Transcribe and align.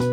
Oke. 0.00 0.08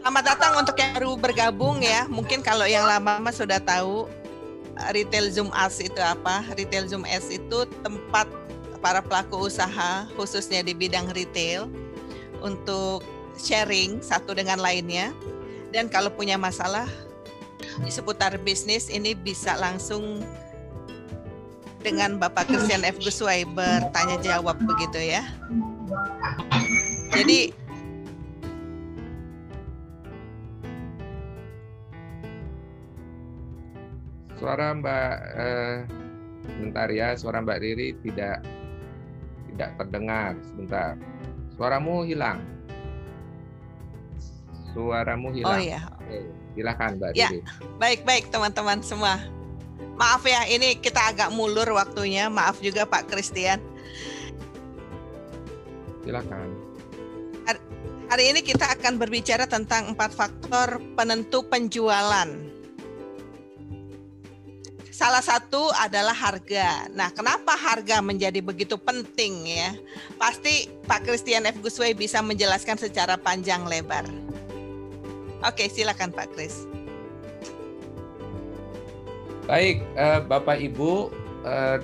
Selamat 0.00 0.24
datang 0.24 0.56
untuk 0.56 0.72
yang 0.80 0.96
baru 0.96 1.12
bergabung 1.20 1.84
ya. 1.84 2.08
Mungkin 2.08 2.40
kalau 2.40 2.64
yang 2.64 2.88
lama 2.88 3.20
mas 3.20 3.36
sudah 3.36 3.60
tahu 3.60 4.08
retail 4.88 5.28
Zoom 5.28 5.52
As 5.52 5.76
itu 5.84 6.00
apa? 6.00 6.48
Retail 6.56 6.88
Zoom 6.88 7.04
S 7.04 7.28
itu 7.28 7.68
tempat 7.84 8.24
para 8.80 9.04
pelaku 9.04 9.52
usaha 9.52 10.08
khususnya 10.16 10.64
di 10.64 10.72
bidang 10.72 11.12
retail 11.12 11.68
untuk 12.40 13.04
sharing 13.36 14.00
satu 14.00 14.32
dengan 14.32 14.64
lainnya. 14.64 15.12
Dan 15.74 15.90
kalau 15.90 16.06
punya 16.14 16.38
masalah 16.38 16.86
seputar 17.90 18.38
bisnis 18.38 18.86
ini 18.86 19.18
bisa 19.18 19.58
langsung 19.58 20.22
dengan 21.82 22.14
Bapak 22.22 22.46
Christian 22.46 22.86
F. 22.86 23.02
Guswai 23.02 23.42
bertanya 23.42 24.22
jawab 24.22 24.54
begitu 24.62 25.02
ya. 25.02 25.26
Jadi 27.10 27.50
suara 34.38 34.78
Mbak 34.78 35.14
eh, 35.34 35.76
sebentar 36.46 36.88
ya, 36.94 37.18
suara 37.18 37.42
Mbak 37.42 37.58
Riri 37.58 37.98
tidak 38.06 38.46
tidak 39.50 39.70
terdengar. 39.82 40.38
Sebentar. 40.46 40.94
Suaramu 41.58 42.06
hilang. 42.06 42.53
Suaramu 44.74 45.30
hilang. 45.30 45.54
Oh 45.54 45.60
iya. 45.62 45.80
Oke, 46.02 46.18
silakan 46.58 46.98
Mbak 46.98 47.10
Ya. 47.14 47.28
Riri. 47.30 47.40
Baik-baik 47.78 48.28
teman-teman 48.34 48.82
semua. 48.82 49.22
Maaf 49.94 50.26
ya, 50.26 50.42
ini 50.50 50.74
kita 50.82 51.14
agak 51.14 51.30
mulur 51.30 51.70
waktunya. 51.78 52.26
Maaf 52.26 52.58
juga 52.58 52.82
Pak 52.82 53.06
Christian. 53.06 53.62
Silakan. 56.02 56.74
Hari 58.04 58.30
ini 58.30 58.44
kita 58.44 58.68
akan 58.68 59.00
berbicara 59.00 59.48
tentang 59.48 59.96
empat 59.96 60.12
faktor 60.12 60.78
penentu 60.92 61.40
penjualan. 61.48 62.28
Salah 64.94 65.24
satu 65.24 65.74
adalah 65.74 66.14
harga. 66.14 66.86
Nah, 66.94 67.10
kenapa 67.10 67.58
harga 67.58 67.98
menjadi 67.98 68.38
begitu 68.38 68.78
penting 68.78 69.50
ya? 69.50 69.74
Pasti 70.20 70.70
Pak 70.86 71.02
Christian 71.02 71.48
F. 71.50 71.58
Gusway 71.58 71.90
bisa 71.96 72.22
menjelaskan 72.22 72.78
secara 72.78 73.18
panjang 73.18 73.66
lebar. 73.66 74.06
Oke, 75.44 75.68
silakan 75.68 76.08
Pak 76.10 76.32
Kris. 76.32 76.64
Baik, 79.44 79.84
eh, 79.94 80.20
Bapak 80.24 80.56
Ibu, 80.56 81.12
eh, 81.44 81.76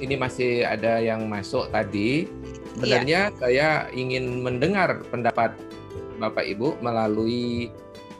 ini 0.00 0.16
masih 0.16 0.64
ada 0.64 0.96
yang 0.96 1.28
masuk 1.28 1.68
tadi. 1.68 2.24
Sebenarnya 2.76 3.32
saya 3.36 3.88
ingin 3.92 4.40
mendengar 4.40 5.04
pendapat 5.12 5.52
Bapak 6.16 6.44
Ibu 6.48 6.80
melalui 6.80 7.68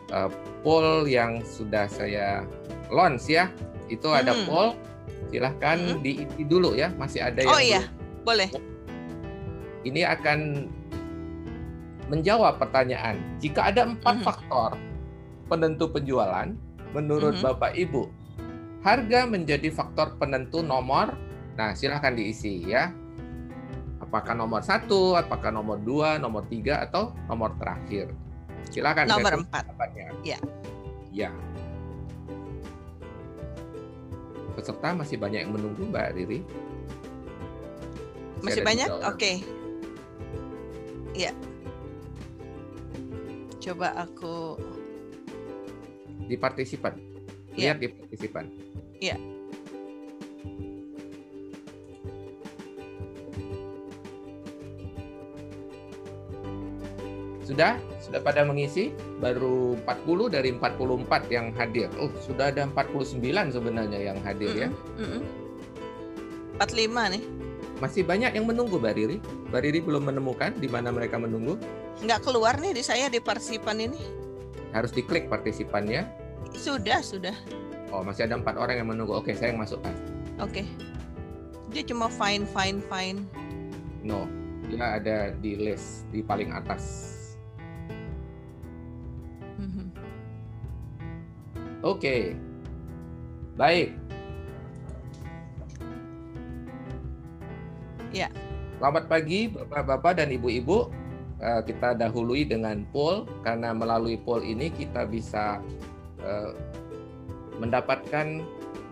eh, 0.06 0.30
poll 0.62 1.08
yang 1.08 1.40
sudah 1.42 1.88
saya 1.88 2.44
launch 2.92 3.26
ya. 3.26 3.48
Itu 3.88 4.12
ada 4.12 4.30
Hmm. 4.36 4.44
poll, 4.46 4.68
silahkan 5.32 5.78
Hmm. 5.80 5.98
diisi 6.04 6.44
dulu 6.44 6.76
ya. 6.76 6.92
Masih 6.94 7.24
ada 7.26 7.42
yang 7.42 7.50
Oh 7.50 7.58
iya, 7.58 7.82
boleh. 8.22 8.46
ini 9.82 10.04
akan 10.04 10.68
menjawab 12.06 12.62
pertanyaan. 12.62 13.18
Jika 13.42 13.70
ada 13.74 13.86
empat 13.86 14.22
Mhm. 14.22 14.24
faktor 14.24 14.70
penentu 15.46 15.90
penjualan, 15.90 16.54
menurut 16.94 17.38
Mhm. 17.38 17.44
Bapak 17.44 17.72
Ibu, 17.74 18.02
harga 18.82 19.26
menjadi 19.26 19.68
faktor 19.74 20.14
penentu 20.18 20.62
nomor. 20.62 21.14
Nah, 21.58 21.74
silahkan 21.74 22.14
diisi 22.14 22.66
ya. 22.66 22.92
Apakah 23.98 24.36
nomor 24.38 24.62
satu, 24.62 25.18
apakah 25.18 25.50
nomor 25.50 25.80
dua, 25.82 26.20
nomor 26.20 26.46
tiga, 26.46 26.84
atau 26.84 27.10
nomor 27.26 27.56
terakhir? 27.58 28.12
Silakan. 28.70 29.08
Nomor 29.10 29.42
empat. 29.42 29.64
Ya. 30.22 30.38
Ya. 31.10 31.30
Peserta 34.54 34.94
masih 34.94 35.16
banyak 35.20 35.48
yang 35.48 35.52
menunggu, 35.52 35.84
Mbak 35.90 36.06
Riri. 36.16 36.40
Masih 38.44 38.62
banyak? 38.62 38.88
Oke. 39.04 39.42
Ya. 41.16 41.32
Coba 43.66 43.90
aku 43.98 44.54
Di 46.30 46.38
partisipan. 46.38 46.94
Iya. 47.58 47.74
Lihat 47.74 47.78
di 47.82 47.88
partisipan. 47.90 48.44
Iya. 49.02 49.16
Sudah? 57.46 57.78
Sudah 58.02 58.20
pada 58.22 58.42
mengisi? 58.42 58.90
Baru 59.22 59.78
40 59.86 60.34
dari 60.34 60.50
44 60.50 61.30
yang 61.30 61.54
hadir. 61.54 61.86
Oh, 61.98 62.10
sudah 62.22 62.50
ada 62.50 62.66
49 62.70 63.22
sebenarnya 63.54 63.98
yang 64.02 64.18
hadir 64.26 64.66
ya. 64.66 64.68
Mm-mm, 64.98 65.22
mm-mm. 65.22 65.46
45 66.58 67.14
nih. 67.14 67.22
Masih 67.76 68.08
banyak 68.08 68.32
yang 68.32 68.48
menunggu, 68.48 68.80
Mbak 68.80 68.94
Riri. 68.96 69.18
Mbak 69.52 69.60
Riri 69.60 69.80
belum 69.84 70.08
menemukan 70.08 70.56
di 70.56 70.64
mana 70.64 70.88
mereka 70.88 71.20
menunggu. 71.20 71.60
Nggak 72.00 72.24
keluar 72.24 72.56
nih 72.56 72.72
di 72.72 72.80
saya 72.80 73.12
di 73.12 73.20
partisipan 73.20 73.76
ini. 73.76 74.00
Harus 74.72 74.96
diklik 74.96 75.28
partisipannya. 75.28 76.08
Sudah, 76.56 77.04
sudah. 77.04 77.36
Oh, 77.92 78.00
masih 78.00 78.24
ada 78.24 78.40
empat 78.40 78.56
orang 78.56 78.80
yang 78.80 78.88
menunggu. 78.88 79.20
Oke, 79.20 79.36
saya 79.36 79.52
yang 79.52 79.60
masukkan. 79.60 79.92
Oke. 80.40 80.64
Dia 81.68 81.84
cuma 81.84 82.08
fine, 82.08 82.48
fine, 82.48 82.80
fine. 82.88 83.20
No, 84.00 84.24
dia 84.72 84.96
ada 84.96 85.16
di 85.36 85.52
list 85.60 86.08
di 86.08 86.24
paling 86.24 86.56
atas. 86.56 87.12
Mhm. 89.60 89.92
Oke. 91.84 92.32
Baik. 93.60 94.05
Ya. 98.16 98.32
Selamat 98.80 99.12
pagi 99.12 99.52
Bapak-bapak 99.52 100.16
dan 100.16 100.32
Ibu-ibu. 100.32 100.88
Eh, 101.36 101.60
Kita 101.68 101.92
dahului 101.92 102.48
dengan 102.48 102.88
poll 102.88 103.28
karena 103.44 103.76
melalui 103.76 104.16
poll 104.16 104.40
ini 104.40 104.72
kita 104.72 105.04
bisa 105.04 105.60
eh, 106.24 106.56
mendapatkan 107.60 108.40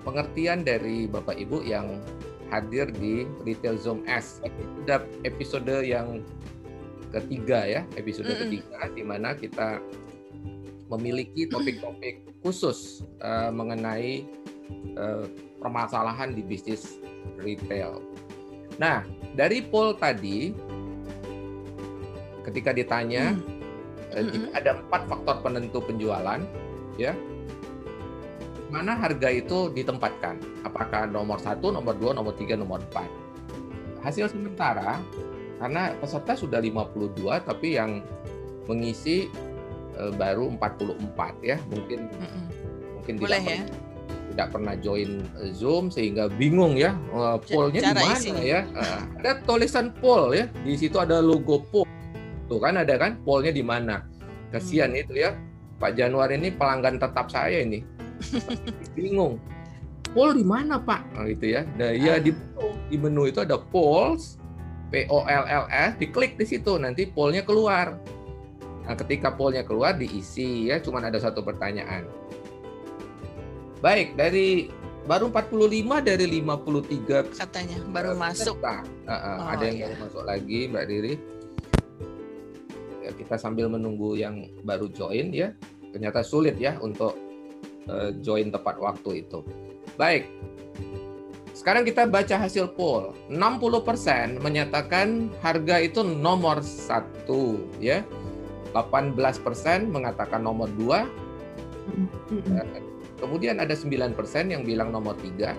pengertian 0.04 0.60
dari 0.60 1.08
Bapak 1.08 1.40
Ibu 1.40 1.64
yang 1.64 2.04
hadir 2.52 2.92
di 2.92 3.24
Retail 3.48 3.80
Zoom 3.80 4.04
S. 4.04 4.44
Sudah 4.84 5.00
episode 5.24 5.72
yang 5.80 6.20
ketiga 7.08 7.64
ya, 7.64 7.80
episode 7.96 8.28
Mm-mm. 8.28 8.60
ketiga 8.60 8.92
di 8.92 9.02
mana 9.08 9.32
kita 9.32 9.80
memiliki 10.92 11.48
topik-topik 11.48 12.28
khusus 12.44 13.00
eh, 13.24 13.48
mengenai 13.48 14.28
eh, 15.00 15.24
permasalahan 15.64 16.36
di 16.36 16.44
bisnis 16.44 17.00
retail. 17.40 18.04
Nah, 18.78 19.06
dari 19.34 19.62
poll 19.62 19.94
tadi, 19.98 20.54
ketika 22.44 22.70
ditanya 22.74 23.34
Hmm. 23.34 24.14
eh, 24.14 24.24
jika 24.30 24.48
ada 24.54 24.70
empat 24.78 25.02
faktor 25.10 25.36
penentu 25.42 25.78
penjualan, 25.82 26.38
ya, 27.00 27.14
mana 28.70 28.94
harga 28.94 29.30
itu 29.30 29.70
ditempatkan? 29.74 30.38
Apakah 30.66 31.06
nomor 31.06 31.38
satu, 31.38 31.70
nomor 31.70 31.94
dua, 31.98 32.14
nomor 32.14 32.34
tiga, 32.34 32.54
nomor 32.58 32.82
empat? 32.90 33.06
Hasil 34.02 34.28
sementara, 34.30 35.00
karena 35.58 35.94
peserta 35.98 36.36
sudah 36.36 36.60
52, 36.60 37.40
tapi 37.42 37.78
yang 37.78 38.02
mengisi 38.68 39.30
eh, 39.94 40.12
baru 40.14 40.50
44 40.58 41.34
ya, 41.42 41.56
mungkin 41.70 42.10
Mm-mm. 42.10 42.44
mungkin 42.98 43.14
Boleh 43.20 43.42
ya. 43.42 43.60
Tidak 44.34 44.50
pernah 44.50 44.74
join 44.74 45.22
eh, 45.38 45.54
Zoom 45.54 45.94
sehingga 45.94 46.26
bingung 46.26 46.74
ya 46.74 46.98
eh, 47.14 47.36
pollnya 47.46 47.80
di 47.80 47.94
mana 47.94 48.42
ya. 48.42 48.60
Eh, 48.66 49.00
ada 49.22 49.38
tulisan 49.46 49.94
poll 50.02 50.34
ya 50.34 50.50
di 50.66 50.74
situ 50.74 50.98
ada 50.98 51.22
logo 51.22 51.62
poll 51.70 51.86
tuh 52.50 52.58
kan 52.58 52.74
ada 52.76 52.98
kan 52.98 53.16
pollnya 53.22 53.54
di 53.54 53.62
mana. 53.62 54.02
Kasihan 54.50 54.90
Hmm. 54.90 55.00
itu 55.00 55.14
ya. 55.22 55.38
Pak 55.78 55.98
Januar 55.98 56.30
ini 56.30 56.54
pelanggan 56.54 56.98
tetap 57.02 57.26
saya 57.30 57.62
ini. 57.62 57.82
Bingung. 58.98 59.38
Poll 60.14 60.38
di 60.38 60.46
mana 60.46 60.78
Pak? 60.78 61.02
Nah, 61.18 61.26
gitu 61.26 61.58
ya. 61.58 61.66
Nah, 61.74 61.90
ya 61.90 62.14
Ah. 62.14 62.22
di 62.22 62.30
menu, 62.30 62.66
di 62.86 62.96
menu 62.98 63.22
itu 63.26 63.42
ada 63.42 63.58
polls 63.58 64.38
P 64.94 65.10
O 65.10 65.26
L 65.26 65.44
L 65.46 65.64
S 65.66 65.98
diklik 65.98 66.38
di 66.38 66.46
situ 66.46 66.78
nanti 66.78 67.10
pollnya 67.10 67.42
keluar. 67.42 67.98
Nah 68.84 68.94
ketika 68.94 69.32
pollnya 69.34 69.66
keluar 69.66 69.96
diisi 69.96 70.68
ya 70.70 70.78
cuman 70.78 71.08
ada 71.10 71.18
satu 71.18 71.40
pertanyaan 71.42 72.04
Baik, 73.84 74.16
dari 74.16 74.72
baru 75.04 75.28
45 75.28 76.00
dari 76.00 76.40
53 76.40 77.36
Katanya 77.36 77.76
baru 77.92 78.16
masuk. 78.16 78.56
Uh, 78.64 78.80
uh, 79.12 79.36
Oh, 79.44 79.52
ada 79.52 79.68
yang 79.68 79.76
iya. 79.76 79.84
baru 79.92 79.96
masuk 80.08 80.24
lagi, 80.24 80.60
Mbak 80.72 80.84
Riri. 80.88 81.14
Ya, 83.04 83.10
kita 83.12 83.36
sambil 83.36 83.68
menunggu 83.68 84.16
yang 84.16 84.48
baru 84.64 84.88
join 84.88 85.28
ya. 85.36 85.52
ternyata 85.94 86.26
sulit 86.26 86.58
ya 86.58 86.74
untuk 86.82 87.14
uh, 87.86 88.10
join 88.24 88.48
tepat 88.50 88.80
waktu 88.80 89.22
itu. 89.22 89.44
Baik. 90.00 90.26
Sekarang 91.54 91.86
kita 91.86 92.08
baca 92.08 92.34
hasil 92.40 92.72
poll. 92.74 93.14
60% 93.30 94.40
menyatakan 94.42 95.30
harga 95.38 95.76
itu 95.78 96.02
nomor 96.02 96.64
satu, 96.64 97.62
ya. 97.78 98.00
18% 98.72 99.22
mengatakan 99.86 100.42
nomor 100.42 100.66
dua. 100.74 101.06
Eh, 102.34 102.93
kemudian 103.18 103.62
ada 103.62 103.74
9% 103.74 104.14
yang 104.50 104.62
bilang 104.62 104.90
nomor 104.90 105.14
tiga. 105.20 105.54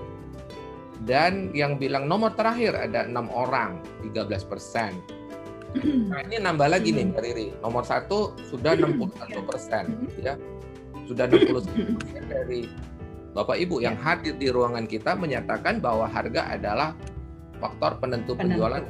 Dan 1.05 1.51
yang 1.51 1.75
bilang 1.75 2.07
nomor 2.07 2.33
terakhir 2.33 2.73
ada 2.73 3.03
enam 3.03 3.27
orang, 3.29 3.83
13 4.03 4.51
persen. 4.51 4.93
Nah, 6.07 6.23
ini 6.23 6.39
nambah 6.39 6.71
lagi 6.71 6.95
nih 6.95 7.11
Mbak 7.11 7.19
Riri. 7.19 7.47
Nomor 7.59 7.83
satu 7.83 8.31
sudah 8.47 8.79
61 8.79 9.43
persen, 9.43 9.91
ya. 10.23 10.39
Sudah 11.03 11.27
61 11.27 11.67
persen 11.99 12.23
dari 12.31 12.71
Bapak 13.35 13.59
Ibu 13.59 13.83
yang 13.83 13.99
hadir 13.99 14.39
di 14.39 14.47
ruangan 14.47 14.87
kita 14.87 15.19
menyatakan 15.19 15.83
bahwa 15.83 16.07
harga 16.07 16.47
adalah 16.47 16.95
faktor 17.59 17.99
penentu, 17.99 18.39
penentu. 18.39 18.55
penjualan 18.55 18.83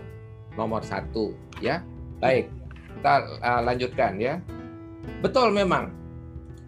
nomor 0.54 0.86
satu, 0.86 1.34
ya. 1.58 1.82
Baik, 2.22 2.54
kita 3.02 3.14
uh, 3.42 3.62
lanjutkan 3.66 4.22
ya. 4.22 4.38
Betul 5.26 5.58
memang 5.58 6.05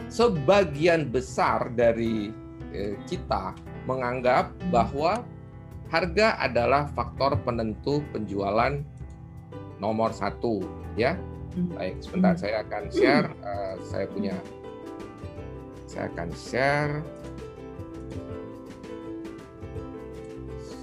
sebagian 0.08 1.08
besar 1.12 1.72
dari 1.76 2.32
eh, 2.72 2.96
kita 3.08 3.56
menganggap 3.88 4.52
bahwa 4.72 5.24
harga 5.88 6.36
adalah 6.44 6.92
faktor 6.92 7.40
penentu 7.48 8.04
penjualan 8.12 8.84
nomor 9.80 10.12
satu 10.12 10.64
ya 11.00 11.16
hmm. 11.56 11.80
baik 11.80 11.96
sebentar 12.04 12.36
hmm. 12.36 12.42
saya 12.44 12.56
akan 12.68 12.84
share 12.92 13.28
uh, 13.46 13.76
saya 13.88 14.06
punya 14.12 14.36
saya 15.88 16.12
akan 16.12 16.30
share 16.36 17.00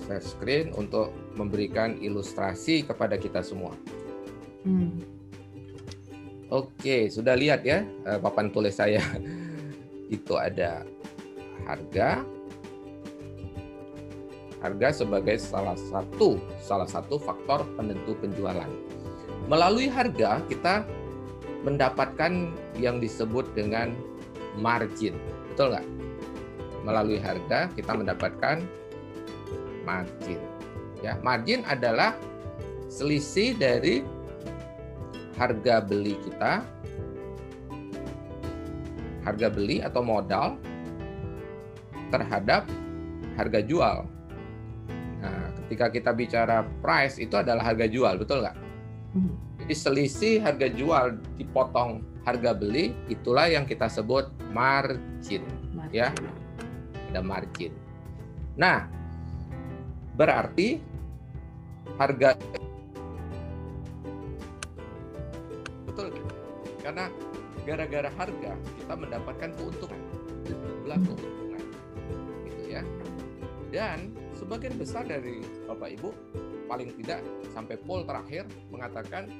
share 0.04 0.24
screen 0.24 0.66
untuk 0.76 1.12
memberikan 1.34 1.96
ilustrasi 1.98 2.84
kepada 2.84 3.16
kita 3.16 3.40
semua. 3.40 3.72
Hmm. 4.62 5.00
Oke, 6.52 7.08
sudah 7.08 7.32
lihat 7.32 7.64
ya 7.64 7.84
uh, 8.04 8.20
papan 8.20 8.52
tulis 8.52 8.76
saya. 8.76 9.00
Itu 10.16 10.36
ada 10.36 10.84
harga, 11.64 12.20
harga 14.60 14.88
sebagai 14.92 15.40
salah 15.40 15.76
satu 15.76 16.36
salah 16.60 16.84
satu 16.84 17.16
faktor 17.16 17.64
penentu 17.76 18.12
penjualan. 18.20 18.68
Melalui 19.48 19.88
harga 19.88 20.44
kita 20.48 20.84
mendapatkan 21.64 22.52
yang 22.76 23.00
disebut 23.00 23.48
dengan 23.56 23.96
margin. 24.60 25.16
Betul 25.52 25.72
nggak? 25.72 25.86
Melalui 26.84 27.16
harga 27.16 27.72
kita 27.72 27.92
mendapatkan 27.96 28.60
margin. 29.88 30.40
Ya, 31.00 31.16
margin 31.20 31.64
adalah 31.64 32.16
selisih 32.88 33.56
dari 33.56 34.04
harga 35.34 35.82
beli 35.82 36.14
kita 36.22 36.62
harga 39.24 39.48
beli 39.48 39.80
atau 39.80 40.04
modal 40.04 40.60
terhadap 42.12 42.68
harga 43.34 43.60
jual 43.64 44.06
ketika 45.64 45.88
kita 45.88 46.10
bicara 46.12 46.62
price 46.84 47.16
itu 47.16 47.34
adalah 47.40 47.64
harga 47.64 47.88
jual, 47.88 48.20
betul 48.20 48.44
nggak? 48.44 48.56
Hmm. 49.16 49.34
Jadi 49.64 49.74
selisih 49.74 50.34
harga 50.44 50.68
jual 50.68 51.16
dipotong 51.40 52.04
harga 52.28 52.52
beli, 52.52 52.92
itulah 53.08 53.48
yang 53.48 53.64
kita 53.64 53.88
sebut 53.88 54.28
margin, 54.52 55.40
margin. 55.72 55.96
ya. 55.96 56.08
Ada 57.10 57.20
margin. 57.24 57.72
Nah, 58.60 58.86
berarti 60.14 60.78
harga 61.96 62.36
karena 66.84 67.08
gara-gara 67.64 68.12
harga 68.12 68.52
kita 68.76 68.94
mendapatkan 68.94 69.50
keuntungan, 69.56 70.00
jumlah 70.44 70.98
keuntungan, 71.00 71.64
gitu 72.44 72.62
ya. 72.68 72.82
Dan 73.72 74.12
sebagian 74.36 74.76
besar 74.76 75.08
dari 75.08 75.40
Bapak 75.64 75.96
Ibu 75.96 76.12
paling 76.68 76.92
tidak 77.00 77.24
sampai 77.56 77.80
poll 77.80 78.04
terakhir 78.04 78.44
mengatakan 78.68 79.32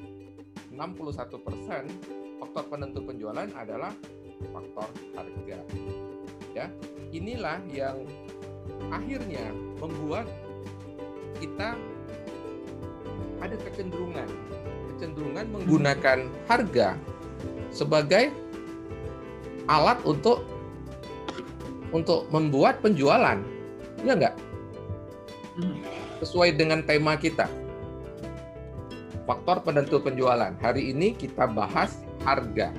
61% 0.72 2.40
faktor 2.40 2.64
penentu 2.72 3.04
penjualan 3.04 3.46
adalah 3.52 3.92
faktor 4.48 4.88
harga. 5.12 5.58
Ya, 6.56 6.66
inilah 7.12 7.60
yang 7.68 8.08
akhirnya 8.88 9.52
membuat 9.78 10.24
kita 11.38 11.76
ada 13.42 13.56
kecenderungan 13.68 14.28
kecenderungan 14.94 15.44
menggunakan 15.50 16.18
harga 16.46 16.96
sebagai 17.74 18.30
alat 19.66 19.98
untuk 20.06 20.46
untuk 21.90 22.30
membuat 22.30 22.78
penjualan. 22.80 23.38
Ya 24.06 24.14
enggak? 24.14 24.34
sesuai 26.24 26.56
dengan 26.56 26.80
tema 26.82 27.20
kita. 27.20 27.46
Faktor 29.24 29.60
penentu 29.64 30.00
penjualan. 30.00 30.52
Hari 30.60 30.92
ini 30.96 31.12
kita 31.16 31.48
bahas 31.48 32.00
harga. 32.24 32.72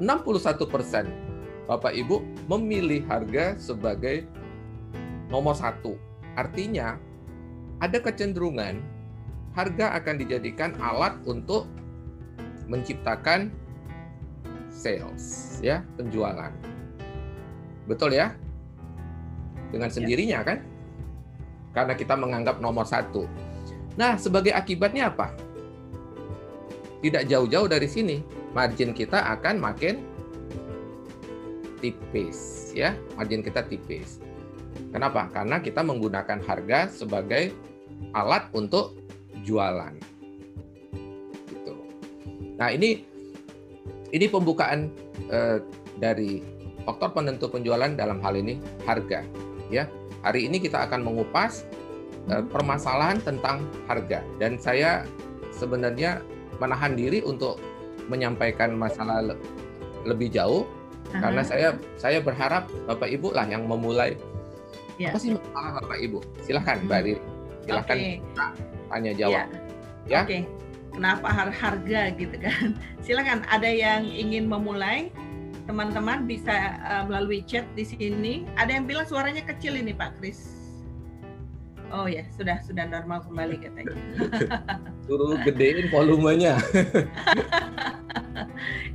61% 0.00 1.68
Bapak 1.68 1.94
Ibu 1.94 2.20
memilih 2.50 3.04
harga 3.08 3.56
sebagai 3.56 4.28
nomor 5.32 5.56
satu. 5.56 5.96
Artinya 6.36 7.00
ada 7.80 8.00
kecenderungan 8.00 8.80
harga 9.52 9.96
akan 10.00 10.14
dijadikan 10.16 10.72
alat 10.80 11.16
untuk 11.28 11.68
menciptakan 12.66 13.52
sales, 14.82 15.56
ya 15.62 15.86
penjualan. 15.94 16.50
Betul 17.86 18.18
ya? 18.18 18.34
Dengan 19.70 19.88
ya. 19.88 19.94
sendirinya 19.94 20.40
kan? 20.42 20.58
karena 21.72 21.96
kita 21.96 22.14
menganggap 22.14 22.60
nomor 22.60 22.84
satu. 22.84 23.24
Nah, 23.96 24.16
sebagai 24.16 24.52
akibatnya 24.52 25.12
apa? 25.12 25.32
Tidak 27.02 27.26
jauh-jauh 27.28 27.66
dari 27.66 27.88
sini, 27.88 28.22
margin 28.54 28.94
kita 28.94 29.18
akan 29.36 29.58
makin 29.58 30.00
tipis, 31.82 32.70
ya. 32.76 32.94
Margin 33.18 33.42
kita 33.42 33.66
tipis. 33.66 34.22
Kenapa? 34.94 35.28
Karena 35.32 35.58
kita 35.58 35.82
menggunakan 35.82 36.40
harga 36.46 36.88
sebagai 36.88 37.52
alat 38.14 38.48
untuk 38.54 38.96
jualan. 39.42 39.96
Gitu. 41.50 41.74
Nah, 42.56 42.70
ini 42.70 43.02
ini 44.12 44.28
pembukaan 44.28 44.92
eh, 45.32 45.58
dari 45.96 46.44
faktor 46.84 47.16
penentu 47.16 47.48
penjualan 47.48 47.92
dalam 47.94 48.20
hal 48.20 48.34
ini 48.36 48.58
harga, 48.84 49.24
ya 49.70 49.86
Hari 50.22 50.46
ini 50.46 50.62
kita 50.62 50.86
akan 50.86 51.02
mengupas 51.02 51.66
uh, 52.30 52.46
permasalahan 52.46 53.18
tentang 53.18 53.66
harga 53.90 54.22
dan 54.38 54.54
saya 54.54 55.02
sebenarnya 55.50 56.22
menahan 56.62 56.94
diri 56.94 57.26
untuk 57.26 57.58
menyampaikan 58.06 58.78
masalah 58.78 59.18
le 59.22 59.34
lebih 60.06 60.30
jauh 60.30 60.62
uh-huh. 60.62 61.18
karena 61.18 61.42
saya 61.42 61.68
saya 61.98 62.22
berharap 62.22 62.70
Bapak 62.86 63.10
Ibu 63.10 63.34
lah 63.34 63.50
yang 63.50 63.66
memulai 63.66 64.14
yeah. 64.98 65.10
apa 65.10 65.18
sih 65.18 65.34
masalah 65.34 65.82
Bapak 65.82 65.98
Ibu 65.98 66.18
silahkan 66.46 66.78
Mbak 66.86 66.98
hmm. 66.98 67.06
Riri 67.06 67.22
silahkan 67.62 67.96
okay. 67.98 68.14
tanya 68.90 69.12
jawab 69.14 69.46
ya 70.06 70.20
oke 70.22 70.26
okay. 70.30 70.40
Kenapa 70.92 71.32
harga 71.32 72.12
gitu 72.14 72.36
kan 72.36 72.76
silakan 73.04 73.40
ada 73.48 73.68
yang 73.68 74.04
ingin 74.04 74.46
memulai 74.46 75.08
teman-teman 75.66 76.26
bisa 76.26 76.78
uh, 76.82 77.04
melalui 77.06 77.42
chat 77.46 77.66
di 77.78 77.86
sini. 77.86 78.46
Ada 78.58 78.80
yang 78.80 78.84
bilang 78.86 79.06
suaranya 79.06 79.42
kecil 79.46 79.78
ini 79.78 79.94
Pak 79.94 80.18
Kris. 80.18 80.58
Oh 81.92 82.08
ya, 82.08 82.24
sudah 82.32 82.56
sudah 82.64 82.88
normal 82.88 83.20
kembali 83.20 83.56
katanya. 83.60 83.92
Suruh 85.04 85.36
gedein 85.44 85.92
volumenya. 85.92 86.56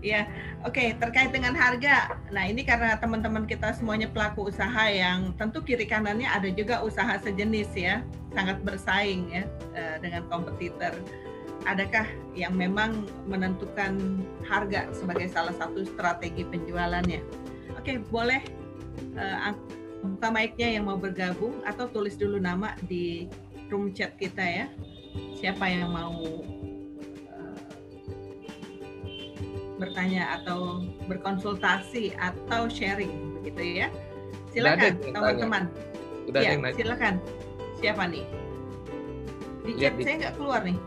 ya, 0.01 0.25
oke 0.66 0.74
okay, 0.74 0.98
terkait 0.98 1.30
dengan 1.30 1.54
harga. 1.54 2.18
Nah 2.34 2.50
ini 2.50 2.66
karena 2.66 2.98
teman-teman 2.98 3.46
kita 3.46 3.77
semuanya 3.77 4.10
pelaku 4.10 4.50
usaha 4.50 4.89
yang 4.89 5.30
tentu 5.38 5.62
kiri 5.62 5.86
kanannya 5.86 6.25
ada 6.25 6.50
juga 6.50 6.82
usaha 6.82 7.22
sejenis 7.22 7.70
ya, 7.77 8.01
sangat 8.34 8.66
bersaing 8.66 9.30
ya 9.30 9.46
uh, 9.77 10.01
dengan 10.01 10.25
kompetitor 10.34 10.98
adakah 11.66 12.06
yang 12.38 12.54
memang 12.54 13.08
menentukan 13.26 14.22
harga 14.46 14.86
sebagai 14.94 15.32
salah 15.32 15.56
satu 15.58 15.82
strategi 15.88 16.46
penjualannya? 16.46 17.24
Oke, 17.80 17.98
boleh 18.12 18.44
uh, 19.18 19.56
buka 20.06 20.30
mic-nya 20.30 20.78
yang 20.78 20.86
mau 20.86 21.00
bergabung 21.00 21.58
atau 21.66 21.90
tulis 21.90 22.14
dulu 22.20 22.38
nama 22.38 22.78
di 22.86 23.26
room 23.74 23.90
chat 23.96 24.14
kita 24.22 24.44
ya. 24.44 24.66
Siapa 25.38 25.66
yang 25.66 25.90
mau 25.90 26.44
uh, 27.34 27.60
bertanya 29.82 30.42
atau 30.42 30.86
berkonsultasi 31.10 32.14
atau 32.22 32.70
sharing 32.70 33.42
begitu 33.42 33.86
ya. 33.86 33.88
Silakan 34.54 35.02
teman-teman. 35.02 35.64
Udah 36.30 36.42
ya, 36.44 36.60
silakan. 36.76 37.18
Siapa 37.78 38.10
nih? 38.10 38.26
Di 39.68 39.72
chat 39.78 39.94
saya 40.00 40.16
nggak 40.28 40.36
keluar 40.40 40.62
nih. 40.64 40.78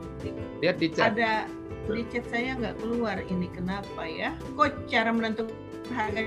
Lihat 0.60 0.76
di 0.76 0.88
chat. 0.92 1.16
Ada 1.16 1.48
di 1.88 2.04
chat 2.12 2.24
saya 2.28 2.56
nggak 2.56 2.76
keluar. 2.84 3.16
Ini 3.24 3.48
kenapa 3.52 4.02
ya? 4.04 4.36
Kok 4.54 4.86
cara 4.86 5.10
menentukan 5.10 5.56
harga 5.90 6.22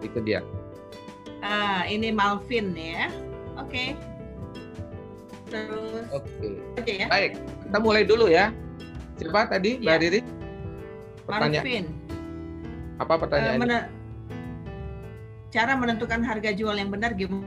Itu 0.00 0.18
dia. 0.24 0.40
Ah, 1.44 1.84
ini 1.84 2.08
Malvin 2.08 2.72
ya. 2.72 3.12
Oke. 3.60 3.68
Okay. 3.68 3.88
Terus. 5.52 6.08
Oke. 6.10 6.28
Okay. 6.40 6.52
Okay, 6.80 6.94
ya. 7.04 7.06
Baik, 7.12 7.32
kita 7.38 7.78
mulai 7.78 8.02
dulu 8.08 8.26
ya. 8.32 8.48
Siapa 9.20 9.46
tadi, 9.46 9.78
Mbak 9.78 9.94
ya. 9.94 10.00
Riri? 10.00 10.20
Pertanyaan. 11.28 11.62
Malvin. 11.62 11.84
Apa 12.98 13.14
pertanyaannya? 13.20 13.66
Uh, 13.68 13.84
cara 15.54 15.72
menentukan 15.78 16.20
harga 16.24 16.50
jual 16.50 16.74
yang 16.74 16.90
benar 16.90 17.14
gimana? 17.14 17.46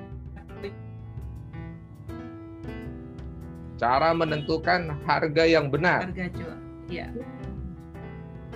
Cara 3.78 4.10
menentukan 4.12 4.98
harga 5.06 5.44
yang 5.46 5.70
benar. 5.70 6.10
Harga 6.10 6.26
jual, 6.34 6.58
ya. 6.90 7.14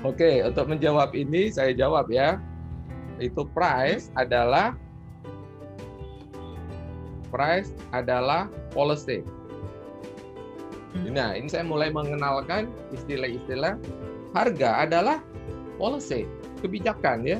Oke, 0.01 0.41
untuk 0.41 0.65
menjawab 0.65 1.13
ini 1.13 1.53
saya 1.53 1.77
jawab 1.77 2.09
ya. 2.09 2.41
Itu 3.21 3.45
price 3.53 4.09
adalah 4.17 4.73
price 7.29 7.69
adalah 7.93 8.49
policy. 8.73 9.21
Hmm. 10.91 11.13
Nah, 11.13 11.37
ini 11.37 11.47
saya 11.47 11.63
mulai 11.63 11.93
mengenalkan 11.93 12.67
istilah-istilah 12.91 13.77
harga 14.33 14.89
adalah 14.89 15.21
policy, 15.77 16.25
kebijakan 16.65 17.23
ya. 17.23 17.39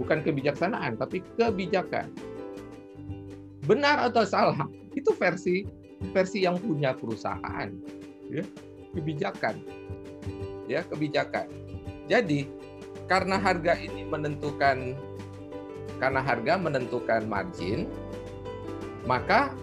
Bukan 0.00 0.24
kebijaksanaan, 0.24 0.96
tapi 0.96 1.20
kebijakan. 1.36 2.08
Benar 3.68 4.10
atau 4.10 4.24
salah, 4.24 4.66
itu 4.96 5.12
versi 5.14 5.68
versi 6.12 6.44
yang 6.44 6.60
punya 6.60 6.92
perusahaan 6.92 7.68
ya 8.28 8.44
kebijakan 8.92 9.56
ya 10.66 10.82
kebijakan. 10.86 11.46
Jadi 12.06 12.46
karena 13.06 13.38
harga 13.38 13.78
ini 13.78 14.02
menentukan 14.06 14.98
karena 15.96 16.20
harga 16.20 16.58
menentukan 16.58 17.24
margin 17.26 17.86
maka 19.06 19.54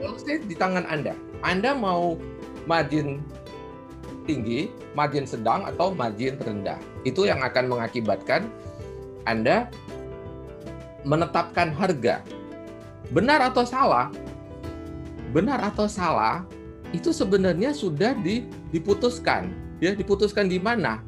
policy 0.00 0.40
di 0.44 0.56
tangan 0.56 0.88
Anda. 0.88 1.12
Anda 1.44 1.76
mau 1.76 2.16
margin 2.64 3.20
tinggi, 4.24 4.72
margin 4.96 5.28
sedang 5.28 5.68
atau 5.68 5.92
margin 5.92 6.40
rendah. 6.40 6.80
Itu 7.06 7.28
yang 7.28 7.44
akan 7.44 7.70
mengakibatkan 7.70 8.48
Anda 9.28 9.70
menetapkan 11.06 11.70
harga 11.70 12.24
benar 13.10 13.42
atau 13.50 13.62
salah, 13.62 14.10
benar 15.30 15.62
atau 15.62 15.86
salah 15.86 16.46
itu 16.94 17.10
sebenarnya 17.10 17.74
sudah 17.74 18.14
diputuskan. 18.72 19.52
Ya, 19.82 19.92
diputuskan 19.92 20.48
di 20.48 20.56
mana? 20.56 21.04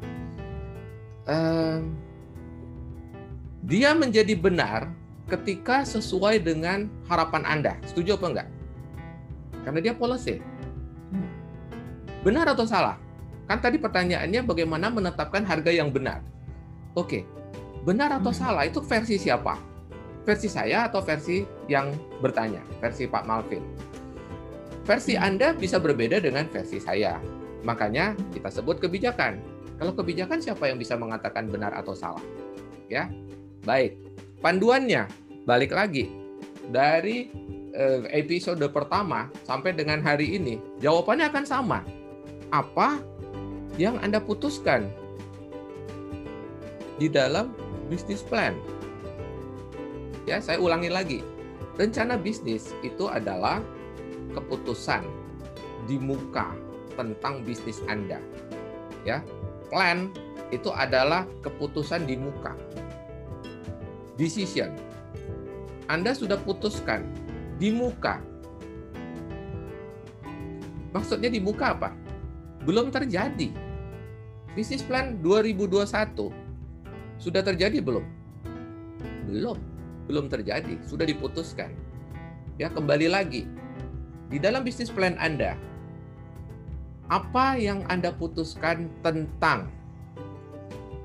Uh, 1.25 1.81
dia 3.65 3.93
menjadi 3.93 4.33
benar 4.37 4.89
ketika 5.29 5.85
sesuai 5.85 6.41
dengan 6.41 6.89
harapan 7.05 7.45
Anda. 7.45 7.73
Setuju 7.85 8.17
apa 8.17 8.25
enggak? 8.29 8.49
Karena 9.65 9.79
dia 9.79 9.93
policy. 9.93 10.41
Benar 12.25 12.51
atau 12.51 12.65
salah? 12.65 12.97
Kan 13.49 13.61
tadi 13.61 13.81
pertanyaannya 13.81 14.45
bagaimana 14.45 14.93
menetapkan 14.93 15.41
harga 15.41 15.73
yang 15.73 15.89
benar. 15.89 16.21
Oke, 16.93 17.25
benar 17.85 18.13
atau 18.17 18.33
hmm. 18.33 18.39
salah 18.41 18.63
itu 18.65 18.81
versi 18.81 19.17
siapa? 19.17 19.68
Versi 20.23 20.47
saya 20.51 20.87
atau 20.87 20.99
versi 21.03 21.43
yang 21.71 21.91
bertanya, 22.19 22.61
versi 22.83 23.07
Pak 23.07 23.23
Malvin. 23.25 23.63
Versi 24.89 25.13
hmm. 25.13 25.25
Anda 25.25 25.47
bisa 25.53 25.77
berbeda 25.77 26.17
dengan 26.17 26.49
versi 26.49 26.81
saya. 26.81 27.21
Makanya 27.61 28.15
kita 28.33 28.49
sebut 28.49 28.79
kebijakan. 28.79 29.37
Kalau 29.79 29.93
kebijakan 29.95 30.43
siapa 30.43 30.67
yang 30.67 30.81
bisa 30.81 30.99
mengatakan 30.99 31.47
benar 31.47 31.71
atau 31.75 31.95
salah? 31.95 32.23
Ya. 32.91 33.07
Baik. 33.63 33.99
Panduannya 34.39 35.07
balik 35.43 35.75
lagi 35.75 36.07
dari 36.71 37.27
eh, 37.75 38.01
episode 38.15 38.63
pertama 38.71 39.27
sampai 39.43 39.75
dengan 39.75 39.99
hari 39.99 40.35
ini, 40.39 40.57
jawabannya 40.79 41.27
akan 41.27 41.45
sama. 41.45 41.79
Apa 42.49 42.97
yang 43.77 43.99
Anda 44.01 44.17
putuskan 44.17 44.89
di 46.97 47.07
dalam 47.11 47.51
bisnis 47.91 48.23
plan? 48.25 48.55
Ya, 50.29 50.37
saya 50.37 50.61
ulangi 50.61 50.93
lagi. 50.93 51.25
Rencana 51.73 52.13
bisnis 52.13 52.69
itu 52.85 53.09
adalah 53.09 53.65
keputusan 54.37 55.01
di 55.89 55.97
muka 55.97 56.53
tentang 56.93 57.41
bisnis 57.41 57.81
Anda. 57.89 58.21
Ya. 59.01 59.25
Plan 59.73 60.13
itu 60.53 60.69
adalah 60.69 61.25
keputusan 61.41 62.05
di 62.05 62.13
muka. 62.13 62.53
Decision. 64.21 64.77
Anda 65.89 66.13
sudah 66.13 66.37
putuskan 66.45 67.09
di 67.57 67.73
muka. 67.73 68.21
Maksudnya 70.93 71.33
di 71.33 71.41
muka 71.41 71.73
apa? 71.73 71.89
Belum 72.69 72.93
terjadi. 72.93 73.49
Bisnis 74.53 74.85
plan 74.85 75.17
2021 75.25 75.89
sudah 77.17 77.41
terjadi 77.41 77.81
belum? 77.81 78.05
Belum 79.25 79.68
belum 80.09 80.25
terjadi, 80.25 80.81
sudah 80.89 81.05
diputuskan. 81.05 81.69
Ya, 82.57 82.73
kembali 82.73 83.13
lagi. 83.13 83.45
Di 84.33 84.41
dalam 84.41 84.65
bisnis 84.65 84.89
plan 84.89 85.13
Anda, 85.21 85.53
apa 87.13 87.61
yang 87.61 87.85
Anda 87.93 88.09
putuskan 88.09 88.89
tentang 89.05 89.69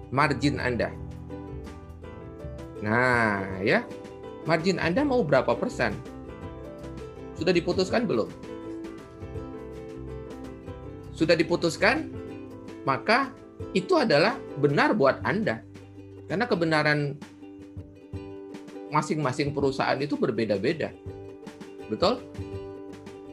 margin 0.09 0.57
Anda? 0.57 0.89
Nah, 2.81 3.61
ya. 3.61 3.85
Margin 4.49 4.81
Anda 4.81 5.05
mau 5.05 5.21
berapa 5.25 5.53
persen? 5.57 5.93
Sudah 7.37 7.53
diputuskan 7.53 8.09
belum? 8.09 8.29
Sudah 11.13 11.37
diputuskan? 11.37 12.09
Maka 12.85 13.33
itu 13.73 13.97
adalah 13.97 14.37
benar 14.61 14.93
buat 14.93 15.21
Anda. 15.25 15.65
Karena 16.29 16.45
kebenaran 16.45 17.17
masing-masing 18.95 19.51
perusahaan 19.51 19.99
itu 19.99 20.15
berbeda-beda. 20.15 20.95
Betul? 21.91 22.23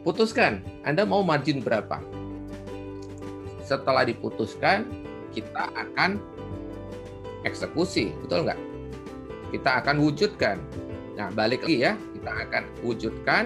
Putuskan, 0.01 0.65
Anda 0.81 1.05
mau 1.05 1.21
margin 1.21 1.61
berapa? 1.61 2.01
Setelah 3.61 4.01
diputuskan, 4.01 4.89
kita 5.29 5.69
akan 5.77 6.17
eksekusi, 7.45 8.09
betul 8.25 8.49
nggak? 8.49 8.57
Kita 9.53 9.85
akan 9.85 10.01
wujudkan. 10.01 10.57
Nah, 11.15 11.29
balik 11.37 11.61
lagi 11.69 11.85
ya, 11.85 11.93
kita 12.17 12.31
akan 12.49 12.63
wujudkan. 12.81 13.45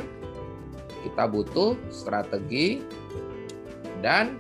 Kita 1.03 1.29
butuh 1.29 1.77
strategi 1.93 2.81
dan 4.01 4.39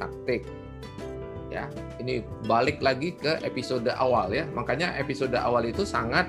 taktik 0.00 0.48
ya. 1.52 1.68
Ini 2.00 2.24
balik 2.48 2.80
lagi 2.80 3.12
ke 3.12 3.38
episode 3.44 3.86
awal 3.92 4.32
ya. 4.32 4.48
Makanya 4.56 4.96
episode 4.96 5.36
awal 5.36 5.68
itu 5.68 5.84
sangat 5.84 6.26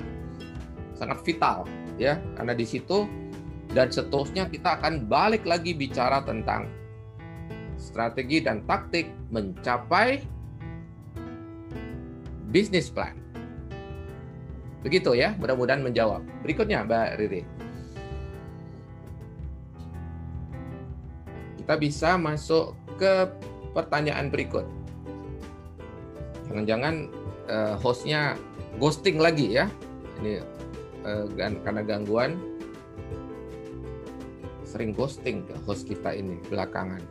sangat 1.00 1.24
vital 1.24 1.64
ya. 1.96 2.20
Karena 2.36 2.52
di 2.52 2.68
situ 2.68 3.08
dan 3.72 3.88
seterusnya 3.90 4.52
kita 4.52 4.78
akan 4.84 5.08
balik 5.08 5.48
lagi 5.48 5.72
bicara 5.72 6.22
tentang 6.28 6.68
strategi 7.80 8.44
dan 8.44 8.68
taktik 8.68 9.10
mencapai 9.32 10.22
bisnis 12.52 12.92
plan. 12.92 13.16
Begitu 14.84 15.16
ya. 15.16 15.34
Mudah-mudahan 15.40 15.80
menjawab. 15.80 16.22
Berikutnya 16.44 16.84
Mbak 16.84 17.10
Riri. 17.18 17.42
Kita 21.64 21.80
bisa 21.80 22.20
masuk 22.20 22.76
ke 23.00 23.32
pertanyaan 23.72 24.30
berikut 24.30 24.83
jangan-jangan 26.54 27.10
uh, 27.50 27.76
hostnya 27.82 28.38
ghosting 28.78 29.18
lagi 29.18 29.58
ya. 29.58 29.66
Ini 30.22 30.46
uh, 31.02 31.26
karena 31.66 31.82
gangguan. 31.82 32.38
Sering 34.62 34.94
ghosting 34.94 35.42
ke 35.50 35.58
host 35.66 35.90
kita 35.90 36.14
ini 36.14 36.38
belakangan. 36.46 37.02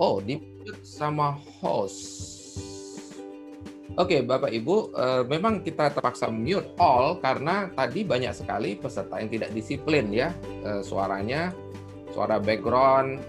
Oh 0.00 0.16
di 0.24 0.40
sama 0.80 1.36
host. 1.60 2.32
Oke, 4.00 4.24
Bapak 4.24 4.48
Ibu, 4.48 4.96
uh, 4.96 5.22
memang 5.28 5.60
kita 5.60 5.92
terpaksa 5.92 6.32
mute 6.32 6.72
all 6.80 7.20
karena 7.20 7.68
tadi 7.76 8.00
banyak 8.00 8.32
sekali 8.32 8.72
peserta 8.78 9.20
yang 9.20 9.28
tidak 9.28 9.52
disiplin 9.52 10.08
ya, 10.08 10.32
uh, 10.64 10.80
suaranya, 10.80 11.52
suara 12.16 12.40
background, 12.40 13.20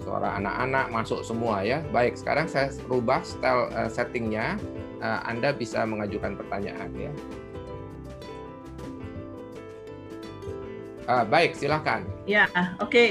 suara 0.00 0.40
anak-anak 0.40 0.88
masuk 0.90 1.20
semua 1.22 1.62
ya. 1.62 1.84
Baik, 1.92 2.16
sekarang 2.16 2.48
saya 2.48 2.72
rubah 2.88 3.20
style 3.22 3.68
uh, 3.76 3.88
settingnya. 3.88 4.56
Uh, 5.00 5.20
Anda 5.24 5.52
bisa 5.56 5.84
mengajukan 5.84 6.36
pertanyaan 6.36 6.90
ya. 6.96 7.12
Uh, 11.08 11.24
baik, 11.26 11.56
silakan. 11.56 12.06
Ya, 12.28 12.46
oke. 12.78 12.90
Okay. 12.90 13.10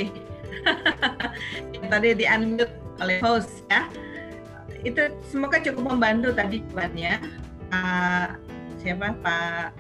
tadi 1.92 2.16
di 2.16 2.26
unmute 2.30 2.74
oleh 3.02 3.18
host 3.20 3.66
ya. 3.68 3.90
Itu 4.86 5.12
semoga 5.28 5.60
cukup 5.60 5.98
membantu 5.98 6.32
tadi 6.32 6.64
jawabannya. 6.72 7.14
Uh, 7.70 8.28
siapa 8.80 9.14
Pak 9.20 9.76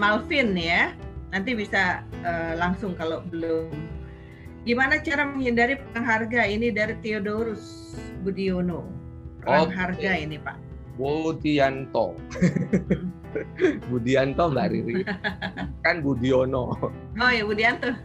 Malvin 0.00 0.56
ya. 0.58 0.92
Nanti 1.28 1.52
bisa 1.52 2.02
uh, 2.24 2.56
langsung 2.56 2.96
kalau 2.96 3.20
belum 3.28 3.97
Gimana 4.68 5.00
cara 5.00 5.24
menghindari 5.24 5.80
perang 5.80 6.04
harga 6.04 6.44
ini 6.44 6.68
dari 6.68 6.92
Theodorus 7.00 7.96
Budiono? 8.20 8.84
Perang 9.40 9.72
okay. 9.72 9.80
harga 9.80 10.10
ini, 10.20 10.36
Pak. 10.36 10.60
Budianto. 11.00 12.12
Budianto 13.88 14.44
Mbak 14.52 14.66
Riri. 14.68 15.08
kan 15.88 16.04
Budiono. 16.04 16.76
Oh 17.16 17.30
ya 17.32 17.48
Budianto. 17.48 17.96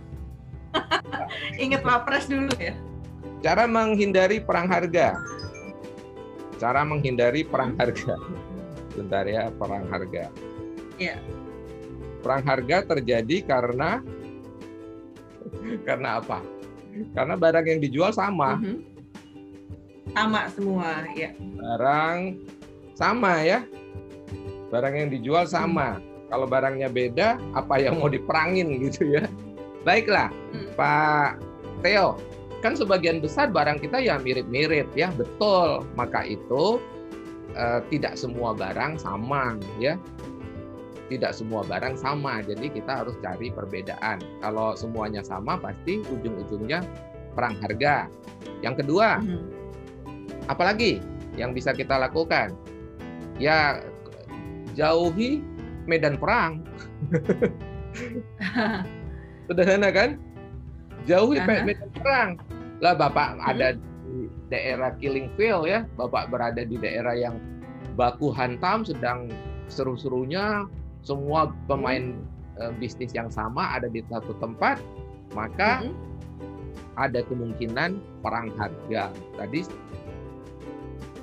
Ingat 1.64 1.84
Pak 1.84 2.08
Pres 2.08 2.32
dulu 2.32 2.56
ya. 2.56 2.72
Cara 3.44 3.68
menghindari 3.68 4.40
perang 4.40 4.72
harga. 4.72 5.20
Cara 6.64 6.88
menghindari 6.88 7.44
perang 7.44 7.76
harga. 7.76 8.16
Bentar 8.96 9.28
ya, 9.28 9.52
perang 9.52 9.84
harga. 9.92 10.32
Iya. 10.96 11.20
Perang 12.24 12.48
harga 12.48 12.88
terjadi 12.88 13.44
karena 13.52 14.00
karena 15.84 16.24
apa? 16.24 16.53
Karena 17.14 17.34
barang 17.38 17.66
yang 17.66 17.80
dijual 17.82 18.12
sama. 18.14 18.58
Mm 18.58 18.64
-hmm. 18.64 18.78
Sama 20.14 20.42
semua, 20.54 20.90
ya. 21.18 21.30
Barang 21.58 22.38
sama 22.94 23.42
ya. 23.42 23.66
Barang 24.70 24.94
yang 24.94 25.10
dijual 25.10 25.46
sama. 25.50 25.98
Hmm. 25.98 26.04
Kalau 26.30 26.46
barangnya 26.50 26.90
beda, 26.90 27.38
apa 27.54 27.78
yang 27.78 28.02
mau 28.02 28.10
diperangin 28.10 28.82
gitu 28.90 29.06
ya. 29.18 29.26
Baiklah, 29.86 30.34
hmm. 30.54 30.74
Pak 30.74 31.38
Theo, 31.86 32.18
kan 32.66 32.74
sebagian 32.74 33.22
besar 33.22 33.54
barang 33.54 33.82
kita 33.82 34.02
ya 34.02 34.18
mirip-mirip 34.18 34.90
ya, 34.98 35.14
betul. 35.14 35.86
Maka 35.94 36.26
itu 36.26 36.82
eh, 37.54 37.80
tidak 37.94 38.18
semua 38.18 38.58
barang 38.58 38.98
sama 38.98 39.62
ya 39.78 39.98
tidak 41.14 41.38
semua 41.38 41.62
barang 41.62 42.02
sama, 42.02 42.42
jadi 42.42 42.74
kita 42.74 43.06
harus 43.06 43.14
cari 43.22 43.54
perbedaan. 43.54 44.18
Kalau 44.42 44.74
semuanya 44.74 45.22
sama, 45.22 45.62
pasti 45.62 46.02
ujung-ujungnya 46.02 46.82
perang 47.38 47.54
harga. 47.62 48.10
Yang 48.66 48.86
kedua, 48.86 49.22
hmm. 49.22 50.50
apalagi 50.50 50.98
yang 51.38 51.54
bisa 51.54 51.74
kita 51.74 52.02
lakukan? 52.02 52.58
Ya, 53.38 53.86
jauhi 54.74 55.46
medan 55.86 56.18
perang. 56.18 56.66
Sederhana 59.50 59.94
kan? 59.94 60.18
Jauhi 61.06 61.38
uh 61.38 61.46
-huh. 61.46 61.62
medan 61.62 61.90
perang. 61.94 62.30
Lah 62.82 62.98
Bapak 62.98 63.38
hmm. 63.38 63.50
ada 63.54 63.68
di 63.78 64.18
daerah 64.50 64.98
killing 64.98 65.30
field 65.38 65.70
ya, 65.70 65.86
Bapak 65.94 66.34
berada 66.34 66.66
di 66.66 66.78
daerah 66.82 67.14
yang 67.14 67.38
baku 67.94 68.34
hantam 68.34 68.82
sedang 68.82 69.30
seru-serunya 69.70 70.66
semua 71.04 71.52
pemain 71.68 72.16
uh, 72.60 72.72
bisnis 72.80 73.12
yang 73.12 73.28
sama 73.28 73.76
ada 73.76 73.92
di 73.92 74.04
satu 74.08 74.34
tempat, 74.40 74.80
maka 75.36 75.84
mm-hmm. 75.84 75.94
ada 77.00 77.20
kemungkinan 77.28 78.00
perang 78.24 78.50
harga. 78.56 79.12
Tadi 79.38 79.60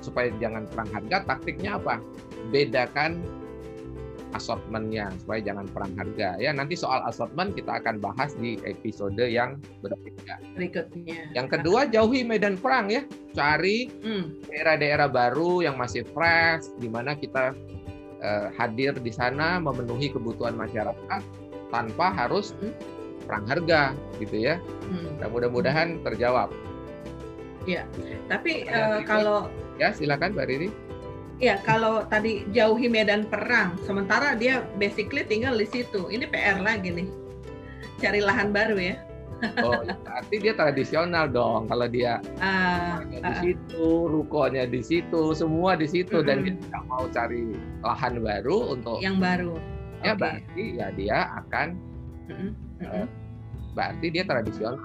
supaya 0.01 0.33
jangan 0.41 0.65
perang 0.69 0.89
harga, 0.93 1.17
taktiknya 1.25 1.77
apa? 1.77 2.01
Bedakan 2.49 3.21
assortmentnya 4.33 5.11
supaya 5.19 5.43
jangan 5.43 5.67
perang 5.69 5.93
harga 5.99 6.39
ya 6.39 6.51
nanti 6.55 6.75
soal 6.75 7.03
assortment 7.03 7.55
kita 7.55 7.79
akan 7.83 7.99
bahas 7.99 8.31
di 8.39 8.57
episode 8.63 9.19
yang 9.19 9.59
berikutnya 9.83 10.35
berikutnya 10.55 11.17
yang 11.35 11.47
kedua 11.51 11.87
jauhi 11.87 12.23
medan 12.23 12.55
perang 12.55 12.87
ya 12.91 13.03
cari 13.35 13.91
hmm. 13.91 14.47
daerah-daerah 14.47 15.07
baru 15.11 15.63
yang 15.63 15.75
masih 15.75 16.07
fresh 16.15 16.71
di 16.79 16.87
mana 16.87 17.15
kita 17.15 17.55
uh, 18.21 18.47
hadir 18.55 18.95
di 18.97 19.11
sana 19.11 19.57
memenuhi 19.57 20.13
kebutuhan 20.13 20.55
masyarakat 20.55 21.21
tanpa 21.73 22.07
harus 22.13 22.53
hmm. 22.61 22.73
perang 23.25 23.45
harga 23.49 23.81
gitu 24.21 24.37
ya. 24.37 24.55
Hmm. 24.87 25.19
Dan 25.19 25.27
mudah-mudahan 25.33 25.89
terjawab. 26.05 26.53
Ya, 27.69 27.85
tapi 28.25 28.65
uh, 28.65 29.05
kalau 29.05 29.45
ya 29.77 29.93
silakan 29.93 30.33
Mbak 30.33 30.47
Riri. 30.49 30.69
Ya, 31.41 31.57
kalau 31.65 32.05
tadi 32.05 32.45
jauhi 32.53 32.85
medan 32.85 33.25
perang, 33.25 33.73
sementara 33.81 34.37
dia 34.37 34.61
basically 34.77 35.25
tinggal 35.25 35.57
di 35.57 35.65
situ. 35.65 36.05
Ini 36.09 36.29
PR 36.29 36.61
lagi 36.61 36.93
nih. 36.93 37.09
Cari 37.97 38.21
lahan 38.21 38.53
baru 38.53 38.77
ya. 38.77 38.97
Oh, 39.65 39.81
berarti 39.81 40.35
dia 40.37 40.53
tradisional 40.53 41.25
dong. 41.25 41.65
Kalau 41.65 41.87
dia 41.89 42.21
uh, 42.37 43.01
di 43.09 43.17
uh, 43.21 43.35
situ, 43.41 43.87
rukonya 44.09 44.69
di 44.69 44.81
situ, 44.85 45.33
semua 45.33 45.73
di 45.73 45.89
situ, 45.89 46.21
uh, 46.21 46.25
dan 46.25 46.45
dia 46.45 46.53
tidak 46.57 46.83
mau 46.85 47.03
cari 47.09 47.57
lahan 47.81 48.21
baru 48.21 48.77
untuk 48.77 49.01
yang 49.01 49.17
baru. 49.17 49.57
Ya 50.01 50.13
okay. 50.13 50.21
berarti 50.21 50.63
ya 50.77 50.87
dia 50.93 51.17
akan, 51.41 51.67
uh, 52.29 52.85
uh, 52.85 53.05
berarti 53.73 54.05
dia 54.13 54.23
tradisional. 54.25 54.77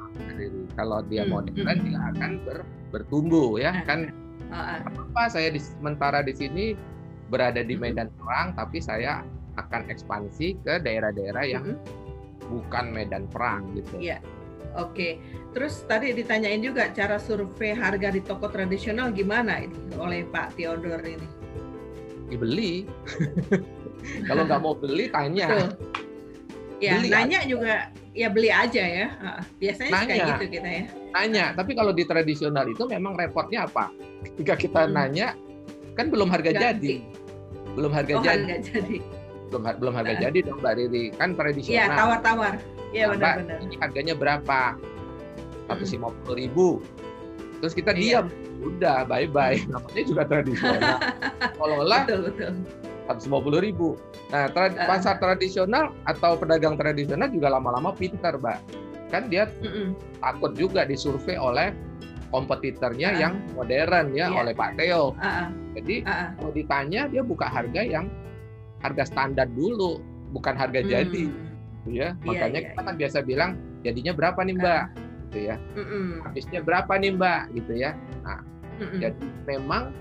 Kalau 0.77 1.01
dia 1.09 1.25
uh, 1.25 1.29
modern, 1.29 1.57
uh, 1.57 1.77
dia 1.77 2.01
akan 2.17 2.31
ber, 2.45 2.59
bertumbuh 2.93 3.61
ya 3.61 3.77
uh, 3.77 3.85
kan. 3.85 4.01
Uh, 4.49 4.57
uh. 4.57 4.79
Apa 5.13 5.29
saya 5.33 5.53
di, 5.53 5.61
sementara 5.61 6.25
di 6.25 6.33
sini 6.33 6.73
berada 7.29 7.61
di 7.61 7.75
medan 7.77 8.09
perang, 8.17 8.57
tapi 8.57 8.81
saya 8.81 9.21
akan 9.57 9.89
ekspansi 9.89 10.61
ke 10.65 10.81
daerah-daerah 10.85 11.45
yang 11.49 11.77
uh, 11.77 12.05
bukan 12.47 12.95
medan 12.95 13.27
perang 13.27 13.67
gitu. 13.75 13.99
Yeah. 13.99 14.23
Oke, 14.77 15.17
terus 15.57 15.81
tadi 15.89 16.13
ditanyain 16.13 16.61
juga 16.61 16.93
cara 16.93 17.17
survei 17.17 17.73
harga 17.73 18.13
di 18.13 18.21
toko 18.21 18.53
tradisional 18.53 19.09
gimana 19.09 19.65
ini 19.65 19.73
oleh 19.97 20.29
Pak 20.29 20.53
Theodor 20.61 21.01
ini? 21.01 21.29
Dibeli. 22.29 22.85
Kalau 24.29 24.45
nggak 24.45 24.61
mau 24.61 24.77
beli 24.77 25.09
tanya. 25.09 25.49
Betul. 25.49 25.69
Ya, 26.77 27.01
beli 27.01 27.09
nanya 27.09 27.41
aja. 27.41 27.49
juga 27.49 27.75
ya 28.13 28.29
beli 28.29 28.51
aja 28.53 28.85
ya. 28.85 29.09
Biasanya 29.57 29.91
nanya. 29.97 30.05
kayak 30.05 30.29
gitu 30.29 30.45
kita 30.61 30.69
ya. 30.69 30.85
Nanya, 31.17 31.45
tapi 31.57 31.73
kalau 31.73 31.97
di 31.97 32.05
tradisional 32.05 32.69
itu 32.69 32.85
memang 32.85 33.17
repotnya 33.17 33.65
apa? 33.65 33.89
Ketika 34.29 34.55
kita 34.61 34.81
hmm. 34.85 34.93
nanya, 34.93 35.33
kan 35.97 36.13
belum 36.13 36.29
harga 36.29 36.53
Ganti. 36.53 36.61
jadi. 36.61 36.95
Belum 37.73 37.93
harga 37.97 38.15
oh, 38.21 38.21
jadi. 38.21 38.45
Harga 38.45 38.57
jadi. 38.61 38.97
Belum 39.49 39.63
belum 39.81 39.95
harga 39.97 40.13
uh. 40.13 40.21
jadi 40.21 40.39
dong 40.45 40.59
Mbak 40.61 40.75
Riri. 40.77 41.05
Kan 41.17 41.33
tradisional. 41.33 41.77
Iya, 41.81 41.87
tawar-tawar 41.97 42.55
Iya 42.95 43.05
benar-benar. 43.15 43.59
Ini 43.67 43.75
harganya 43.83 44.15
berapa? 44.15 44.61
Seratus 45.67 45.91
lima 45.95 46.09
puluh 46.23 46.37
ribu. 46.39 46.69
Terus 47.59 47.73
kita 47.73 47.91
iya. 47.97 48.23
diam, 48.23 48.27
udah 48.63 49.09
bye 49.09 49.27
bye. 49.27 49.59
Namanya 49.73 50.03
juga 50.07 50.23
tradisional. 50.29 50.99
Kalau 51.57 51.79
lah 51.83 52.03
seratus 52.07 53.25
lima 53.27 53.39
puluh 53.43 53.61
ribu. 53.63 53.89
Nah, 54.31 54.51
tra 54.51 54.71
uh. 54.71 54.87
pasar 54.87 55.19
tradisional 55.23 55.95
atau 56.07 56.35
pedagang 56.39 56.75
tradisional 56.75 57.31
juga 57.31 57.51
lama-lama 57.55 57.95
pintar, 57.95 58.39
mbak. 58.39 58.59
Kan 59.11 59.31
dia 59.31 59.47
mm 59.63 59.71
-mm. 59.71 59.89
takut 60.19 60.53
juga 60.59 60.83
disurvei 60.83 61.39
oleh 61.39 61.71
kompetitornya 62.35 63.15
uh. 63.15 63.19
yang 63.23 63.35
modern 63.55 64.11
ya 64.15 64.27
yeah. 64.27 64.39
oleh 64.43 64.53
Pak 64.55 64.79
Theo. 64.79 65.15
Uh. 65.19 65.51
Jadi 65.79 66.03
uh 66.07 66.35
kalau 66.39 66.53
ditanya 66.55 67.07
dia 67.07 67.23
buka 67.23 67.47
harga 67.47 67.83
yang 67.83 68.11
harga 68.83 69.07
standar 69.07 69.47
dulu, 69.55 70.03
bukan 70.35 70.55
harga 70.59 70.83
mm. 70.83 70.89
jadi 70.91 71.25
gitu 71.87 72.03
ya. 72.03 72.19
Iya, 72.19 72.27
Makanya 72.27 72.61
iya, 72.61 72.69
kita 72.75 72.81
kan 72.83 72.95
biasa 72.99 73.19
bilang 73.23 73.51
jadinya 73.87 74.13
berapa 74.13 74.41
nih 74.43 74.55
Mbak? 74.59 74.83
Uh. 74.83 75.05
Gitu 75.27 75.39
ya. 75.47 75.57
Mm 75.79 76.11
Habisnya 76.27 76.61
berapa 76.67 76.93
nih 76.99 77.11
Mbak? 77.15 77.41
Gitu 77.55 77.73
ya. 77.79 77.91
Nah, 78.27 78.41
mm 78.83 78.99
jadi 78.99 79.25
memang 79.47 79.95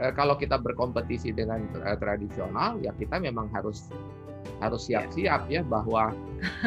e, 0.00 0.04
kalau 0.16 0.34
kita 0.40 0.56
berkompetisi 0.56 1.30
dengan 1.36 1.68
e, 1.84 1.90
tradisional 2.00 2.80
ya 2.80 2.94
kita 2.96 3.20
memang 3.20 3.50
harus 3.52 3.92
harus 4.58 4.88
iya. 4.88 5.04
siap-siap 5.04 5.42
ya 5.52 5.60
bahwa 5.66 6.14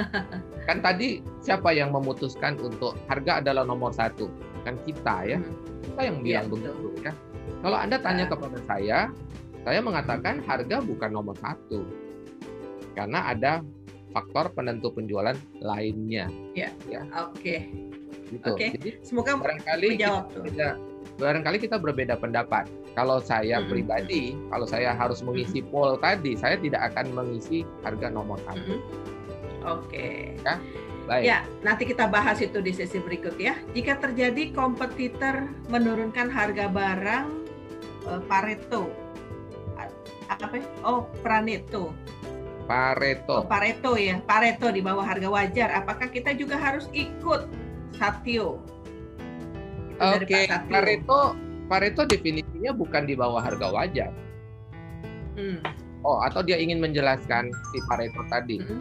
kan 0.67 0.78
tadi 0.80 1.24
siapa 1.41 1.74
yang 1.74 1.89
memutuskan 1.91 2.56
untuk 2.62 2.95
harga 3.10 3.41
adalah 3.41 3.65
nomor 3.65 3.91
satu 3.91 4.30
kan 4.63 4.78
kita 4.86 5.26
ya 5.26 5.39
kita 5.91 6.02
yang 6.06 6.17
bilang 6.21 6.45
ya, 6.45 6.52
begitu 6.52 6.88
ya 7.02 7.13
kalau 7.65 7.78
anda 7.80 7.97
tanya 7.97 8.28
uh. 8.28 8.30
kepada 8.32 8.60
saya 8.69 9.00
saya 9.62 9.80
mengatakan 9.82 10.41
harga 10.45 10.78
bukan 10.84 11.10
nomor 11.12 11.36
satu 11.41 11.84
karena 12.93 13.32
ada 13.32 13.63
faktor 14.12 14.52
penentu 14.52 14.91
penjualan 14.91 15.36
lainnya. 15.63 16.28
Ya. 16.54 16.69
ya. 16.88 17.04
Oke. 17.28 17.36
Okay. 17.39 17.60
Gitu. 18.32 18.47
Oke. 18.47 18.56
Okay. 18.56 18.69
Jadi 18.80 18.89
semoga 19.04 19.36
barangkali 19.36 19.88
kita 20.00 20.24
berbeda, 20.32 20.67
barangkali 21.19 21.58
kita 21.60 21.78
berbeda 21.80 22.15
pendapat. 22.19 22.65
Kalau 22.91 23.24
saya 23.24 23.63
hmm. 23.63 23.67
pribadi, 23.71 24.36
kalau 24.52 24.67
saya 24.67 24.91
harus 24.91 25.24
mengisi 25.24 25.63
poll 25.63 25.95
tadi, 26.00 26.36
saya 26.36 26.60
tidak 26.60 26.91
akan 26.91 27.15
mengisi 27.15 27.63
harga 27.84 28.12
nomor 28.12 28.39
satu. 28.43 28.76
Hmm. 28.78 28.82
Oke. 29.80 29.88
Okay. 29.88 30.15
Ya. 30.43 30.56
Baik. 31.10 31.26
Ya, 31.26 31.39
nanti 31.65 31.84
kita 31.89 32.06
bahas 32.06 32.38
itu 32.39 32.62
di 32.62 32.71
sesi 32.71 33.02
berikut 33.02 33.34
ya. 33.36 33.58
Jika 33.74 33.97
terjadi 33.97 34.54
kompetitor 34.54 35.50
menurunkan 35.67 36.30
harga 36.30 36.69
barang 36.69 37.26
eh, 38.06 38.21
Pareto. 38.30 38.88
Apa? 40.32 40.56
ya? 40.56 40.65
Oh, 40.88 41.10
Praneto. 41.19 41.91
Pareto. 42.71 43.43
Oh, 43.43 43.43
Pareto 43.43 43.91
ya. 43.99 44.15
Pareto 44.23 44.71
di 44.71 44.79
bawah 44.79 45.03
harga 45.03 45.27
wajar. 45.27 45.75
Apakah 45.75 46.07
kita 46.07 46.31
juga 46.31 46.55
harus 46.55 46.88
ikut 46.95 47.51
Satio? 47.99 48.63
Oke, 49.99 50.47
Satio. 50.47 50.71
Pareto 50.71 51.19
Pareto 51.67 52.07
definisinya 52.07 52.71
bukan 52.71 53.03
di 53.03 53.15
bawah 53.19 53.43
harga 53.43 53.67
wajar. 53.71 54.12
Hmm. 55.36 55.60
Oh, 56.07 56.23
atau 56.23 56.41
dia 56.41 56.55
ingin 56.55 56.79
menjelaskan 56.79 57.51
si 57.51 57.77
Pareto 57.91 58.23
tadi. 58.31 58.63
Mm-mm. 58.63 58.79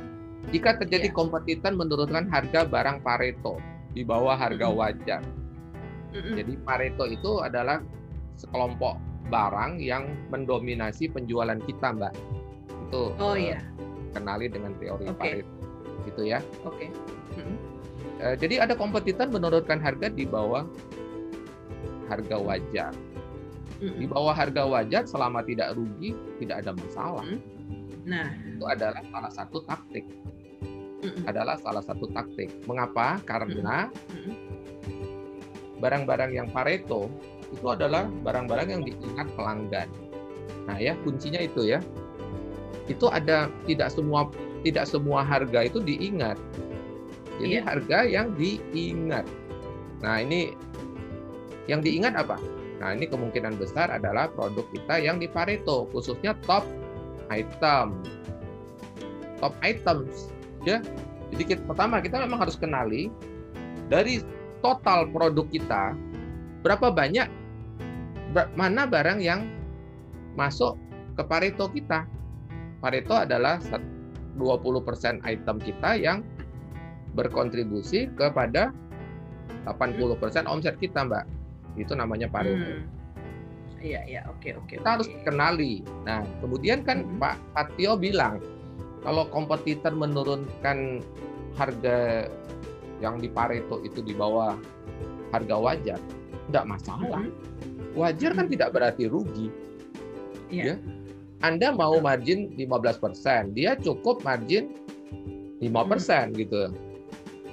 Jika 0.51 0.79
terjadi 0.83 1.11
Iya. 1.13 1.15
kompetitor 1.15 1.75
menurunkan 1.75 2.31
harga 2.31 2.67
barang 2.67 3.03
Pareto 3.03 3.59
di 3.95 4.07
bawah 4.07 4.39
harga 4.39 4.71
Mm-mm. 4.71 4.81
wajar. 4.81 5.23
Mm-mm. 6.15 6.35
Jadi 6.39 6.53
Pareto 6.63 7.05
itu 7.11 7.43
adalah 7.43 7.83
sekelompok 8.39 8.97
barang 9.31 9.79
yang 9.79 10.11
mendominasi 10.33 11.11
penjualan 11.13 11.59
kita, 11.63 11.95
Mbak. 11.95 12.15
Itu 12.91 13.15
Oh 13.23 13.39
eh, 13.39 13.55
iya, 13.55 13.59
kenali 14.11 14.51
dengan 14.51 14.75
teori 14.83 15.07
Oke. 15.07 15.15
Pareto. 15.15 15.55
Gitu 16.11 16.23
ya. 16.27 16.43
oke. 16.67 16.87
Mm-mm. 17.39 17.57
Eh, 18.21 18.35
jadi 18.37 18.67
ada 18.67 18.75
kompetitor 18.75 19.31
menurunkan 19.31 19.79
harga 19.79 20.11
di 20.11 20.27
bawah 20.27 20.67
harga 22.11 22.37
wajar. 22.43 22.93
Di 23.79 23.87
Mm-mm. 23.87 24.11
bawah 24.11 24.35
harga 24.35 24.67
wajar 24.67 25.07
selama 25.07 25.47
tidak 25.47 25.79
rugi 25.79 26.19
tidak 26.43 26.67
ada 26.67 26.75
masalah. 26.75 27.25
Mm. 27.25 27.41
Nah, 28.11 28.29
Itu 28.35 28.65
adalah 28.67 29.03
salah 29.13 29.33
satu 29.33 29.59
taktik. 29.65 30.05
Adalah 31.25 31.57
salah 31.63 31.81
satu 31.81 32.11
taktik. 32.13 32.51
Mengapa? 32.69 33.23
Karena 33.25 33.89
barang-barang 35.81 36.31
yang 36.37 36.49
Pareto 36.53 37.09
itu 37.51 37.67
adalah 37.67 38.07
barang-barang 38.25 38.69
yang 38.69 38.83
diingat 38.85 39.29
pelanggan. 39.33 39.89
Nah, 40.69 40.77
ya 40.77 40.93
kuncinya 41.03 41.41
itu 41.41 41.67
ya. 41.67 41.81
Itu 42.91 43.07
ada 43.07 43.47
tidak 43.71 43.95
semua 43.95 44.27
tidak 44.67 44.91
semua 44.91 45.23
harga 45.23 45.65
itu 45.65 45.79
diingat. 45.79 46.37
Jadi 47.41 47.57
Iya. 47.57 47.63
harga 47.65 47.99
yang 48.05 48.37
diingat. 48.37 49.25
Nah, 50.05 50.21
ini 50.21 50.53
yang 51.71 51.81
diingat 51.81 52.19
apa? 52.19 52.37
Nah, 52.83 52.97
ini 52.97 53.09
kemungkinan 53.09 53.57
besar 53.57 53.89
adalah 53.93 54.29
produk 54.33 54.65
kita 54.73 55.01
yang 55.01 55.17
di 55.21 55.29
Pareto, 55.29 55.89
khususnya 55.93 56.37
top 56.45 56.65
item. 57.33 58.01
Top 59.41 59.57
items, 59.65 60.29
ya. 60.69 60.85
Jadi 61.33 61.57
kita, 61.57 61.63
pertama 61.65 62.03
kita 62.05 62.21
memang 62.21 62.45
harus 62.45 62.59
kenali 62.59 63.09
dari 63.89 64.21
total 64.61 65.09
produk 65.09 65.47
kita 65.49 65.97
berapa 66.61 66.93
banyak 66.93 67.29
ba- 68.37 68.51
mana 68.53 68.85
barang 68.85 69.21
yang 69.25 69.49
masuk 70.37 70.77
ke 71.17 71.23
Pareto 71.25 71.73
kita. 71.73 72.05
Pareto 72.81 73.15
adalah 73.15 73.61
sat- 73.61 73.85
20% 74.39 75.21
item 75.27 75.61
kita 75.61 76.01
yang 76.01 76.25
berkontribusi 77.13 78.09
kepada 78.15 78.73
80% 79.67 80.47
omset 80.47 80.79
kita, 80.81 81.05
Mbak. 81.05 81.25
Itu 81.77 81.93
namanya 81.93 82.31
Pareto. 82.31 82.57
Hmm. 82.57 82.87
Iya, 83.81 84.01
iya, 84.05 84.21
oke, 84.29 84.61
oke. 84.61 84.77
Kita 84.77 84.97
harus 84.97 85.09
oke. 85.09 85.25
kenali. 85.25 85.81
Nah, 86.05 86.21
kemudian 86.41 86.85
kan 86.85 87.05
Mhm. 87.05 87.17
Pak 87.17 87.37
Patio 87.57 87.97
bilang 87.97 88.37
kalau 89.01 89.25
kompetitor 89.29 89.93
menurunkan 89.93 91.01
harga 91.57 92.29
yang 93.01 93.17
di 93.17 93.29
Pareto 93.33 93.81
itu 93.81 94.05
di 94.05 94.13
bawah 94.13 94.53
harga 95.33 95.57
wajar, 95.57 96.01
tidak 96.49 96.65
masalah. 96.69 97.25
Mhm. 97.25 97.97
Wajar 97.97 98.31
kan 98.37 98.47
Mhm. 98.49 98.53
tidak 98.53 98.69
berarti 98.73 99.05
rugi. 99.09 99.49
Iya. 100.53 100.65
Ya. 100.65 100.75
Anda 101.41 101.73
mau 101.73 101.97
margin 102.05 102.53
15%, 102.57 103.57
dia 103.57 103.73
cukup 103.81 104.21
margin 104.21 104.77
5% 105.61 106.37
gitu. 106.37 106.69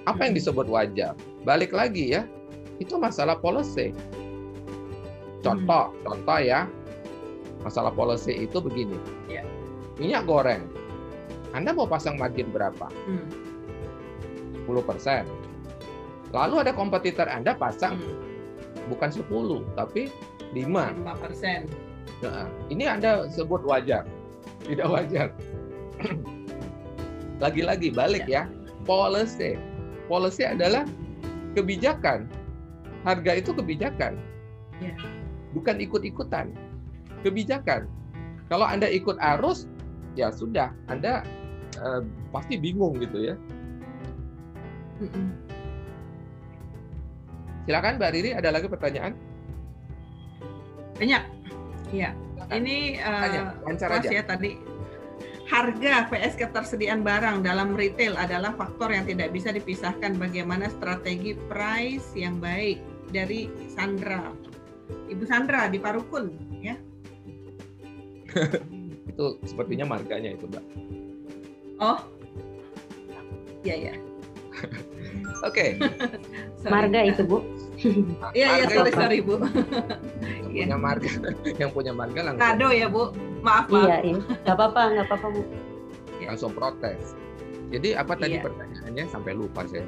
Apa 0.03 0.27
yang 0.27 0.35
Mhm. 0.35 0.39
disebut 0.43 0.67
wajar? 0.67 1.15
Balik 1.47 1.71
lagi 1.71 2.15
ya, 2.15 2.27
itu 2.83 2.99
masalah 2.99 3.39
policy. 3.39 3.95
Contoh, 5.39 5.95
contoh 6.03 6.39
ya, 6.39 6.67
masalah 7.63 7.91
policy 7.95 8.43
itu 8.47 8.59
begini. 8.59 8.99
Ya. 9.31 9.43
Minyak 9.95 10.27
goreng, 10.27 10.67
Anda 11.55 11.71
mau 11.71 11.87
pasang 11.87 12.19
margin 12.19 12.51
berapa? 12.51 12.91
Hmm. 13.07 13.23
10%. 14.67 15.23
Lalu 16.35 16.55
ada 16.67 16.75
kompetitor 16.75 17.31
Anda 17.31 17.55
pasang 17.55 17.95
Hmm. 17.95 18.19
bukan 18.91 19.09
10, 19.15 19.63
tapi 19.79 20.11
5. 20.51 20.91
5%. 20.91 21.86
Nah, 22.25 22.49
ini 22.73 22.89
Anda 22.89 23.29
sebut 23.29 23.61
wajar. 23.61 24.05
Tidak 24.65 24.87
wajar. 24.89 25.29
Lagi-lagi 27.43 27.93
balik 27.93 28.25
ya. 28.25 28.49
Policy. 28.89 29.59
Policy 30.09 30.43
adalah 30.47 30.87
kebijakan. 31.53 32.25
Harga 33.05 33.37
itu 33.37 33.53
kebijakan. 33.53 34.17
Ya. 34.81 34.97
Bukan 35.53 35.77
ikut-ikutan. 35.77 36.53
Kebijakan. 37.21 37.85
Kalau 38.47 38.65
Anda 38.65 38.89
ikut 38.89 39.19
arus, 39.37 39.69
ya 40.17 40.31
sudah, 40.33 40.71
Anda 40.87 41.21
eh, 41.77 42.01
pasti 42.33 42.55
bingung 42.57 42.97
gitu 42.97 43.33
ya. 43.33 43.35
Silakan 47.67 47.99
Mbak 47.99 48.11
Riri, 48.15 48.31
ada 48.33 48.49
lagi 48.49 48.65
pertanyaan? 48.71 49.13
Banyak. 50.97 51.36
Iya. 51.91 52.11
Ini 52.47 52.77
eh, 52.99 53.21
Tanya, 53.27 53.41
lancar 53.65 53.87
Mas 53.91 54.05
aja. 54.07 54.11
ya 54.11 54.23
tadi 54.23 54.51
harga 55.47 56.11
vs 56.11 56.35
ketersediaan 56.35 57.07
barang 57.07 57.39
dalam 57.43 57.71
retail 57.75 58.19
adalah 58.19 58.51
faktor 58.55 58.91
yang 58.91 59.07
tidak 59.07 59.31
bisa 59.31 59.55
dipisahkan 59.55 60.19
bagaimana 60.19 60.67
strategi 60.67 61.39
price 61.47 62.11
yang 62.15 62.43
baik 62.43 62.83
dari 63.15 63.47
Sandra. 63.71 64.35
Ibu 65.07 65.23
Sandra 65.23 65.71
di 65.71 65.79
Parukun 65.79 66.35
ya. 66.59 66.75
Itu 69.11 69.39
sepertinya 69.47 69.87
marganya 69.87 70.35
itu, 70.35 70.45
Mbak. 70.45 70.65
Oh. 71.81 71.99
Iya 73.65 73.91
ya. 73.91 73.95
Oke. 75.41 75.77
Sorry. 76.61 76.71
Marga 76.71 76.99
itu 77.05 77.23
bu. 77.23 77.37
Iya 78.33 78.47
iya 78.57 78.65
sorry 78.67 78.89
sorry 78.89 79.19
Bu. 79.21 79.37
yang 79.37 80.49
Iya. 80.49 80.65
punya 80.65 80.77
marga, 80.81 81.09
yang 81.61 81.69
punya 81.69 81.93
marga 81.93 82.19
langsung 82.25 82.41
Kado 82.41 82.67
ya 82.73 82.87
Bu. 82.89 83.13
Maaf 83.45 83.69
maaf. 83.69 83.85
Iya 83.85 83.97
iya. 84.01 84.17
Gak 84.43 84.55
apa-apa 84.57 84.81
nggak 84.97 85.05
apa-apa 85.07 85.27
bu. 85.31 85.41
langsung 86.25 86.51
protes. 86.51 87.13
Jadi 87.69 87.93
apa 87.93 88.17
tadi 88.17 88.35
Iya. 88.35 88.49
pertanyaannya 88.49 89.05
sampai 89.07 89.31
lupa 89.31 89.61
saya. 89.69 89.85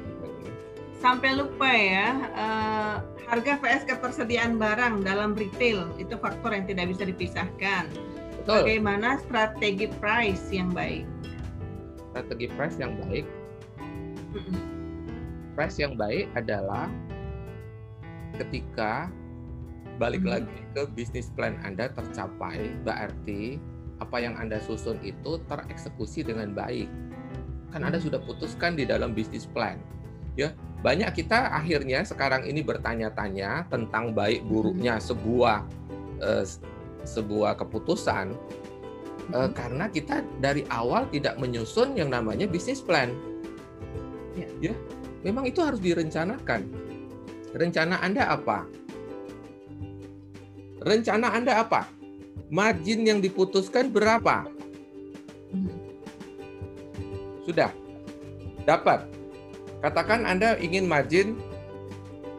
Sampai 0.96 1.34
lupa 1.34 1.66
ya, 1.66 2.08
eh, 2.30 2.94
harga 3.26 3.52
vs 3.58 3.82
ketersediaan 3.84 4.54
barang 4.54 5.02
dalam 5.02 5.34
retail 5.34 5.90
itu 5.96 6.14
faktor 6.14 6.54
yang 6.54 6.68
tidak 6.68 6.94
bisa 6.94 7.02
dipisahkan. 7.04 7.90
Betul. 8.38 8.62
Bagaimana 8.62 9.18
strategi 9.18 9.90
price 9.98 10.46
yang 10.48 10.70
baik? 10.70 11.02
Strategi 12.14 12.46
price 12.52 12.76
yang 12.76 12.94
baik, 13.02 13.26
Mm-mm. 14.30 14.54
Price 15.54 15.78
yang 15.78 15.94
baik 15.98 16.30
adalah 16.34 16.88
ketika 18.38 19.10
balik 20.00 20.24
Hmm. 20.24 20.32
lagi 20.40 20.58
ke 20.72 20.82
bisnis 20.96 21.28
plan 21.36 21.60
Anda 21.60 21.92
tercapai, 21.92 22.72
berarti 22.86 23.60
apa 24.00 24.16
yang 24.16 24.32
Anda 24.40 24.56
susun 24.64 24.96
itu 25.04 25.36
tereksekusi 25.44 26.24
dengan 26.24 26.56
baik. 26.56 26.88
Kan 27.70 27.84
Anda 27.84 28.00
Hmm. 28.00 28.08
sudah 28.08 28.20
putuskan 28.24 28.80
di 28.80 28.88
dalam 28.88 29.12
bisnis 29.12 29.44
plan. 29.44 29.76
Ya, 30.38 30.56
banyak 30.80 31.12
kita 31.12 31.52
akhirnya 31.52 32.00
sekarang 32.06 32.48
ini 32.48 32.64
bertanya-tanya 32.64 33.68
tentang 33.68 34.16
baik 34.16 34.46
buruknya 34.48 34.96
sebuah 34.96 35.66
eh, 36.20 36.44
sebuah 37.04 37.56
keputusan 37.56 38.36
eh, 39.32 39.36
Mhm. 39.48 39.52
karena 39.56 39.88
kita 39.88 40.20
dari 40.36 40.68
awal 40.68 41.08
tidak 41.08 41.40
menyusun 41.40 41.96
yang 41.96 42.12
namanya 42.12 42.44
bisnis 42.44 42.84
plan. 42.84 43.08
Ya. 44.36 44.70
ya, 44.70 44.74
memang 45.24 45.48
itu 45.48 45.60
harus 45.60 45.80
direncanakan. 45.80 46.66
Rencana 47.50 47.98
Anda 48.00 48.30
apa? 48.30 48.64
Rencana 50.80 51.34
Anda 51.34 51.60
apa? 51.60 51.90
Margin 52.50 53.06
yang 53.06 53.18
diputuskan 53.18 53.90
berapa? 53.90 54.46
Sudah. 57.44 57.70
Dapat. 58.64 59.08
Katakan 59.80 60.28
Anda 60.28 60.60
ingin 60.60 60.84
margin 60.84 61.40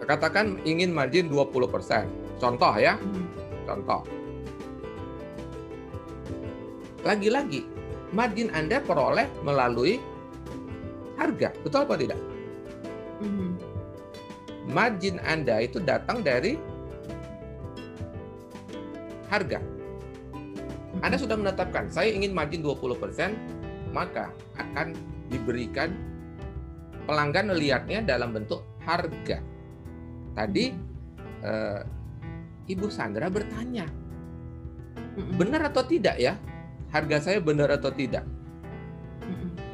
katakan 0.05 0.59
ingin 0.65 0.91
margin 0.91 1.29
20%. 1.29 2.05
Contoh 2.41 2.73
ya, 2.77 2.97
contoh. 3.69 4.01
Lagi-lagi, 7.01 7.65
margin 8.13 8.49
Anda 8.53 8.81
peroleh 8.81 9.29
melalui 9.45 9.97
harga. 11.17 11.53
Betul 11.61 11.85
apa 11.85 11.95
tidak? 11.97 12.30
Mhm. 13.21 13.49
Margin 14.71 15.17
Anda 15.21 15.61
itu 15.61 15.81
datang 15.81 16.21
dari 16.21 16.57
harga. 19.29 19.59
Anda 21.01 21.17
sudah 21.17 21.39
menetapkan, 21.39 21.87
saya 21.89 22.13
ingin 22.13 22.35
margin 22.35 22.61
20%, 22.61 23.33
maka 23.95 24.29
akan 24.59 24.93
diberikan 25.31 25.95
pelanggan 27.07 27.49
melihatnya 27.49 28.05
dalam 28.05 28.35
bentuk 28.35 28.61
harga. 28.85 29.41
Tadi 30.35 30.65
eh, 31.41 31.81
Ibu 32.69 32.87
Sandra 32.91 33.31
bertanya, 33.31 33.87
benar 35.39 35.73
atau 35.73 35.81
tidak 35.83 36.21
ya? 36.21 36.37
Harga 36.91 37.31
saya 37.31 37.39
benar 37.39 37.71
atau 37.71 37.89
tidak? 37.89 38.27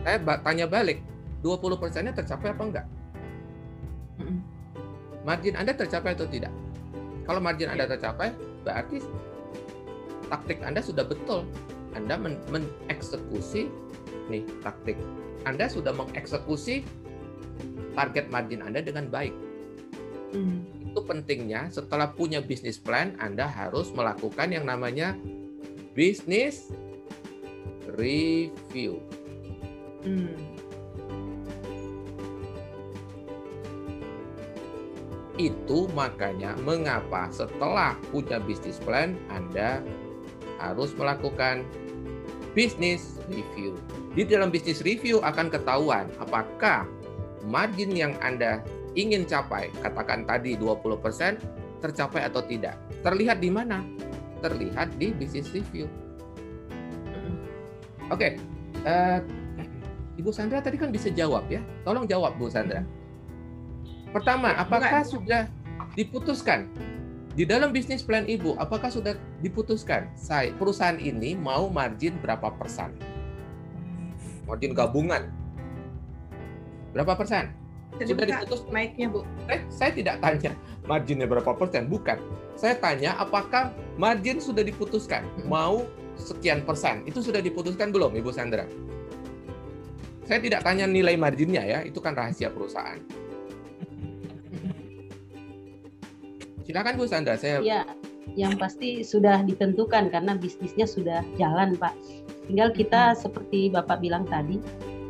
Saya 0.05 0.23
tanya 0.45 0.65
balik, 0.69 1.03
20%-nya 1.43 2.15
tercapai 2.15 2.55
apa 2.55 2.63
enggak? 2.63 2.87
Margin 5.27 5.59
Anda 5.59 5.75
tercapai 5.75 6.15
atau 6.15 6.23
tidak? 6.31 6.55
Kalau 7.27 7.43
margin 7.43 7.67
Anda 7.67 7.83
tercapai, 7.83 8.31
berarti 8.63 9.03
taktik 10.31 10.63
Anda 10.63 10.79
sudah 10.79 11.03
betul. 11.03 11.43
Anda 11.91 12.15
men- 12.15 12.39
mengeksekusi 12.47 13.67
nih 14.31 14.47
taktik. 14.63 14.95
Anda 15.43 15.67
sudah 15.67 15.91
mengeksekusi 15.91 16.87
target 17.91 18.31
margin 18.31 18.63
Anda 18.63 18.79
dengan 18.79 19.11
baik. 19.11 19.35
Mhm. 20.31 20.57
Itu 20.95 21.03
pentingnya 21.03 21.67
setelah 21.75 22.15
punya 22.15 22.39
bisnis 22.39 22.79
plan, 22.79 23.11
Anda 23.19 23.43
harus 23.51 23.91
melakukan 23.91 24.55
yang 24.55 24.63
namanya 24.63 25.19
business 25.91 26.71
review. 27.99 29.03
Mhm. 30.07 30.56
Itu 35.37 35.85
makanya 35.93 36.57
mengapa 36.65 37.29
setelah 37.29 37.93
punya 38.09 38.41
bisnis 38.41 38.81
plan 38.81 39.13
Anda 39.29 39.85
harus 40.57 40.97
melakukan 40.97 41.61
business 42.57 43.21
review. 43.29 43.77
Di 44.17 44.25
dalam 44.25 44.49
bisnis 44.49 44.81
review 44.81 45.21
akan 45.21 45.53
ketahuan 45.53 46.09
apakah 46.17 46.89
margin 47.45 47.93
yang 47.93 48.17
Anda 48.25 48.65
ingin 48.97 49.29
capai, 49.29 49.69
katakan 49.85 50.25
tadi 50.25 50.57
20%, 50.57 51.37
tercapai 51.85 52.25
atau 52.25 52.41
tidak. 52.41 52.73
Terlihat 53.05 53.37
di 53.37 53.53
mana? 53.53 53.85
Terlihat 54.41 54.97
di 54.97 55.13
bisnis 55.13 55.53
review. 55.53 55.85
Oke, 58.09 58.41
eh, 58.87 59.19
Ibu 60.17 60.33
Sandra 60.33 60.65
tadi 60.65 60.81
kan 60.81 60.89
bisa 60.89 61.13
jawab 61.13 61.45
ya. 61.45 61.61
Tolong 61.85 62.09
jawab 62.09 62.41
Bu 62.41 62.49
Sandra. 62.49 62.81
Pertama, 64.11 64.55
apakah 64.55 65.03
bukan. 65.03 65.11
sudah 65.11 65.41
diputuskan 65.93 66.71
di 67.37 67.43
dalam 67.43 67.69
bisnis 67.75 68.01
plan 68.01 68.23
Ibu? 68.25 68.55
Apakah 68.57 68.89
sudah 68.89 69.19
diputuskan 69.43 70.09
saya 70.15 70.53
perusahaan 70.55 70.97
ini 70.97 71.35
mau 71.35 71.67
margin 71.67 72.17
berapa 72.23 72.49
persen? 72.55 72.95
Margin 74.47 74.71
gabungan 74.71 75.27
berapa 76.95 77.13
persen? 77.19 77.51
Bisa 77.97 78.13
Sudah 78.13 78.27
diputus? 78.29 78.61
mic-nya, 78.69 79.07
Bu. 79.09 79.25
Eh, 79.49 79.63
saya 79.73 79.89
tidak 79.89 80.21
tanya 80.21 80.53
marginnya 80.85 81.25
berapa 81.25 81.51
persen, 81.57 81.89
bukan. 81.89 82.19
Saya 82.53 82.77
tanya 82.77 83.17
apakah 83.17 83.73
margin 83.97 84.37
sudah 84.37 84.61
diputuskan 84.61 85.25
mau 85.49 85.85
sekian 86.17 86.61
persen. 86.61 87.01
Itu 87.09 87.21
sudah 87.25 87.41
diputuskan 87.41 87.89
belum, 87.89 88.13
Ibu 88.17 88.29
Sandra? 88.29 88.69
Saya 90.27 90.39
tidak 90.43 90.61
tanya 90.61 90.85
nilai 90.85 91.15
marginnya 91.15 91.63
ya, 91.63 91.79
itu 91.85 91.97
kan 92.03 92.13
rahasia 92.13 92.51
perusahaan. 92.51 92.99
Silakan 96.67 96.99
Bu 96.99 97.07
Sandra, 97.07 97.39
saya 97.39 97.63
Ya, 97.63 97.87
yang 98.35 98.59
pasti 98.59 98.99
sudah 98.99 99.39
ditentukan 99.47 100.11
karena 100.11 100.35
bisnisnya 100.35 100.83
sudah 100.83 101.23
jalan, 101.39 101.79
Pak. 101.79 101.95
Tinggal 102.51 102.75
kita 102.75 103.15
seperti 103.15 103.71
Bapak 103.71 104.03
bilang 104.03 104.27
tadi, 104.27 104.59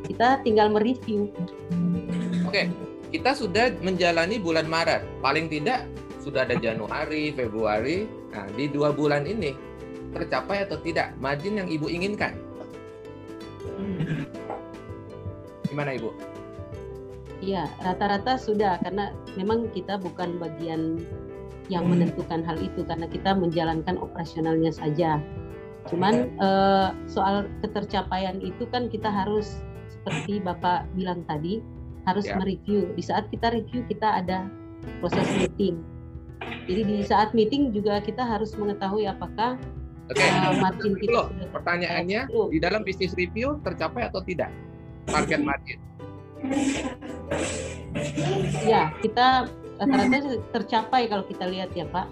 kita 0.05 0.45
tinggal 0.45 0.69
mereview. 0.69 1.25
Oke, 2.45 2.69
kita 3.09 3.33
sudah 3.33 3.73
menjalani 3.81 4.37
bulan 4.37 4.69
Maret. 4.69 5.01
Paling 5.25 5.49
tidak 5.49 5.89
sudah 6.21 6.45
ada 6.45 6.61
Januari, 6.61 7.33
Februari. 7.33 8.05
Nah, 8.37 8.45
di 8.53 8.69
dua 8.69 8.93
bulan 8.93 9.25
ini 9.25 9.57
tercapai 10.13 10.61
atau 10.61 10.77
tidak 10.85 11.17
margin 11.17 11.57
yang 11.57 11.65
Ibu 11.73 11.89
inginkan? 11.89 12.37
Gimana 15.65 15.97
Ibu? 15.97 16.13
Iya, 17.41 17.65
rata-rata 17.81 18.37
sudah 18.37 18.77
karena 18.81 19.09
memang 19.37 19.69
kita 19.73 19.97
bukan 20.01 20.37
bagian 20.41 21.01
yang 21.67 21.87
menentukan 21.87 22.43
hal 22.47 22.57
itu 22.59 22.83
karena 22.87 23.07
kita 23.07 23.35
menjalankan 23.35 23.99
operasionalnya 23.99 24.71
saja. 24.71 25.19
Cuman 25.87 26.31
eh, 26.39 26.89
soal 27.07 27.47
ketercapaian 27.63 28.39
itu 28.43 28.67
kan 28.71 28.87
kita 28.91 29.07
harus 29.07 29.63
seperti 29.87 30.39
Bapak 30.43 30.87
bilang 30.95 31.23
tadi 31.27 31.59
harus 32.07 32.23
Ya. 32.27 32.39
mereview. 32.39 32.91
Di 32.95 33.03
saat 33.03 33.27
kita 33.27 33.51
review 33.51 33.83
kita 33.87 34.23
ada 34.23 34.47
proses 35.03 35.27
meeting. 35.35 35.83
Jadi 36.67 36.81
di 36.87 36.97
saat 37.03 37.35
meeting 37.35 37.75
juga 37.75 37.99
kita 37.99 38.23
harus 38.23 38.55
mengetahui 38.55 39.07
apakah 39.07 39.59
Oke, 40.07 40.23
eh, 40.23 40.51
margin 40.63 40.95
kita 40.95 41.27
sudah 41.27 41.49
pertanyaannya 41.51 42.31
Belum. 42.31 42.47
di 42.47 42.59
dalam 42.63 42.81
bisnis 42.87 43.11
review 43.19 43.59
tercapai 43.59 44.07
atau 44.07 44.23
tidak 44.23 44.47
target 45.03 45.43
margin? 45.43 45.79
ya 48.63 48.93
kita 49.01 49.49
rata-rata 49.77 50.17
tercapai 50.53 51.01
kalau 51.09 51.23
kita 51.25 51.45
lihat 51.47 51.71
ya 51.73 51.85
Pak. 51.89 52.07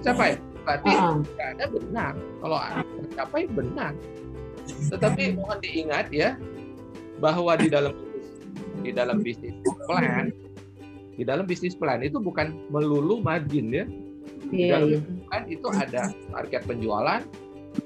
Tercapai. 0.00 0.36
Berarti 0.66 0.90
ah. 0.92 1.16
tidak 1.22 1.48
ada 1.56 1.64
benar. 1.70 2.12
Kalau 2.42 2.58
tercapai 3.06 3.42
benar. 3.48 3.92
Tetapi 4.66 5.22
mohon 5.38 5.58
diingat 5.62 6.10
ya 6.10 6.34
bahwa 7.22 7.54
di 7.56 7.70
dalam 7.70 7.94
di 8.82 8.90
dalam 8.92 9.24
bisnis 9.24 9.56
plan 9.88 10.28
di 11.16 11.24
dalam 11.24 11.48
bisnis 11.48 11.72
plan 11.72 12.04
itu 12.04 12.20
bukan 12.20 12.52
melulu 12.68 13.24
margin 13.24 13.72
ya. 13.72 13.84
Di 14.46 14.68
Iya, 14.68 14.78
dalam 14.78 14.88
iya. 14.92 14.98
bisnis 15.00 15.22
plan 15.26 15.44
itu 15.48 15.66
ada 15.72 16.02
target 16.12 16.62
penjualan, 16.68 17.20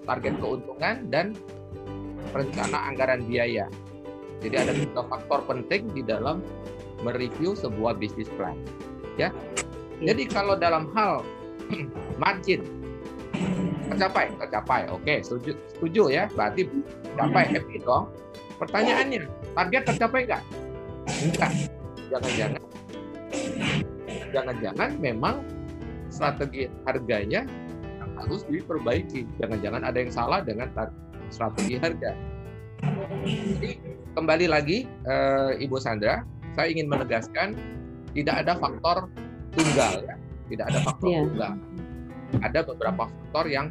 target 0.04 0.34
keuntungan 0.42 0.96
dan 1.08 1.26
rencana 2.34 2.78
anggaran 2.90 3.22
biaya. 3.24 3.70
Jadi 4.40 4.56
ada 4.56 4.72
tiga 4.72 5.02
faktor 5.06 5.44
penting 5.46 5.92
di 5.92 6.02
dalam 6.02 6.42
mereview 7.04 7.54
sebuah 7.54 7.96
bisnis 7.96 8.28
plan. 8.34 8.56
Ya. 9.18 9.29
Jadi 10.01 10.29
kalau 10.31 10.57
dalam 10.57 10.88
hal 10.96 11.25
margin 12.23 12.64
tercapai, 13.90 14.31
tercapai. 14.38 14.81
Oke, 14.88 15.20
setuju, 15.20 15.59
setuju 15.77 16.03
ya. 16.09 16.25
Berarti 16.33 16.66
tercapai 17.05 17.44
happy 17.51 17.77
dong. 17.83 18.07
Pertanyaannya, 18.61 19.25
target 19.57 19.83
tercapai 19.88 20.20
nggak? 20.29 20.42
Enggak. 21.09 21.53
Jangan-jangan 22.11 22.62
jangan-jangan 24.31 24.90
memang 25.03 25.42
strategi 26.11 26.70
harganya 26.87 27.46
harus 28.18 28.44
diperbaiki. 28.46 29.27
Jangan-jangan 29.40 29.83
ada 29.87 29.99
yang 29.99 30.12
salah 30.12 30.40
dengan 30.44 30.68
strategi 31.33 31.79
harga. 31.79 32.12
Jadi 33.25 33.70
kembali 34.16 34.46
lagi 34.49 34.85
eh, 34.87 35.53
Ibu 35.61 35.77
Sandra, 35.81 36.25
saya 36.57 36.73
ingin 36.73 36.88
menegaskan 36.88 37.57
tidak 38.16 38.35
ada 38.46 38.53
faktor 38.59 38.96
tunggal 39.55 39.94
ya, 40.07 40.14
tidak 40.51 40.64
ada 40.70 40.79
faktor 40.83 41.09
Iya. 41.11 41.20
tunggal. 41.27 41.53
Ada 42.40 42.61
beberapa 42.62 43.03
faktor 43.11 43.44
yang 43.51 43.66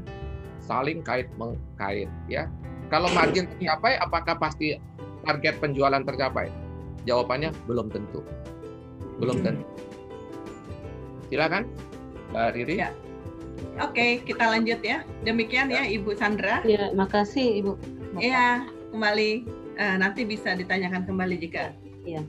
saling 0.59 0.99
kait 1.01 1.27
mengkait 1.39 2.11
ya. 2.27 2.51
Kalau 2.91 3.07
margin 3.13 3.45
tercapai, 3.55 3.95
apakah 4.01 4.35
pasti 4.35 4.75
target 5.23 5.61
penjualan 5.61 6.01
tercapai? 6.03 6.49
Jawabannya 7.05 7.53
belum 7.69 7.87
tentu. 7.93 8.25
Belum 9.21 9.39
tentu. 9.45 9.63
Silakan, 11.29 11.69
Mbak 12.33 12.47
Riri. 12.57 12.75
Ya. 12.81 12.89
Oke, 13.79 14.23
kita 14.25 14.49
lanjut 14.49 14.81
ya. 14.81 15.05
Demikian 15.23 15.69
ya 15.69 15.85
Ibu 15.85 16.17
Sandra. 16.17 16.65
Ya, 16.65 16.89
makasih 16.97 17.61
Ibu. 17.63 17.73
Iya, 18.17 18.65
kembali 18.91 19.29
eh, 19.77 19.95
nanti 20.01 20.25
bisa 20.25 20.57
ditanyakan 20.57 21.05
kembali 21.05 21.35
jika. 21.37 21.71
Iya, 22.03 22.25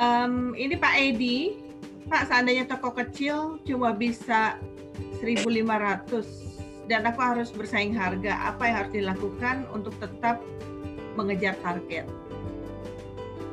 Em, 0.00 0.56
ini 0.56 0.74
Pak 0.80 0.94
Edi, 0.96 1.60
Pak 2.08 2.32
seandainya 2.32 2.64
toko 2.64 2.92
kecil 2.96 3.60
cuma 3.68 3.92
bisa 3.92 4.56
1.500 5.20 6.88
dan 6.88 7.04
aku 7.06 7.20
harus 7.20 7.52
bersaing 7.52 7.92
harga, 7.94 8.52
apa 8.52 8.62
yang 8.68 8.76
harus 8.84 8.92
dilakukan 8.92 9.56
untuk 9.70 9.94
tetap 10.00 10.40
mengejar 11.14 11.54
target? 11.60 12.08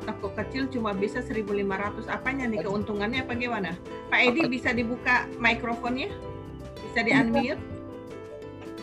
Toko 0.08 0.32
kecil 0.32 0.66
cuma 0.72 0.96
bisa 0.96 1.20
1.500, 1.20 2.08
apanya 2.08 2.48
nih 2.48 2.64
keuntungannya 2.64 3.20
apa 3.22 3.36
gimana? 3.36 3.76
Pak 4.08 4.20
Edi 4.32 4.48
bisa 4.48 4.72
dibuka 4.72 5.28
mikrofonnya? 5.38 6.08
Bisa 6.88 7.04
di-unmute? 7.04 7.60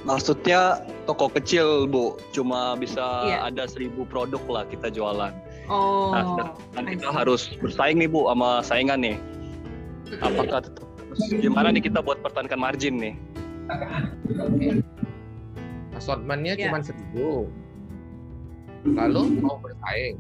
Maksudnya 0.06 0.88
toko 1.04 1.28
kecil, 1.28 1.90
Bu, 1.90 2.16
cuma 2.32 2.78
bisa 2.80 3.04
Iya. 3.28 3.52
ada 3.52 3.68
seribu 3.68 4.08
produk 4.08 4.40
lah 4.48 4.64
kita 4.70 4.88
jualan. 4.94 5.34
Oh. 5.68 6.16
Nah, 6.16 6.56
dan 6.76 6.86
kita 6.88 7.12
harus 7.12 7.52
bersaing 7.60 8.00
nih 8.00 8.08
Bu 8.08 8.32
sama 8.32 8.64
saingan 8.64 9.04
nih. 9.04 9.18
Apakah 10.24 10.64
tetap 10.64 10.88
gimana 11.44 11.76
nih 11.76 11.84
kita 11.84 12.00
buat 12.00 12.24
pertahankan 12.24 12.56
margin 12.60 12.96
nih? 12.96 13.14
Oke. 14.40 14.80
Assortmentnya 15.98 16.56
Ya. 16.56 16.72
cuma 16.72 16.80
seribu. 16.80 17.52
Lalu 18.88 19.44
mau 19.44 19.60
bersaing. 19.60 20.16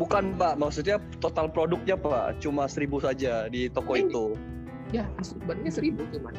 Bukan 0.00 0.32
Pak, 0.40 0.56
maksudnya 0.56 0.96
total 1.20 1.52
produknya 1.52 1.92
Pak, 1.98 2.40
cuma 2.40 2.64
seribu 2.64 3.02
saja 3.04 3.50
di 3.52 3.68
toko 3.68 3.92
Ini. 3.98 4.08
itu. 4.08 4.24
Ya, 4.96 5.04
assortmentnya 5.20 5.68
seribu 5.68 6.00
cuma. 6.08 6.32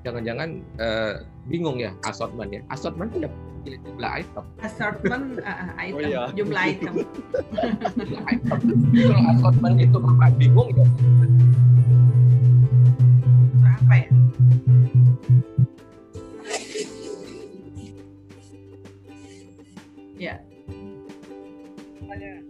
Jangan-jangan 0.00 0.64
eh, 0.80 1.14
bingung 1.44 1.76
ya 1.76 1.92
assortmentnya. 2.08 2.64
Assortment 2.72 3.12
itu 3.12 3.28
ya 3.64 3.76
jumlah 3.84 4.10
item. 4.20 4.44
Assortment 4.64 5.26
uh, 5.44 5.68
item, 5.84 5.96
Oh, 5.96 6.08
iya. 6.08 6.22
jumlah 6.32 6.62
item. 6.64 6.94
Jumlah 7.96 8.24
item. 8.28 8.60
Kalau 9.10 9.22
assortment 9.36 9.76
itu 9.80 9.96
bapak 10.00 10.30
bingung 10.40 10.68
ya. 10.72 10.86
Apa 13.80 13.94
ya? 13.96 14.08
Ya. 20.20 20.34
Pak 22.04 22.49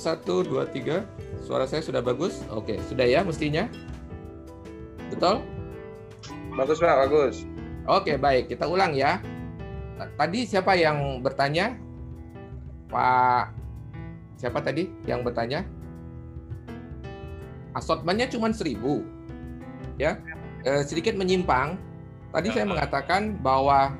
1, 0.00 0.24
2, 0.24 0.64
3. 0.72 1.04
Suara 1.44 1.68
saya 1.68 1.84
sudah 1.84 2.00
bagus? 2.00 2.40
Oke, 2.48 2.80
sudah 2.88 3.04
ya 3.04 3.20
mestinya? 3.20 3.68
Betul? 5.12 5.44
Bagus 6.56 6.80
Pak, 6.80 6.96
bagus. 7.04 7.44
Oke, 7.84 8.16
baik. 8.16 8.48
Kita 8.48 8.64
ulang 8.64 8.96
ya. 8.96 9.20
Tadi 10.16 10.48
siapa 10.48 10.72
yang 10.80 11.20
bertanya? 11.20 11.76
Pak 12.88 13.60
siapa 14.40 14.64
tadi 14.64 14.88
yang 15.04 15.20
bertanya? 15.20 15.68
Assortmentnya 17.76 18.24
cuma 18.32 18.48
1000. 18.48 19.04
Ya. 20.00 20.16
Eh, 20.64 20.80
sedikit 20.88 21.12
menyimpang. 21.20 21.76
Tadi 22.32 22.48
saya 22.56 22.64
mengatakan 22.64 23.36
bahwa 23.44 23.92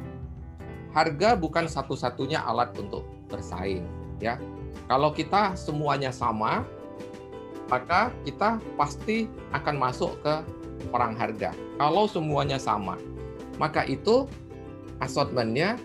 harga 0.96 1.36
bukan 1.36 1.68
satu-satunya 1.68 2.40
alat 2.40 2.72
untuk 2.80 3.04
bersaing, 3.28 3.84
ya. 4.18 4.40
Kalau 4.90 5.14
kita 5.14 5.54
semuanya 5.54 6.10
sama, 6.10 6.66
maka 7.70 8.10
kita 8.26 8.58
pasti 8.74 9.30
akan 9.54 9.78
masuk 9.78 10.18
ke 10.18 10.34
perang 10.90 11.14
harga. 11.14 11.54
Kalau 11.78 12.10
semuanya 12.10 12.58
sama, 12.58 12.98
maka 13.54 13.86
itu 13.86 14.26
assortmentnya 14.98 15.78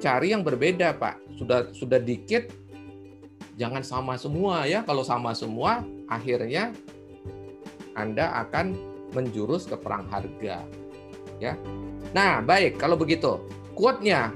cari 0.00 0.32
yang 0.32 0.40
berbeda, 0.40 0.96
Pak. 0.96 1.20
Sudah 1.36 1.68
sudah 1.76 2.00
dikit, 2.00 2.48
jangan 3.60 3.84
sama 3.84 4.16
semua 4.16 4.64
ya. 4.64 4.80
Kalau 4.88 5.04
sama 5.04 5.36
semua, 5.36 5.84
akhirnya 6.08 6.72
Anda 7.92 8.32
akan 8.48 8.80
menjurus 9.12 9.68
ke 9.68 9.76
perang 9.76 10.08
harga. 10.08 10.64
Ya. 11.36 11.52
Nah, 12.16 12.40
baik 12.40 12.80
kalau 12.80 12.96
begitu. 12.96 13.44
Quote-nya. 13.76 14.32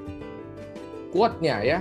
Quote-nya 1.17 1.65
ya. 1.65 1.79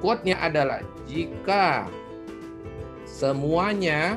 Quote-nya 0.00 0.40
adalah 0.40 0.80
jika 1.04 1.84
semuanya 3.04 4.16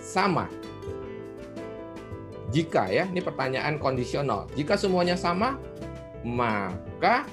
sama. 0.00 0.48
Jika 2.48 2.88
ya, 2.88 3.04
ini 3.10 3.20
pertanyaan 3.20 3.76
kondisional. 3.76 4.48
Jika 4.56 4.78
semuanya 4.78 5.18
sama, 5.18 5.60
maka 6.24 7.28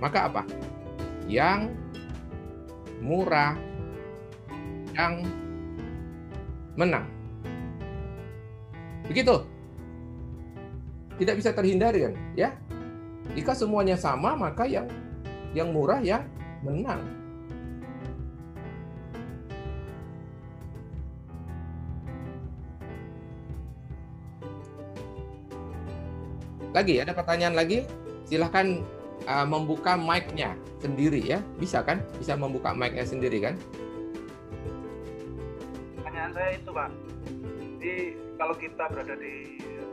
maka 0.00 0.30
apa? 0.30 0.42
Yang 1.28 1.74
murah 3.04 3.58
yang 4.96 5.26
menang. 6.78 7.04
Begitu. 9.10 9.42
Tidak 11.14 11.34
bisa 11.38 11.50
terhindari 11.54 12.10
kan, 12.10 12.14
ya? 12.34 12.50
Jika 13.32 13.56
semuanya 13.56 13.96
sama, 13.96 14.36
maka 14.36 14.68
yang 14.68 14.84
yang 15.56 15.72
murah 15.72 16.04
yang 16.04 16.28
menang. 16.60 17.00
Lagi 26.74 26.98
ada 26.98 27.14
pertanyaan 27.14 27.54
lagi? 27.54 27.86
Silahkan 28.26 28.82
uh, 29.30 29.46
membuka 29.46 29.94
mic-nya 29.94 30.58
sendiri 30.82 31.22
ya. 31.22 31.38
Bisa 31.56 31.80
kan? 31.86 32.02
Bisa 32.18 32.34
membuka 32.34 32.74
mic-nya 32.74 33.06
sendiri 33.06 33.38
kan? 33.40 33.54
Pertanyaan 36.02 36.32
saya 36.34 36.50
itu 36.58 36.70
Pak. 36.74 36.90
Jadi 37.78 37.94
kalau 38.34 38.54
kita 38.58 38.84
berada 38.90 39.14
di 39.14 39.34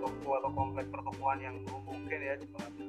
toko 0.01 0.29
atau 0.41 0.49
komplek 0.51 0.89
pertokoan 0.89 1.37
yang 1.39 1.55
mungkin 1.85 2.19
ya 2.19 2.35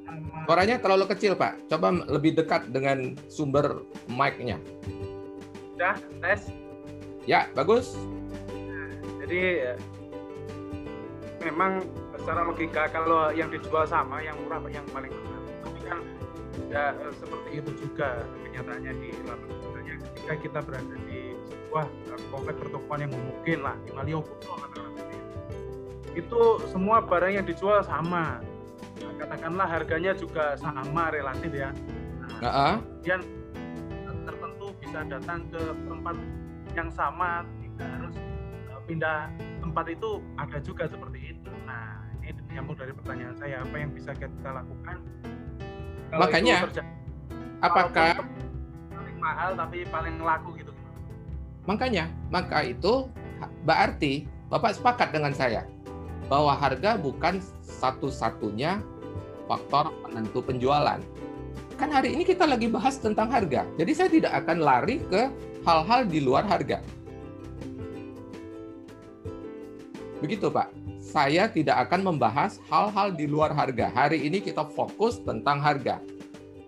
sama 0.08 0.42
Suaranya 0.48 0.76
terlalu 0.82 1.04
kecil, 1.14 1.32
Pak. 1.38 1.68
Coba 1.70 1.94
lebih 2.08 2.34
dekat 2.34 2.72
dengan 2.72 3.14
sumber 3.30 3.84
mic-nya. 4.10 4.58
udah 5.76 5.96
tes. 6.22 6.50
Ya, 7.26 7.48
bagus. 7.54 7.94
Jadi 9.22 9.40
ya, 9.62 9.74
memang 11.46 11.82
secara 12.18 12.46
logika 12.46 12.90
kalau 12.90 13.30
yang 13.34 13.50
dijual 13.50 13.86
sama 13.86 14.22
yang 14.22 14.36
murah 14.46 14.62
yang 14.70 14.86
paling 14.90 15.10
mahal. 15.10 15.42
Tapi 15.62 15.80
kan 15.86 15.98
eh, 16.70 16.92
seperti 17.18 17.48
itu 17.62 17.70
juga 17.82 18.22
kenyataannya 18.46 18.92
di 18.98 19.10
lapangannya 19.26 19.94
ketika 20.12 20.34
kita 20.38 20.58
berada 20.62 20.96
di 21.08 21.34
sebuah 21.50 21.86
eh, 22.14 22.20
komplek 22.30 22.56
pertokoan 22.60 23.00
yang 23.06 23.12
mungkin 23.14 23.58
lah 23.64 23.74
di 23.82 23.90
Malioboro 23.90 24.54
itu. 26.14 26.42
Semua 26.68 27.04
barang 27.04 27.32
yang 27.32 27.46
dijual 27.46 27.80
sama. 27.84 28.40
Nah, 29.02 29.12
katakanlah 29.18 29.66
harganya 29.66 30.12
juga 30.16 30.56
sama 30.60 31.10
relatif 31.10 31.50
ya. 31.52 31.70
Nah, 32.20 32.40
Heeh. 32.42 32.74
kemudian 32.80 33.20
tertentu 34.22 34.66
bisa 34.78 34.98
datang 35.06 35.40
ke 35.50 35.62
tempat 35.90 36.16
yang 36.72 36.88
sama 36.88 37.44
tidak 37.60 37.88
harus 37.98 38.16
uh, 38.72 38.80
pindah 38.88 39.28
tempat 39.60 39.84
itu 39.92 40.10
ada 40.40 40.58
juga 40.62 40.84
seperti 40.88 41.18
itu 41.36 41.50
nah 41.68 42.00
ini 42.22 42.40
nyambung 42.54 42.76
dari 42.78 42.92
pertanyaan 42.96 43.36
saya 43.36 43.60
apa 43.60 43.76
yang 43.76 43.90
bisa 43.92 44.10
kita 44.16 44.50
lakukan 44.50 44.96
kalau 46.12 46.28
Makanya, 46.28 46.68
terjadi, 46.68 46.92
Apakah 47.64 48.12
paling 48.92 49.16
mahal 49.16 49.50
tapi 49.56 49.78
paling 49.88 50.16
laku 50.20 50.50
gitu 50.58 50.72
makanya 51.62 52.10
maka 52.32 52.66
itu 52.66 53.06
berarti 53.62 54.26
Bapak 54.50 54.76
sepakat 54.76 55.08
dengan 55.14 55.32
saya 55.32 55.64
bahwa 56.32 56.56
harga 56.56 56.96
bukan 56.96 57.44
satu-satunya 57.60 58.80
faktor 59.44 59.92
penentu 60.00 60.40
penjualan. 60.40 60.96
Kan 61.76 61.92
hari 61.92 62.16
ini 62.16 62.24
kita 62.24 62.48
lagi 62.48 62.72
bahas 62.72 62.96
tentang 62.96 63.28
harga. 63.28 63.68
Jadi 63.76 63.92
saya 63.92 64.08
tidak 64.08 64.32
akan 64.40 64.64
lari 64.64 64.96
ke 65.12 65.28
hal-hal 65.68 66.08
di 66.08 66.24
luar 66.24 66.48
harga. 66.48 66.80
Begitu, 70.24 70.48
Pak. 70.48 70.72
Saya 71.04 71.52
tidak 71.52 71.84
akan 71.84 72.14
membahas 72.16 72.56
hal-hal 72.72 73.12
di 73.12 73.28
luar 73.28 73.52
harga. 73.52 73.92
Hari 73.92 74.24
ini 74.24 74.40
kita 74.40 74.64
fokus 74.72 75.20
tentang 75.20 75.60
harga. 75.60 76.00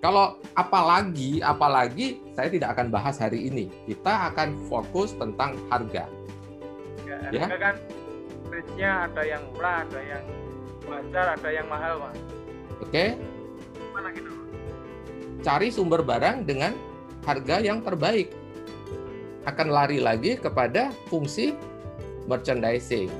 Kalau 0.04 0.36
apalagi, 0.52 1.40
apalagi 1.40 2.20
saya 2.36 2.52
tidak 2.52 2.76
akan 2.76 2.92
bahas 2.92 3.16
hari 3.16 3.48
ini. 3.48 3.72
Kita 3.88 4.28
akan 4.28 4.68
fokus 4.68 5.16
tentang 5.16 5.56
harga. 5.72 6.04
ya, 7.08 7.16
Ya. 7.32 7.48
harga 7.48 7.56
kan 7.72 7.74
range-nya 8.54 9.10
ada 9.10 9.22
yang 9.26 9.42
murah 9.50 9.82
ada 9.82 10.00
yang 10.00 10.24
wajar 10.86 11.26
ada 11.34 11.48
yang 11.50 11.66
mahal 11.66 11.94
mas 11.98 12.18
Oke? 12.78 13.18
mana 13.90 14.10
gitu 14.14 14.34
Cari 15.44 15.68
sumber 15.68 16.00
barang 16.00 16.48
dengan 16.48 16.72
harga 17.28 17.60
yang 17.60 17.84
terbaik. 17.84 18.32
Akan 19.44 19.68
lari 19.68 20.00
lagi 20.00 20.40
kepada 20.40 20.88
fungsi 21.12 21.52
merchandising. 22.24 23.12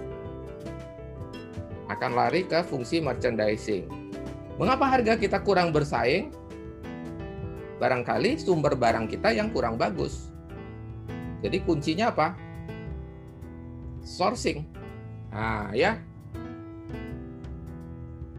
Akan 1.93 2.17
lari 2.17 2.49
ke 2.49 2.65
fungsi 2.65 3.05
merchandising. 3.05 3.85
Mengapa 4.57 4.89
harga 4.89 5.21
kita 5.21 5.37
kurang 5.45 5.69
bersaing? 5.69 6.33
Barangkali 7.77 8.41
sumber 8.41 8.73
barang 8.73 9.05
kita 9.05 9.37
yang 9.37 9.53
kurang 9.53 9.77
bagus. 9.77 10.33
Jadi 11.45 11.61
kuncinya 11.61 12.09
apa? 12.09 12.33
Sourcing. 14.01 14.65
Nah, 15.35 15.75
ya. 15.75 15.99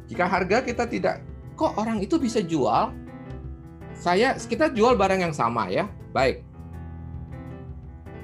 Jika 0.07 0.23
harga 0.31 0.63
kita 0.63 0.87
tidak 0.87 1.19
kok 1.59 1.75
orang 1.75 1.99
itu 1.99 2.15
bisa 2.15 2.39
jual? 2.39 2.95
Saya 3.95 4.39
kita 4.39 4.71
jual 4.71 4.95
barang 4.95 5.19
yang 5.27 5.35
sama 5.35 5.67
ya. 5.67 5.91
Baik. 6.15 6.39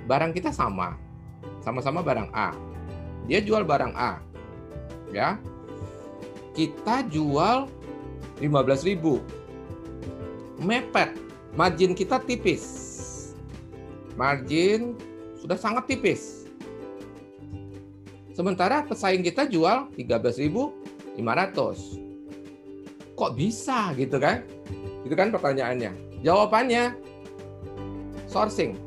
Barang 0.08 0.32
kita 0.32 0.56
sama. 0.56 0.96
Sama-sama 1.60 2.00
barang 2.00 2.32
A. 2.32 2.56
Dia 3.28 3.44
jual 3.44 3.68
barang 3.68 3.92
A. 3.92 4.24
Ya. 5.12 5.36
Kita 6.56 7.04
jual 7.12 7.68
15.000. 8.40 9.20
Mepet. 10.64 11.12
Margin 11.60 11.92
kita 11.92 12.24
tipis. 12.24 12.64
Margin 14.16 14.96
sudah 15.36 15.60
sangat 15.60 15.92
tipis. 15.92 16.41
Sementara 18.32 18.88
pesaing 18.88 19.28
kita 19.28 19.44
jual 19.44 19.92
13.500 20.00 21.20
kok 23.12 23.38
bisa 23.38 23.92
gitu 24.00 24.18
kan? 24.18 24.42
Itu 25.04 25.14
kan 25.14 25.36
pertanyaannya. 25.36 26.24
Jawabannya 26.24 26.96
sourcing. 28.32 28.80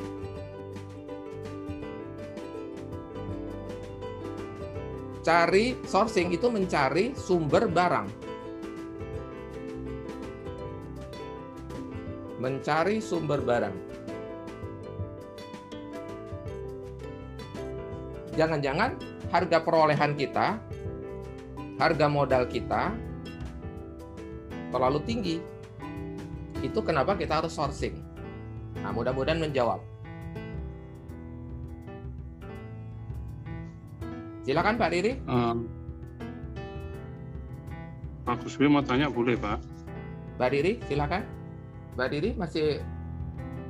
Cari 5.24 5.76
sourcing 5.84 6.32
itu 6.32 6.48
mencari 6.48 7.12
sumber 7.16 7.68
barang. 7.68 8.08
Mencari 12.40 13.00
sumber 13.00 13.40
barang. 13.40 13.76
Jangan-jangan 18.34 19.13
harga 19.34 19.58
perolehan 19.58 20.14
kita, 20.14 20.62
harga 21.82 22.06
modal 22.06 22.46
kita 22.46 22.94
terlalu 24.70 25.02
tinggi. 25.02 25.36
Itu 26.62 26.78
kenapa 26.86 27.18
kita 27.18 27.42
harus 27.42 27.50
sourcing. 27.50 27.98
Nah, 28.78 28.94
mudah-mudahan 28.94 29.42
menjawab. 29.42 29.82
Silakan 34.46 34.78
Pak 34.78 34.90
Riri. 34.94 35.18
Um, 35.26 35.66
Pak 38.22 38.44
Kusbi 38.46 38.70
mau 38.70 38.86
tanya 38.86 39.10
boleh 39.10 39.34
Pak? 39.34 39.58
Mbak 40.38 40.48
Riri, 40.54 40.72
silakan. 40.86 41.26
Mbak 41.98 42.08
Riri 42.12 42.30
masih 42.38 42.78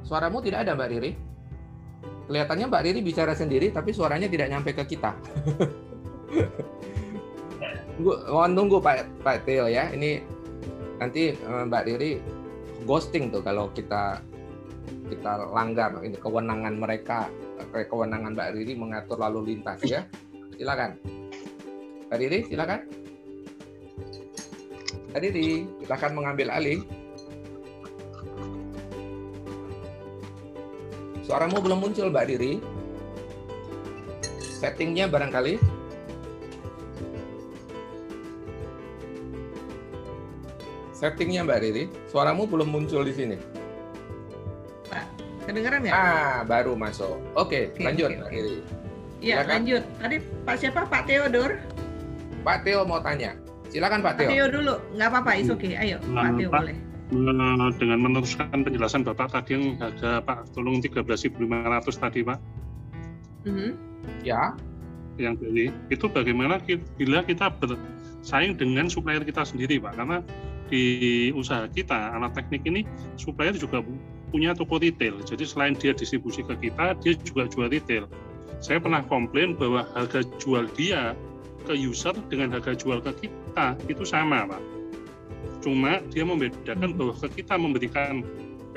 suaramu 0.04 0.44
tidak 0.44 0.68
ada 0.68 0.76
Mbak 0.76 0.90
Riri. 0.92 1.23
Kelihatannya 2.24 2.66
Mbak 2.72 2.82
Riri 2.88 3.00
bicara 3.04 3.36
sendiri 3.36 3.68
tapi 3.68 3.92
suaranya 3.92 4.28
tidak 4.30 4.48
nyampe 4.48 4.72
ke 4.72 4.96
kita. 4.96 5.12
Mohon 8.00 8.50
nunggu 8.56 8.80
Pak 8.80 9.22
Pak 9.22 9.44
Theo 9.44 9.68
ya. 9.68 9.92
Ini 9.92 10.24
nanti 10.96 11.36
eh, 11.36 11.64
Mbak 11.68 11.84
Riri 11.84 12.10
ghosting 12.88 13.28
tuh 13.28 13.44
kalau 13.44 13.68
kita 13.76 14.20
kita 15.08 15.52
langgar 15.52 16.00
ini 16.00 16.16
kewenangan 16.16 16.74
mereka 16.80 17.28
eh, 17.60 17.84
kewenangan 17.84 18.32
Mbak 18.32 18.50
Riri 18.56 18.72
mengatur 18.74 19.20
lalu 19.20 19.52
lintas 19.52 19.84
ya. 19.84 20.08
Silakan. 20.56 20.96
Mbak 22.08 22.18
Riri, 22.22 22.38
silakan. 22.46 22.80
Mbak 25.10 25.18
Riri, 25.18 25.48
silakan 25.82 26.12
mengambil 26.14 26.48
alih. 26.54 26.78
Suaramu 31.24 31.56
belum 31.58 31.78
muncul, 31.80 32.12
Mbak 32.12 32.24
Riri. 32.28 32.52
Settingnya 34.60 35.08
barangkali. 35.08 35.56
Settingnya 40.94 41.42
Mbak 41.42 41.58
Riri, 41.60 41.84
suaramu 42.06 42.46
belum 42.46 42.68
muncul 42.70 43.02
di 43.02 43.12
sini. 43.12 43.36
Pak, 44.86 45.04
kedengeran 45.44 45.82
nggak? 45.82 45.94
Ah, 45.94 46.46
baru 46.46 46.78
masuk. 46.78 47.18
Oke, 47.34 47.74
Oke, 47.74 47.82
lanjut 47.82 48.08
oke, 48.08 48.16
Mbak. 48.20 48.30
Riri. 48.30 48.56
Iya, 49.18 49.34
silakan. 49.34 49.50
lanjut. 49.50 49.82
Tadi 49.98 50.16
Pak 50.44 50.56
siapa? 50.56 50.80
Pak 50.86 51.02
Theodor. 51.04 51.50
Pak 52.44 52.56
Theo 52.62 52.80
mau 52.84 53.00
tanya. 53.00 53.32
Silakan 53.68 54.00
Pak 54.00 54.12
Pak 54.12 54.20
Theo. 54.20 54.28
Theo 54.30 54.44
dulu. 54.52 54.74
Nggak 54.94 55.08
apa-apa, 55.10 55.30
is 55.34 55.48
Hmm. 55.48 55.56
oke. 55.56 55.68
Ayo, 55.74 55.96
Pak 55.98 56.28
Theo 56.36 56.48
boleh. 56.48 56.76
Eh, 57.14 57.70
Dengan 57.78 57.98
meneruskan 58.02 58.66
penjelasan 58.66 59.06
Bapak 59.06 59.30
tadi 59.30 59.54
yang 59.54 59.78
harga 59.78 60.18
Pak 60.18 60.50
tolong 60.50 60.82
13.500 60.82 61.94
tadi 61.94 62.26
Pak, 62.26 62.38
Mhm. 63.44 63.70
Ya, 64.24 64.56
yang 65.20 65.36
dari 65.36 65.68
itu 65.92 66.06
bagaimana 66.08 66.56
ki- 66.64 66.80
bila 66.96 67.20
kita 67.22 67.52
bersaing 67.60 68.56
dengan 68.56 68.88
supplier 68.88 69.20
kita 69.20 69.44
sendiri 69.44 69.78
Pak? 69.78 69.94
Karena 70.00 70.18
di 70.72 71.28
usaha 71.36 71.68
kita 71.68 72.16
alat 72.16 72.32
teknik 72.34 72.64
ini 72.64 72.88
supplier 73.20 73.52
juga 73.54 73.84
pu- 73.84 74.00
punya 74.32 74.56
toko 74.56 74.80
retail. 74.80 75.20
Jadi 75.22 75.44
selain 75.44 75.76
dia 75.76 75.94
distribusi 75.94 76.42
ke 76.42 76.56
kita, 76.56 76.98
dia 77.04 77.14
juga 77.20 77.46
jual 77.46 77.68
retail. 77.70 78.08
Saya 78.64 78.80
pernah 78.80 79.04
komplain 79.04 79.54
bahwa 79.54 79.84
harga 79.92 80.24
jual 80.40 80.66
dia 80.74 81.12
ke 81.68 81.76
user 81.76 82.16
dengan 82.32 82.50
harga 82.58 82.74
jual 82.74 82.98
ke 83.04 83.28
kita 83.28 83.76
itu 83.86 84.02
sama 84.08 84.48
Pak. 84.48 84.73
Cuma 85.64 86.04
dia 86.12 86.28
membedakan 86.28 86.92
bahwa 86.92 87.16
ke 87.16 87.40
kita 87.40 87.56
memberikan 87.56 88.20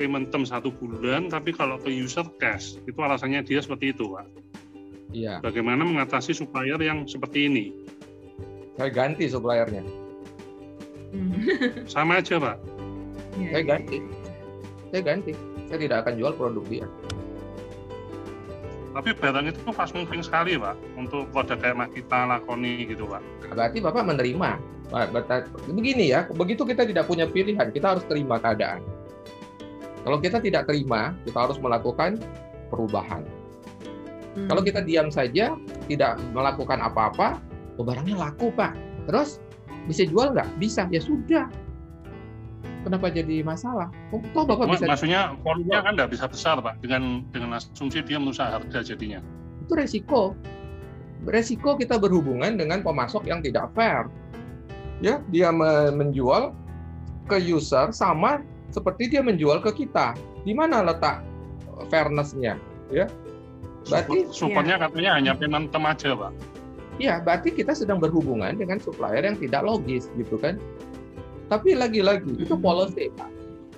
payment 0.00 0.32
term 0.32 0.48
satu 0.48 0.72
bulan, 0.72 1.28
tapi 1.28 1.52
kalau 1.52 1.76
ke 1.76 1.92
user 1.92 2.24
cash 2.40 2.80
itu 2.88 2.96
alasannya 2.96 3.44
dia 3.44 3.60
seperti 3.60 3.92
itu 3.92 4.08
Pak. 4.08 4.26
iya. 5.12 5.36
Bagaimana 5.44 5.84
mengatasi 5.84 6.32
supplier 6.32 6.80
yang 6.80 7.04
seperti 7.04 7.44
ini? 7.52 7.66
Saya 8.80 8.88
ganti 8.88 9.28
suppliernya. 9.28 9.84
Hmm. 11.12 11.34
Sama 11.92 12.24
aja, 12.24 12.40
Pak. 12.40 12.56
Iya, 13.36 13.48
Saya 13.52 13.60
iya, 13.60 13.68
ganti. 13.68 13.98
Saya 14.88 15.02
ganti. 15.02 15.32
Saya 15.68 15.78
tidak 15.84 15.98
akan 16.06 16.14
jual 16.16 16.32
produk 16.36 16.64
dia. 16.70 16.86
Tapi 18.96 19.10
barang 19.14 19.46
itu 19.50 19.70
fast 19.74 19.92
moving 19.92 20.24
sekali, 20.24 20.56
Pak. 20.56 20.76
Untuk 20.96 21.28
produk 21.34 21.58
kayak 21.60 21.76
Makita, 21.76 22.24
Lakoni 22.28 22.88
gitu, 22.88 23.04
Pak. 23.08 23.22
Berarti 23.52 23.78
Bapak 23.82 24.04
menerima. 24.06 24.77
Begini 25.68 26.10
ya, 26.12 26.24
begitu 26.32 26.64
kita 26.64 26.88
tidak 26.88 27.04
punya 27.04 27.28
pilihan, 27.28 27.68
kita 27.68 27.96
harus 27.96 28.04
terima 28.08 28.40
keadaan. 28.40 28.80
Kalau 30.04 30.18
kita 30.22 30.40
tidak 30.40 30.64
terima, 30.64 31.12
kita 31.28 31.38
harus 31.44 31.60
melakukan 31.60 32.16
perubahan. 32.72 33.26
Hmm. 34.38 34.48
Kalau 34.48 34.62
kita 34.64 34.80
diam 34.80 35.12
saja, 35.12 35.52
tidak 35.90 36.16
melakukan 36.32 36.80
apa-apa, 36.80 37.42
oh 37.76 37.84
barangnya 37.84 38.16
laku 38.16 38.48
Pak. 38.54 38.72
Terus 39.10 39.42
bisa 39.88 40.04
jual 40.04 40.36
nggak? 40.36 40.48
Bisa, 40.60 40.88
ya 40.92 41.00
sudah. 41.00 41.48
kenapa 42.86 43.12
jadi 43.12 43.44
masalah? 43.44 43.92
Oh, 44.14 44.22
toh 44.32 44.48
Bapak 44.48 44.72
bisa 44.72 44.88
maksudnya 44.88 45.36
volumenya 45.44 45.84
kan 45.84 45.92
nggak 45.98 46.08
bisa 46.14 46.24
besar 46.24 46.56
pak 46.62 46.78
dengan 46.80 47.20
dengan 47.34 47.58
asumsi 47.60 48.00
dia 48.00 48.16
merusak 48.16 48.48
harga 48.48 48.80
jadinya. 48.80 49.20
itu 49.66 49.72
resiko. 49.76 50.32
Resiko 51.28 51.76
kita 51.76 52.00
berhubungan 52.00 52.56
dengan 52.56 52.80
pemasok 52.80 53.28
yang 53.28 53.44
tidak 53.44 53.68
fair. 53.76 54.08
Ya, 54.98 55.22
dia 55.30 55.54
me- 55.54 55.94
menjual 55.94 56.50
ke 57.30 57.38
user 57.38 57.94
sama 57.94 58.42
seperti 58.74 59.14
dia 59.14 59.22
menjual 59.22 59.62
ke 59.62 59.86
kita. 59.86 60.18
Di 60.42 60.52
mana 60.56 60.82
letak 60.82 61.22
fairness-nya? 61.88 62.58
Ya. 62.90 63.06
Berarti 63.86 64.26
Support- 64.28 64.34
Supportnya 64.34 64.76
katanya 64.76 65.10
hanya 65.16 65.32
payment 65.38 65.70
term 65.70 65.86
aja 65.86 66.12
pak. 66.12 66.32
ya, 66.98 67.22
berarti 67.22 67.54
kita 67.54 67.78
sedang 67.78 68.02
berhubungan 68.02 68.58
dengan 68.58 68.82
supplier 68.82 69.22
yang 69.22 69.38
tidak 69.38 69.62
logis 69.62 70.10
gitu 70.18 70.34
kan. 70.34 70.58
Tapi 71.46 71.78
lagi-lagi 71.78 72.42
itu 72.42 72.58
Mhm. 72.58 72.60
policy, 72.60 73.08
Pak. 73.14 73.30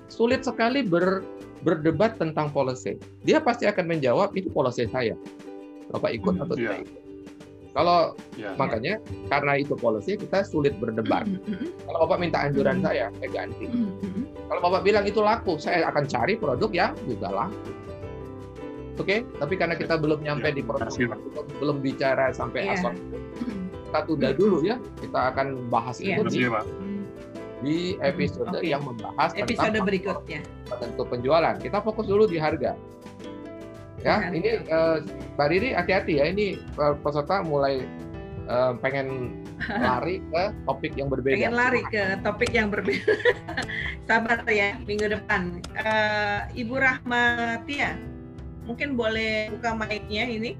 Sulit 0.09 0.41
sekali 0.43 0.81
ber, 0.83 1.21
berdebat 1.61 2.16
tentang 2.16 2.49
policy. 2.49 2.97
Dia 3.23 3.39
pasti 3.39 3.68
akan 3.68 3.87
menjawab 3.93 4.33
itu 4.33 4.49
policy 4.49 4.89
saya. 4.89 5.14
Bapak 5.93 6.16
ikut 6.16 6.35
Mhm. 6.35 6.43
atau 6.43 6.55
Iya. 6.57 6.62
tidak 6.64 6.79
ikut. 6.89 7.03
Kalau 7.71 8.18
Ya. 8.35 8.51
makanya 8.55 8.99
karena 9.27 9.53
itu 9.55 9.75
policy 9.75 10.18
kita 10.18 10.43
sulit 10.43 10.75
berdebat. 10.77 11.23
Kalau 11.81 11.99
Bapak 12.03 12.18
minta 12.18 12.43
anjuran 12.43 12.79
Mhm. 12.79 12.85
saya, 12.85 13.07
saya 13.14 13.29
ganti. 13.31 13.66
Kalau 14.47 14.61
Bapak 14.61 14.83
bilang 14.83 15.05
itu 15.05 15.21
laku, 15.21 15.55
saya 15.55 15.87
akan 15.87 16.05
cari 16.05 16.35
produk 16.35 16.71
yang 16.71 16.93
juga 17.05 17.31
laku. 17.31 17.71
Oke, 18.99 19.25
tapi 19.25 19.55
karena 19.57 19.73
kita 19.75 19.97
belum 19.97 20.21
nyampe 20.21 20.51
Ya, 20.51 20.53
di 20.53 20.61
produk, 20.61 20.93
kita 20.93 21.16
belum 21.57 21.81
bicara 21.81 22.35
sampai 22.35 22.68
Iya. 22.68 22.73
asal, 22.77 22.93
kita 23.87 24.01
tunda 24.05 24.29
dulu 24.31 24.61
ya. 24.61 24.77
Kita 25.01 25.33
akan 25.33 25.47
bahas 25.73 25.97
Iya. 25.99 26.21
itu 26.21 26.23
di, 26.29 26.41
pak. 26.45 26.64
di 27.61 27.77
episode 28.01 28.57
Oke. 28.57 28.66
yang 28.66 28.83
membahas 28.83 29.33
Episode 29.33 29.73
tentang 29.73 29.85
berikutnya. 29.85 30.41
tentu 30.71 31.03
penjualan. 31.05 31.57
Kita 31.57 31.81
fokus 31.81 32.05
dulu 32.05 32.25
di 32.25 32.37
harga. 32.37 32.73
Ya, 34.01 34.16
Harga. 34.16 34.32
ini 34.32 34.48
eh, 34.64 34.96
Mbak 35.36 35.48
Riri 35.53 35.68
hati-hati 35.76 36.12
ya. 36.20 36.24
Ini 36.32 36.46
eh, 36.57 36.94
peserta 37.05 37.44
mulai 37.44 37.84
eh, 38.48 38.72
pengen 38.80 39.40
lari 39.84 40.24
ke 40.32 40.42
topik 40.64 40.92
yang 40.96 41.12
berbeda. 41.12 41.36
Pengen 41.36 41.57
lari 41.57 41.82
ke 41.92 42.03
topik 42.24 42.51
yang 42.57 42.72
berbeda. 42.72 43.12
Sabar 44.09 44.40
ya, 44.48 44.80
minggu 44.88 45.12
depan. 45.12 45.61
Eh, 45.76 46.64
Ibu 46.64 46.74
Rahmatia, 46.80 48.01
mungkin 48.64 48.96
boleh 48.96 49.53
buka 49.53 49.76
mic-nya 49.76 50.24
ini. 50.24 50.57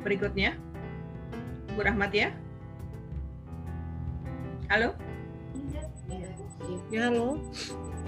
Berikutnya. 0.00 0.56
Ibu 1.76 1.80
Rahmatia. 1.84 2.32
Halo? 4.72 4.96
Ya, 6.90 7.10
halo. 7.10 7.38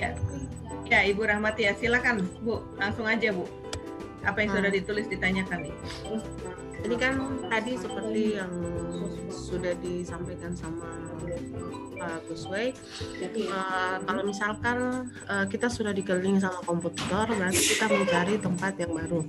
Ya. 0.00 0.10
Ya, 0.88 1.00
Ibu 1.08 1.24
Rahmatia, 1.24 1.72
silakan, 1.76 2.28
Bu. 2.44 2.60
Langsung 2.76 3.08
aja, 3.08 3.32
Bu. 3.32 3.48
Apa 4.22 4.44
yang 4.44 4.50
sudah 4.54 4.70
Ah. 4.70 4.74
ditulis 4.74 5.06
ditanyakan 5.10 5.66
nih? 5.66 5.74
Ini 6.82 6.96
kan 6.98 7.14
tadi 7.46 7.72
seperti 7.78 8.22
yang 8.38 8.52
sudah 9.30 9.74
disampaikan 9.78 10.50
sama 10.54 10.90
Pak 11.94 12.26
Gusway, 12.26 12.74
eh, 13.22 13.46
kalau 14.02 14.22
misalkan 14.26 15.06
eh, 15.30 15.46
kita 15.46 15.70
sudah 15.70 15.94
dikelilingi 15.94 16.42
sama 16.42 16.58
kompetitor, 16.66 17.30
berarti 17.30 17.62
kita 17.78 17.86
mencari 17.86 18.34
tempat 18.42 18.74
yang 18.74 18.90
baru. 18.90 19.22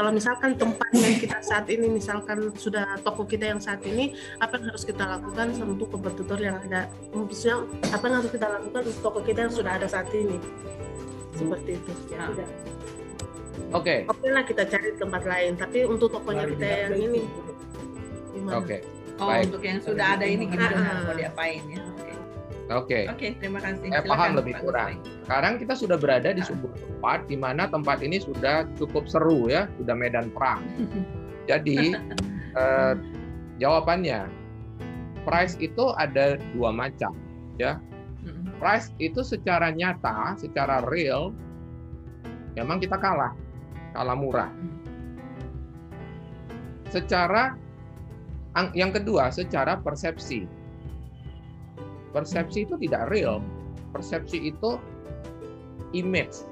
Kalau 0.00 0.16
misalkan 0.16 0.56
tempat 0.56 0.88
yang 0.96 1.12
kita 1.20 1.44
saat 1.44 1.68
ini, 1.68 1.92
misalkan 1.92 2.48
sudah 2.56 2.96
toko 3.04 3.28
kita 3.28 3.52
yang 3.52 3.60
saat 3.60 3.84
ini, 3.84 4.16
apa 4.40 4.56
yang 4.56 4.72
harus 4.72 4.88
kita 4.88 5.04
lakukan 5.04 5.52
untuk 5.60 5.92
kompetitor 5.92 6.40
yang 6.40 6.56
ada? 6.56 6.88
Maksudnya, 7.12 7.68
apa 7.92 8.08
yang 8.08 8.16
harus 8.24 8.32
kita 8.32 8.48
lakukan 8.48 8.80
untuk 8.88 9.00
toko 9.04 9.20
kita 9.20 9.44
yang 9.44 9.52
sudah 9.52 9.76
ada 9.76 9.84
saat 9.84 10.08
ini? 10.16 10.40
Seperti 11.36 11.76
itu. 11.76 11.92
Ya. 12.16 12.32
Oke, 13.76 14.08
Oke 14.08 14.26
lah 14.32 14.40
kita 14.48 14.64
cari 14.64 14.96
tempat 14.96 15.20
lain, 15.28 15.60
tapi 15.60 15.84
untuk 15.84 16.08
tokonya 16.16 16.48
kita 16.48 16.64
yang 16.88 16.96
ini 16.96 17.22
oke, 18.48 18.76
Oh, 19.20 19.28
Baik. 19.28 19.52
untuk 19.52 19.62
yang 19.68 19.84
sudah 19.84 20.16
ada 20.16 20.24
ini 20.24 20.48
gimana 20.48 20.80
Ah. 20.80 21.04
mau 21.04 21.12
diapain 21.12 21.60
ya? 21.68 21.84
Oke. 21.92 22.12
Oke. 22.70 23.00
Oke, 23.10 23.34
terima 23.42 23.58
kasih. 23.58 23.90
Saya 23.90 24.02
Silakan, 24.02 24.10
paham 24.14 24.30
lebih 24.38 24.54
Pak 24.54 24.62
kurang. 24.62 24.90
Sekarang 25.26 25.52
kita 25.58 25.74
sudah 25.74 25.96
berada 25.98 26.30
di 26.30 26.42
sebuah 26.42 26.74
tempat 26.78 27.18
di 27.26 27.36
mana 27.38 27.62
tempat 27.66 27.98
ini 28.00 28.22
sudah 28.22 28.66
cukup 28.78 29.10
seru 29.10 29.50
ya, 29.50 29.66
sudah 29.80 29.94
medan 29.98 30.30
perang. 30.30 30.62
Jadi 31.50 31.98
eh, 32.54 32.94
jawabannya, 33.58 34.30
price 35.26 35.58
itu 35.58 35.90
ada 35.98 36.38
dua 36.54 36.70
macam. 36.70 37.12
Mm-mm. 37.60 38.56
Price 38.60 38.92
itu 39.00 39.24
secara 39.24 39.72
nyata, 39.72 40.36
secara 40.36 40.84
real, 40.88 41.32
memang 42.54 42.80
kita 42.80 42.96
kalah, 43.00 43.32
kalah 43.96 44.16
murah. 44.16 44.50
Secara 46.90 47.56
ang- 48.58 48.74
yang 48.74 48.90
kedua, 48.90 49.30
secara 49.30 49.78
persepsi. 49.78 50.59
Persepsi 52.10 52.66
itu 52.66 52.74
tidak 52.80 53.10
real. 53.10 53.38
Persepsi 53.94 54.50
itu 54.50 54.78
image. 55.94 56.46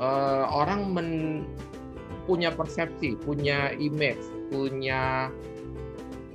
Eh, 0.00 0.44
orang 0.48 0.92
men- 0.92 1.44
punya 2.24 2.54
persepsi, 2.54 3.18
punya 3.18 3.74
image, 3.76 4.22
punya 4.48 5.28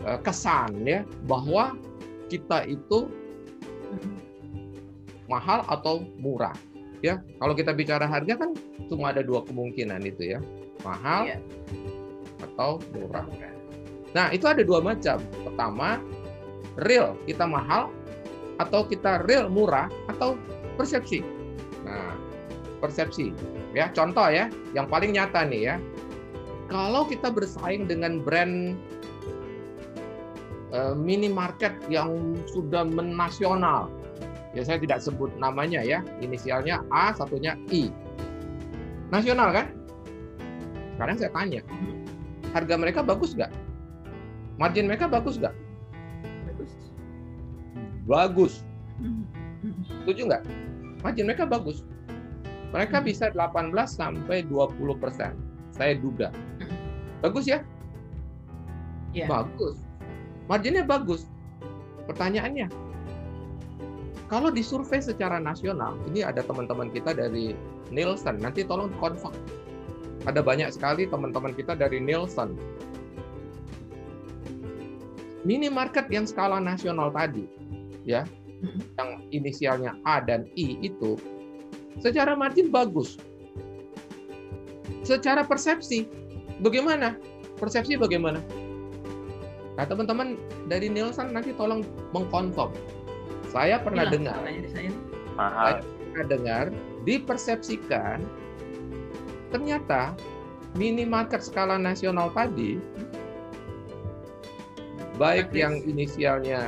eh, 0.05 0.19
kesan 0.21 0.86
ya 0.86 1.01
bahwa 1.25 1.73
kita 2.28 2.67
itu 2.67 3.07
mahal 5.28 5.63
atau 5.67 6.03
murah. 6.19 6.55
Ya, 7.05 7.21
kalau 7.38 7.53
kita 7.53 7.78
bicara 7.78 8.09
harga 8.09 8.41
kan 8.41 8.51
cuma 8.89 9.13
ada 9.13 9.21
dua 9.21 9.45
kemungkinan 9.45 10.01
itu 10.01 10.34
ya, 10.34 10.39
mahal 10.82 11.30
Iya. 11.30 11.38
atau 12.41 12.82
murah. 12.95 13.28
Nah, 14.17 14.34
itu 14.34 14.49
ada 14.49 14.65
dua 14.65 14.82
macam. 14.82 15.21
Pertama, 15.45 16.01
real 16.82 17.13
kita 17.30 17.45
mahal 17.45 17.93
atau 18.58 18.86
kita 18.86 19.26
real 19.26 19.49
murah 19.49 19.89
atau 20.10 20.38
persepsi. 20.78 21.22
Nah, 21.86 22.14
persepsi. 22.82 23.34
Ya, 23.74 23.89
contoh 23.93 24.26
ya, 24.30 24.49
yang 24.74 24.89
paling 24.89 25.14
nyata 25.14 25.45
nih 25.45 25.74
ya. 25.74 25.76
Kalau 26.68 27.08
kita 27.08 27.32
bersaing 27.32 27.88
dengan 27.88 28.20
brand 28.20 28.76
eh, 30.76 30.93
minimarket 30.97 31.74
yang 31.88 32.36
sudah 32.49 32.84
menasional, 32.84 33.88
ya 34.51 34.66
saya 34.66 34.82
tidak 34.82 34.99
sebut 34.99 35.32
namanya 35.39 35.80
ya, 35.86 36.03
inisialnya 36.20 36.84
A, 36.91 37.16
satunya 37.16 37.55
I. 37.72 37.93
Nasional 39.14 39.55
kan? 39.55 39.72
Sekarang 40.97 41.16
saya 41.22 41.32
tanya, 41.32 41.62
harga 42.51 42.76
mereka 42.76 42.99
bagus 43.05 43.38
nggak? 43.38 43.53
Margin 44.58 44.89
mereka 44.89 45.05
bagus 45.05 45.38
nggak? 45.38 45.53
Bagus. 48.08 48.64
Setuju 50.01 50.32
nggak? 50.32 50.43
Margin 51.03 51.28
mereka 51.28 51.43
bagus. 51.45 51.84
Mereka 52.72 53.03
bisa 53.03 53.32
18 53.32 53.72
sampai 53.88 54.43
20 54.47 54.95
persen. 54.99 55.36
Saya 55.76 55.95
duga. 55.99 56.32
Bagus 57.20 57.45
ya? 57.47 57.64
Iya. 59.16 59.28
Bagus. 59.28 59.78
Marginnya 60.47 60.84
bagus. 60.88 61.28
Pertanyaannya, 62.08 62.72
kalau 64.32 64.47
disurvei 64.51 65.03
secara 65.03 65.39
nasional, 65.39 65.99
ini 66.08 66.24
ada 66.24 66.39
teman-teman 66.43 66.88
kita 66.91 67.12
dari 67.12 67.51
Nielsen, 67.91 68.39
nanti 68.39 68.64
tolong 68.64 68.91
konfirm. 68.99 69.36
Ada 70.24 70.43
banyak 70.43 70.72
sekali 70.72 71.08
teman-teman 71.08 71.51
kita 71.55 71.76
dari 71.76 71.99
Nielsen. 71.99 72.55
Minimarket 75.47 76.12
yang 76.12 76.28
skala 76.28 76.60
nasional 76.60 77.12
tadi, 77.12 77.47
ya, 78.08 78.24
yang 78.97 79.28
inisialnya 79.36 79.99
A 80.08 80.24
dan 80.24 80.47
I 80.55 80.80
itu, 80.80 81.20
secara 81.99 82.34
margin 82.34 82.72
bagus. 82.72 83.20
Secara 85.03 85.43
persepsi, 85.43 86.08
bagaimana? 86.64 87.20
Persepsi 87.60 87.99
bagaimana? 87.99 88.39
Nah, 89.78 89.86
teman-teman 89.86 90.39
dari 90.66 90.89
Nielsen 90.89 91.36
nanti 91.36 91.53
tolong 91.53 91.86
mengkonfirm. 92.16 92.74
Saya 93.53 93.78
pernah 93.78 94.10
Hilang 94.10 94.26
dengar, 94.26 94.39
saya. 94.74 94.91
Pernah 95.86 96.26
dengar 96.26 96.66
dipersepsikan 97.05 98.26
ternyata 99.53 100.18
minimarket 100.76 101.39
skala 101.39 101.80
nasional 101.80 102.34
tadi 102.36 102.82
baik 105.16 105.49
Bagus. 105.49 105.62
yang 105.62 105.74
inisialnya 105.88 106.62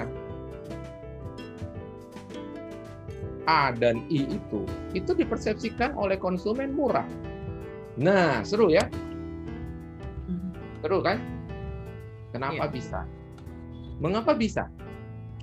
A 3.50 3.74
dan 3.74 4.06
I 4.14 4.30
itu 4.30 4.62
itu 4.94 5.12
dipersepsikan 5.18 5.98
oleh 5.98 6.22
konsumen 6.22 6.78
murah. 6.78 7.10
Nah, 7.98 8.46
seru 8.46 8.70
ya? 8.70 8.86
Seru 10.86 11.02
kan? 11.02 11.18
Kenapa 12.30 12.70
Iya. 12.70 12.72
bisa? 12.72 13.00
Mengapa 13.98 14.38
bisa? 14.38 14.70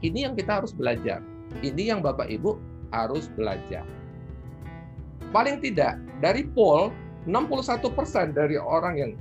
Ini 0.00 0.30
yang 0.30 0.34
kita 0.38 0.62
harus 0.62 0.70
belajar. 0.70 1.18
Ini 1.60 1.90
yang 1.90 2.00
Bapak 2.00 2.30
Ibu 2.30 2.56
harus 2.94 3.26
belajar. 3.34 3.82
Paling 5.34 5.58
tidak 5.58 5.98
dari 6.22 6.46
poll 6.46 6.94
61% 7.26 8.30
dari 8.32 8.54
orang 8.54 8.94
yang 8.96 9.12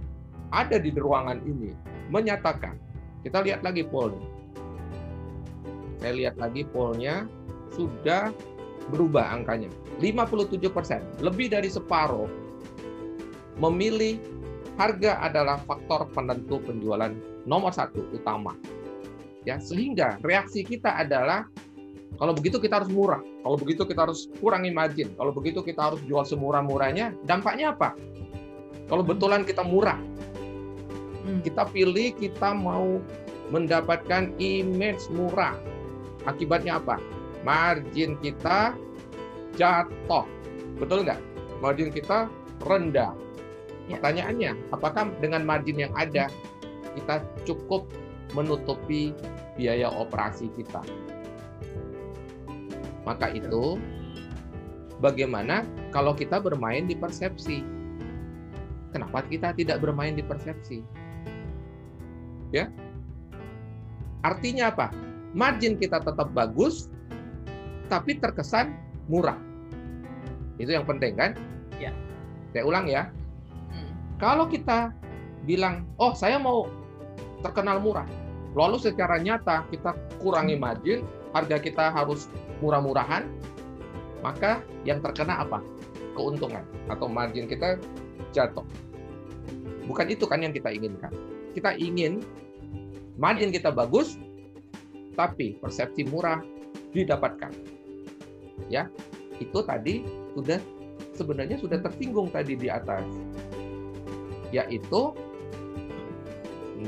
ada 0.53 0.77
di 0.77 0.93
ruangan 0.93 1.41
ini 1.43 1.73
menyatakan. 2.13 2.77
Kita 3.25 3.41
lihat 3.41 3.65
lagi 3.65 3.81
pollnya. 3.81 4.29
Saya 5.97 6.13
lihat 6.13 6.38
lagi 6.38 6.61
pollnya 6.69 7.25
sudah 7.73 8.29
berubah 8.93 9.33
angkanya. 9.33 9.69
57%, 10.01 11.23
lebih 11.23 11.49
dari 11.49 11.69
separuh 11.71 12.27
memilih 13.57 14.19
harga 14.75 15.23
adalah 15.23 15.55
faktor 15.63 16.11
penentu 16.11 16.59
penjualan 16.59 17.15
nomor 17.47 17.71
satu 17.71 18.03
utama. 18.11 18.53
Ya, 19.47 19.61
sehingga 19.61 20.19
reaksi 20.25 20.65
kita 20.65 20.91
adalah 20.91 21.47
kalau 22.17 22.33
begitu 22.33 22.57
kita 22.57 22.81
harus 22.81 22.91
murah. 22.91 23.21
Kalau 23.43 23.57
begitu 23.59 23.83
kita 23.86 24.09
harus 24.09 24.27
kurangi 24.41 24.71
margin. 24.73 25.13
Kalau 25.15 25.31
begitu 25.36 25.61
kita 25.61 25.93
harus 25.93 26.01
jual 26.07 26.23
semurah-murahnya. 26.25 27.13
Dampaknya 27.27 27.75
apa? 27.75 27.93
Kalau 28.89 29.03
betulan 29.05 29.43
kita 29.43 29.61
murah, 29.61 29.97
Hmm. 31.25 31.41
kita 31.41 31.65
pilih 31.73 32.13
kita 32.13 32.53
mau 32.53 33.01
mendapatkan 33.49 34.29
image 34.38 35.09
murah. 35.09 35.57
Akibatnya 36.29 36.77
apa? 36.77 37.01
Margin 37.45 38.17
kita 38.19 38.73
jatuh. 39.53 40.25
Betul 40.81 41.05
nggak? 41.05 41.21
Margin 41.61 41.93
kita 41.93 42.27
rendah. 42.65 43.13
Ya. 43.85 44.01
Pertanyaannya, 44.01 44.51
apakah 44.73 45.13
dengan 45.21 45.45
margin 45.45 45.77
yang 45.77 45.93
ada 45.93 46.27
kita 46.97 47.21
cukup 47.45 47.85
menutupi 48.33 49.13
biaya 49.53 49.93
operasi 49.93 50.49
kita? 50.57 50.81
Maka 53.05 53.29
itu 53.29 53.77
bagaimana 54.97 55.61
kalau 55.93 56.17
kita 56.17 56.41
bermain 56.41 56.89
di 56.89 56.97
persepsi? 56.97 57.61
Kenapa 58.89 59.21
kita 59.29 59.53
tidak 59.53 59.85
bermain 59.85 60.17
di 60.17 60.25
persepsi? 60.25 60.81
Ya. 62.49 62.73
Artinya 64.25 64.73
apa? 64.73 64.89
Margin 65.37 65.77
kita 65.77 66.01
tetap 66.01 66.33
bagus 66.33 66.89
tapi 67.88 68.17
terkesan 68.17 68.73
murah. 69.09 69.38
Itu 70.57 70.71
yang 70.71 70.88
penting 70.88 71.15
kan? 71.19 71.36
Ya. 71.77 71.91
Saya 72.55 72.63
ulang 72.63 72.88
ya. 72.88 73.11
Hmm. 73.69 73.91
Kalau 74.17 74.47
kita 74.47 74.95
bilang, 75.43 75.83
"Oh, 75.99 76.15
saya 76.15 76.39
mau 76.39 76.71
terkenal 77.43 77.83
murah." 77.83 78.07
Lalu 78.55 78.79
secara 78.79 79.19
nyata 79.19 79.67
kita 79.67 79.91
kurangi 80.23 80.55
margin, 80.55 81.03
harga 81.36 81.59
kita 81.59 81.91
harus 81.91 82.31
murah-murahan, 82.63 83.27
maka 84.23 84.63
yang 84.88 85.03
terkena 85.03 85.43
apa? 85.43 85.59
Keuntungan 86.15 86.63
atau 86.88 87.11
margin 87.11 87.51
kita 87.51 87.75
jatuh. 88.31 88.63
Bukan 89.86 90.07
itu 90.07 90.23
kan 90.23 90.39
yang 90.39 90.55
kita 90.55 90.71
inginkan. 90.71 91.11
Kita 91.51 91.75
ingin 91.75 92.23
margin 93.19 93.51
kita 93.51 93.75
bagus, 93.75 94.15
tapi 95.19 95.59
persepsi 95.59 96.07
murah 96.07 96.39
didapatkan. 96.95 97.74
Ya, 98.72 98.89
itu 99.38 99.60
tadi 99.64 100.06
sudah 100.34 100.60
sebenarnya 101.16 101.60
sudah 101.60 101.80
tersinggung 101.80 102.32
tadi 102.32 102.56
di 102.56 102.68
atas. 102.72 103.06
Yaitu 104.51 105.16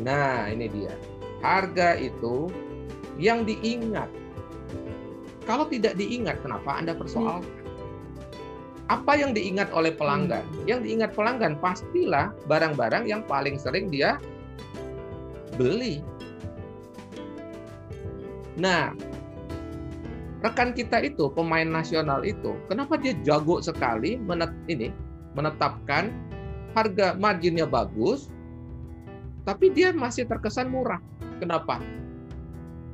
nah, 0.04 0.48
ini 0.52 0.68
dia. 0.72 0.94
Harga 1.44 1.96
itu 1.98 2.50
yang 3.22 3.46
diingat. 3.46 4.10
Kalau 5.48 5.64
tidak 5.70 5.96
diingat, 5.96 6.44
kenapa 6.44 6.76
Anda 6.76 6.92
persoalkan? 6.92 7.48
Apa 8.88 9.20
yang 9.20 9.36
diingat 9.36 9.72
oleh 9.76 9.92
pelanggan? 9.96 10.44
Yang 10.64 10.88
diingat 10.88 11.12
pelanggan 11.16 11.60
pastilah 11.60 12.32
barang-barang 12.48 13.08
yang 13.08 13.24
paling 13.28 13.60
sering 13.60 13.92
dia 13.92 14.20
beli. 15.60 16.00
Nah, 18.56 18.96
rekan 20.46 20.74
kita 20.74 21.02
itu 21.02 21.30
pemain 21.34 21.66
nasional 21.66 22.22
itu, 22.22 22.54
kenapa 22.70 22.98
dia 22.98 23.18
jago 23.26 23.58
sekali 23.62 24.22
menet 24.22 24.54
ini 24.70 24.94
menetapkan 25.34 26.14
harga 26.78 27.18
marginnya 27.18 27.66
bagus, 27.66 28.30
tapi 29.48 29.74
dia 29.74 29.90
masih 29.90 30.30
terkesan 30.30 30.70
murah. 30.70 31.02
Kenapa? 31.42 31.82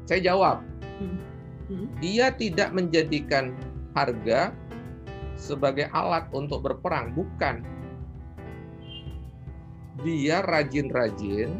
Saya 0.08 0.34
jawab, 0.36 0.64
Hmm. 1.72 1.88
dia 2.04 2.30
tidak 2.36 2.76
menjadikan 2.76 3.56
harga 3.96 4.52
sebagai 5.40 5.88
alat 5.96 6.28
untuk 6.36 6.64
berperang, 6.64 7.16
bukan. 7.16 7.64
Dia 10.04 10.44
rajin-rajin 10.44 11.56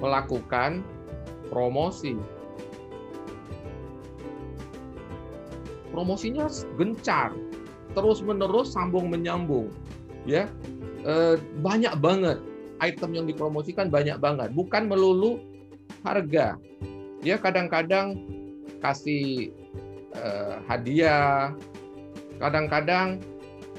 melakukan 0.00 0.82
promosi. 1.52 2.16
Promosinya 5.94 6.50
gencar, 6.74 7.30
terus-menerus 7.94 8.74
sambung 8.74 9.06
menyambung, 9.14 9.70
ya 10.26 10.50
Eh, 11.04 11.36
banyak 11.60 12.00
banget 12.00 12.40
item 12.80 13.10
yang 13.12 13.26
dipromosikan 13.28 13.92
banyak 13.92 14.16
banget, 14.16 14.48
bukan 14.56 14.88
melulu 14.88 15.36
harga. 16.00 16.56
Dia 17.20 17.36
kadang-kadang 17.36 18.24
kasih 18.80 19.52
eh, 20.16 20.56
hadiah, 20.64 21.52
kadang-kadang 22.40 23.20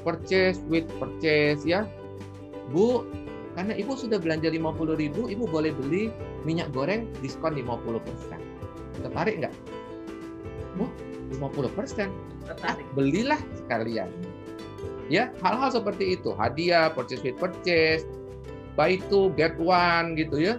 purchase 0.06 0.62
with 0.70 0.86
purchase 1.02 1.66
ya. 1.66 1.90
Bu, 2.70 3.10
karena 3.58 3.74
Ibu 3.74 3.98
sudah 3.98 4.22
belanja 4.22 4.54
50.000, 4.54 5.26
Ibu 5.34 5.44
boleh 5.50 5.74
beli 5.74 6.14
minyak 6.46 6.70
goreng 6.78 7.10
diskon 7.26 7.58
50%. 7.58 9.02
Tertarik 9.02 9.42
nggak? 9.42 9.54
Bu, 10.78 10.86
50%. 11.34 12.12
Tertarik. 12.46 12.88
Belilah 12.94 13.42
sekalian. 13.58 14.10
Ya, 15.06 15.30
hal-hal 15.42 15.70
seperti 15.70 16.18
itu, 16.18 16.34
hadiah, 16.34 16.90
purchase 16.90 17.22
with 17.22 17.38
purchase, 17.38 18.06
buy 18.74 18.98
two 19.10 19.30
get 19.38 19.54
one 19.62 20.18
gitu 20.18 20.42
ya. 20.42 20.56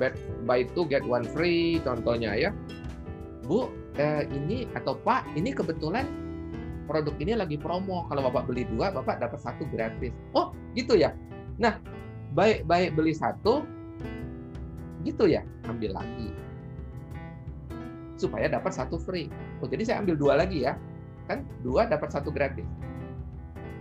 Bet- 0.00 0.20
buy 0.48 0.64
two 0.72 0.88
get 0.88 1.04
one 1.04 1.28
free 1.36 1.84
contohnya 1.84 2.32
ya. 2.32 2.50
Bu, 3.44 3.68
eh, 4.00 4.24
ini 4.32 4.64
atau 4.72 4.96
Pak, 4.96 5.36
ini 5.36 5.52
kebetulan 5.52 6.08
produk 6.88 7.12
ini 7.20 7.36
lagi 7.36 7.60
promo. 7.60 8.08
Kalau 8.08 8.24
Bapak 8.32 8.48
beli 8.48 8.64
dua, 8.72 8.88
Bapak 8.88 9.20
dapat 9.20 9.36
satu 9.36 9.68
gratis. 9.68 10.16
Oh, 10.32 10.56
gitu 10.72 10.96
ya. 10.96 11.12
Nah, 11.60 11.76
baik-baik 12.32 12.96
beli 12.96 13.12
satu, 13.12 13.68
gitu 15.04 15.28
ya, 15.28 15.44
ambil 15.68 15.92
lagi. 16.00 16.32
Supaya 18.14 18.46
dapat 18.46 18.72
satu 18.74 18.96
free. 18.96 19.26
Oh, 19.58 19.68
jadi 19.68 19.82
saya 19.82 19.96
ambil 20.02 20.16
dua 20.18 20.38
lagi 20.38 20.66
ya. 20.66 20.78
Kan 21.26 21.42
dua 21.64 21.88
dapat 21.88 22.12
satu 22.12 22.30
gratis. 22.30 22.66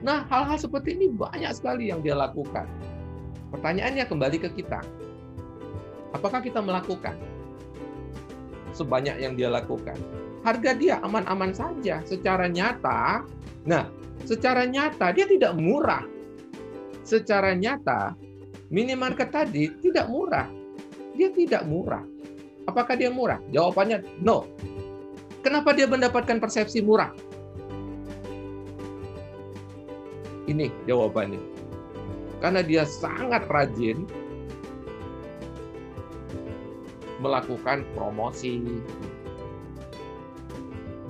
Nah, 0.04 0.28
hal-hal 0.28 0.60
seperti 0.60 1.00
ini 1.00 1.08
banyak 1.12 1.52
sekali 1.56 1.88
yang 1.88 2.04
dia 2.04 2.12
lakukan. 2.12 2.68
Pertanyaannya 3.56 4.04
kembali 4.04 4.38
ke 4.44 4.50
kita. 4.52 4.84
Apakah 6.12 6.44
kita 6.44 6.60
melakukan 6.60 7.16
sebanyak 8.76 9.22
yang 9.24 9.34
dia 9.40 9.48
lakukan? 9.48 9.96
Harga 10.44 10.76
dia 10.76 11.00
aman-aman 11.00 11.56
saja 11.56 12.04
secara 12.04 12.52
nyata. 12.52 13.24
Nah, 13.64 13.88
secara 14.28 14.68
nyata 14.68 15.16
dia 15.16 15.24
tidak 15.24 15.56
murah. 15.56 16.04
Secara 17.08 17.56
nyata 17.56 18.16
minimarket 18.68 19.32
tadi 19.32 19.72
tidak 19.80 20.12
murah. 20.12 20.52
Dia 21.16 21.32
tidak 21.32 21.64
murah. 21.64 22.04
Apakah 22.70 22.96
dia 22.96 23.12
murah? 23.12 23.40
Jawabannya 23.52 24.24
no. 24.24 24.48
Kenapa 25.44 25.76
dia 25.76 25.90
mendapatkan 25.90 26.40
persepsi 26.40 26.80
murah? 26.80 27.12
Ini 30.48 30.72
jawabannya. 30.88 31.40
Karena 32.40 32.60
dia 32.64 32.84
sangat 32.84 33.48
rajin 33.48 34.04
melakukan 37.24 37.88
promosi 37.96 38.60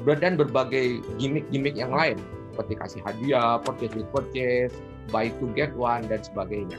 dan 0.05 0.37
berbagai 0.37 1.01
gimmick-gimmick 1.17 1.73
yang 1.73 1.89
lain 1.89 2.21
seperti 2.53 2.73
kasih 2.77 3.01
hadiah, 3.01 3.57
purchase 3.57 3.97
with 3.97 4.05
purchase, 4.13 4.77
buy 5.09 5.33
to 5.41 5.49
get 5.57 5.73
one 5.73 6.05
dan 6.05 6.21
sebagainya. 6.21 6.77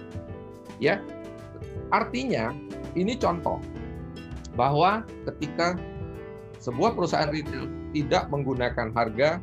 Ya. 0.79 1.03
Artinya 1.91 2.55
ini 2.95 3.19
contoh 3.19 3.59
bahwa 4.55 5.03
ketika 5.31 5.75
sebuah 6.63 6.95
perusahaan 6.97 7.29
retail 7.29 7.69
tidak 7.93 8.31
menggunakan 8.31 8.91
harga 8.95 9.43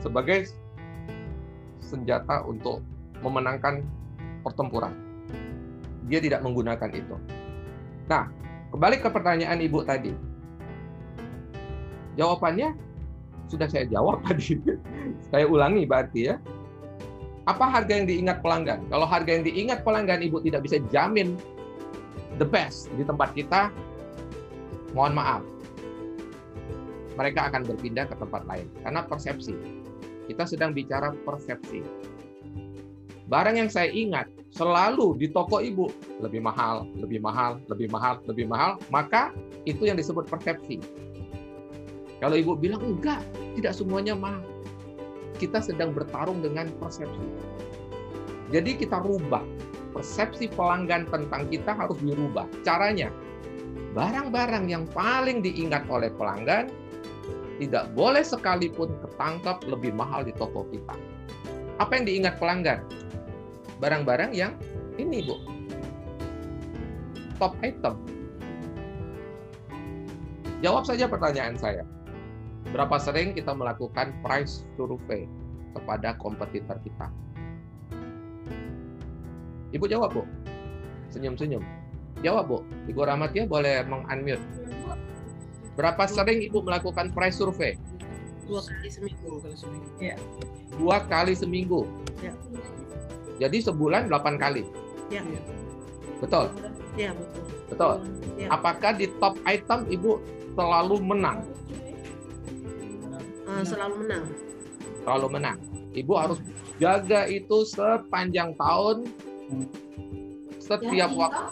sebagai 0.00 0.46
senjata 1.82 2.44
untuk 2.46 2.84
memenangkan 3.24 3.82
pertempuran. 4.46 4.94
Dia 6.06 6.22
tidak 6.22 6.46
menggunakan 6.46 6.90
itu. 6.94 7.16
Nah, 8.06 8.30
kembali 8.70 9.02
ke 9.02 9.08
pertanyaan 9.10 9.58
Ibu 9.58 9.82
tadi. 9.82 10.14
Jawabannya 12.14 12.78
sudah 13.50 13.66
saya 13.66 13.86
jawab 13.90 14.22
tadi. 14.26 14.58
saya 15.30 15.50
ulangi 15.50 15.82
berarti 15.86 16.30
ya. 16.30 16.38
Apa 17.46 17.62
harga 17.70 17.94
yang 17.94 18.10
diingat 18.10 18.42
pelanggan? 18.42 18.82
Kalau 18.90 19.06
harga 19.06 19.30
yang 19.30 19.46
diingat 19.46 19.86
pelanggan 19.86 20.18
Ibu 20.22 20.42
tidak 20.42 20.66
bisa 20.66 20.82
jamin 20.90 21.38
the 22.42 22.46
best 22.46 22.90
di 22.98 23.06
tempat 23.06 23.34
kita, 23.38 23.70
mohon 24.92 25.16
maaf. 25.16 25.42
Mereka 27.16 27.48
akan 27.48 27.64
berpindah 27.64 28.06
ke 28.06 28.14
tempat 28.20 28.44
lain 28.44 28.68
karena 28.84 29.00
persepsi. 29.06 29.56
Kita 30.28 30.44
sedang 30.44 30.76
bicara 30.76 31.14
persepsi. 31.24 31.80
Barang 33.26 33.58
yang 33.58 33.70
saya 33.72 33.90
ingat 33.90 34.30
selalu 34.54 35.18
di 35.18 35.32
toko 35.32 35.58
ibu 35.58 35.90
lebih 36.22 36.44
mahal, 36.44 36.86
lebih 36.94 37.18
mahal, 37.18 37.58
lebih 37.66 37.88
mahal, 37.90 38.22
lebih 38.28 38.46
mahal, 38.46 38.78
maka 38.92 39.34
itu 39.66 39.88
yang 39.88 39.98
disebut 39.98 40.28
persepsi. 40.30 40.78
Kalau 42.22 42.36
ibu 42.36 42.54
bilang 42.54 42.84
enggak, 42.84 43.20
tidak 43.58 43.74
semuanya 43.74 44.14
mahal. 44.14 44.44
Kita 45.36 45.60
sedang 45.60 45.92
bertarung 45.92 46.40
dengan 46.40 46.70
persepsi. 46.80 47.26
Jadi 48.54 48.78
kita 48.78 49.02
rubah 49.02 49.42
persepsi 49.96 50.52
pelanggan 50.52 51.08
tentang 51.08 51.48
kita 51.48 51.72
harus 51.72 51.96
dirubah. 52.04 52.44
Caranya, 52.60 53.08
barang-barang 53.96 54.68
yang 54.68 54.84
paling 54.92 55.40
diingat 55.40 55.88
oleh 55.88 56.12
pelanggan 56.12 56.68
tidak 57.56 57.88
boleh 57.96 58.20
sekalipun 58.20 58.92
ketangkap 59.00 59.64
lebih 59.64 59.96
mahal 59.96 60.20
di 60.20 60.36
toko 60.36 60.68
kita. 60.68 60.92
Apa 61.80 61.96
yang 61.96 62.04
diingat 62.04 62.36
pelanggan? 62.36 62.84
Barang-barang 63.80 64.36
yang 64.36 64.52
ini, 65.00 65.24
Bu. 65.24 65.40
Top 67.40 67.56
item. 67.64 67.96
Jawab 70.60 70.84
saja 70.84 71.08
pertanyaan 71.08 71.56
saya. 71.56 71.84
Berapa 72.68 73.00
sering 73.00 73.32
kita 73.32 73.56
melakukan 73.56 74.12
price 74.20 74.68
survey 74.76 75.24
kepada 75.72 76.16
kompetitor 76.20 76.76
kita? 76.84 77.08
Ibu 79.72 79.84
jawab, 79.88 80.20
Bu. 80.20 80.24
Senyum-senyum. 81.08 81.75
Jawab, 82.26 82.44
Bu. 82.50 82.58
Ibu 82.90 83.00
Rahmatia 83.06 83.46
boleh 83.46 83.86
meng-unmute. 83.86 84.42
Berapa 85.78 86.10
sering 86.10 86.42
Ibu 86.42 86.66
melakukan 86.66 87.14
price 87.14 87.38
survey? 87.38 87.78
Dua 88.50 88.58
kali 88.66 88.90
seminggu. 88.90 89.30
Ya. 90.02 90.18
Dua 90.74 90.96
kali 91.06 91.38
seminggu. 91.38 91.86
Ya. 92.18 92.34
Jadi 93.38 93.62
sebulan 93.62 94.10
8 94.10 94.42
kali. 94.42 94.66
Ya. 95.06 95.22
Betul? 96.18 96.50
Ya, 96.98 97.14
betul. 97.14 97.42
Betul. 97.70 97.94
Ya. 98.40 98.48
Apakah 98.50 98.98
di 98.98 99.06
top 99.22 99.38
item 99.46 99.86
Ibu 99.86 100.18
selalu 100.58 100.96
menang? 100.98 101.46
Eh, 103.46 103.62
selalu 103.62 103.94
menang. 104.02 104.24
Selalu 105.06 105.26
menang. 105.30 105.58
Ibu 105.94 106.12
harus 106.18 106.38
jaga 106.82 107.30
itu 107.30 107.62
sepanjang 107.70 108.58
tahun 108.58 109.06
setiap 110.66 111.10
waktu. 111.14 111.44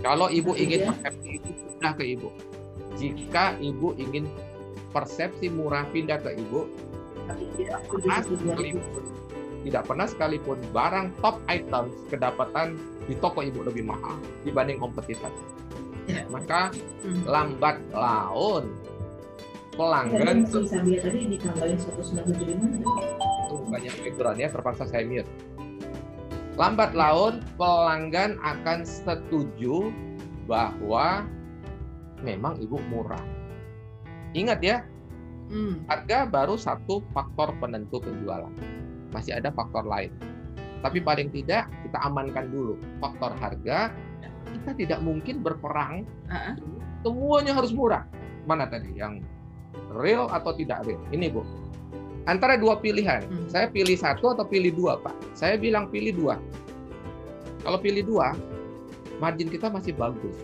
Kalau 0.00 0.32
Ibu 0.32 0.56
ingin 0.56 0.88
persepsi 0.88 1.28
itu 1.36 1.50
pindah 1.52 1.92
ke 1.92 2.04
Ibu. 2.16 2.28
Jika 2.96 3.44
Ibu 3.60 3.88
ingin 4.00 4.24
persepsi 4.90 5.52
murah 5.52 5.84
pindah 5.92 6.18
ke 6.24 6.40
Ibu, 6.40 6.60
tidak 7.60 7.80
pernah 7.86 8.18
sekalipun, 8.24 9.04
tidak 9.62 9.82
pernah 9.86 10.06
sekalipun 10.08 10.58
barang 10.72 11.06
top 11.20 11.36
item 11.46 11.84
kedapatan 12.08 12.80
di 13.04 13.14
toko 13.20 13.44
Ibu 13.44 13.68
lebih 13.68 13.84
mahal 13.84 14.16
dibanding 14.42 14.80
kompetitor. 14.80 15.30
Ya. 16.08 16.24
Maka 16.32 16.72
Hmm. 17.04 17.22
lambat 17.28 17.76
laun 17.94 18.72
pelanggan 19.78 20.44
tadi 20.44 21.20
ditambahin 21.38 21.78
195 21.78 22.66
itu 22.82 23.56
banyak 23.70 23.94
background 24.02 24.38
ya 24.42 24.48
terpaksa 24.50 24.84
saya 24.90 25.06
mute. 25.06 25.28
Lambat 26.60 26.92
laun 26.92 27.40
pelanggan 27.56 28.36
akan 28.44 28.84
setuju 28.84 29.88
bahwa 30.44 31.24
memang 32.20 32.60
ibu 32.60 32.76
murah. 32.92 33.24
Ingat 34.36 34.60
ya, 34.60 34.84
Hmm. 35.50 35.82
harga 35.90 36.30
baru 36.30 36.54
satu 36.54 37.02
faktor 37.10 37.50
penentu 37.58 37.98
penjualan. 37.98 38.52
Masih 39.10 39.34
ada 39.34 39.50
faktor 39.50 39.82
lain. 39.82 40.14
Tapi 40.84 41.02
paling 41.02 41.32
tidak 41.34 41.66
kita 41.82 41.98
amankan 42.06 42.52
dulu 42.52 42.78
faktor 43.02 43.34
harga. 43.40 43.90
Kita 44.46 44.70
tidak 44.76 45.00
mungkin 45.02 45.42
berperang 45.42 46.04
semuanya 47.02 47.56
harus 47.56 47.74
murah. 47.74 48.04
Mana 48.44 48.70
tadi 48.70 48.94
yang 48.94 49.24
real 49.90 50.30
atau 50.30 50.54
tidak 50.54 50.86
real? 50.86 51.02
Ini 51.10 51.32
Bu. 51.32 51.42
Antara 52.28 52.60
dua 52.60 52.76
pilihan, 52.76 53.24
Hmm. 53.24 53.48
saya 53.48 53.66
pilih 53.72 53.96
satu 53.96 54.36
atau 54.36 54.44
pilih 54.44 54.76
dua, 54.76 55.00
Pak. 55.00 55.16
Saya 55.32 55.56
bilang 55.56 55.88
pilih 55.88 56.12
dua. 56.12 56.36
Kalau 57.64 57.80
pilih 57.80 58.04
dua, 58.04 58.36
margin 59.20 59.48
kita 59.48 59.72
masih 59.72 59.96
bagus. 59.96 60.36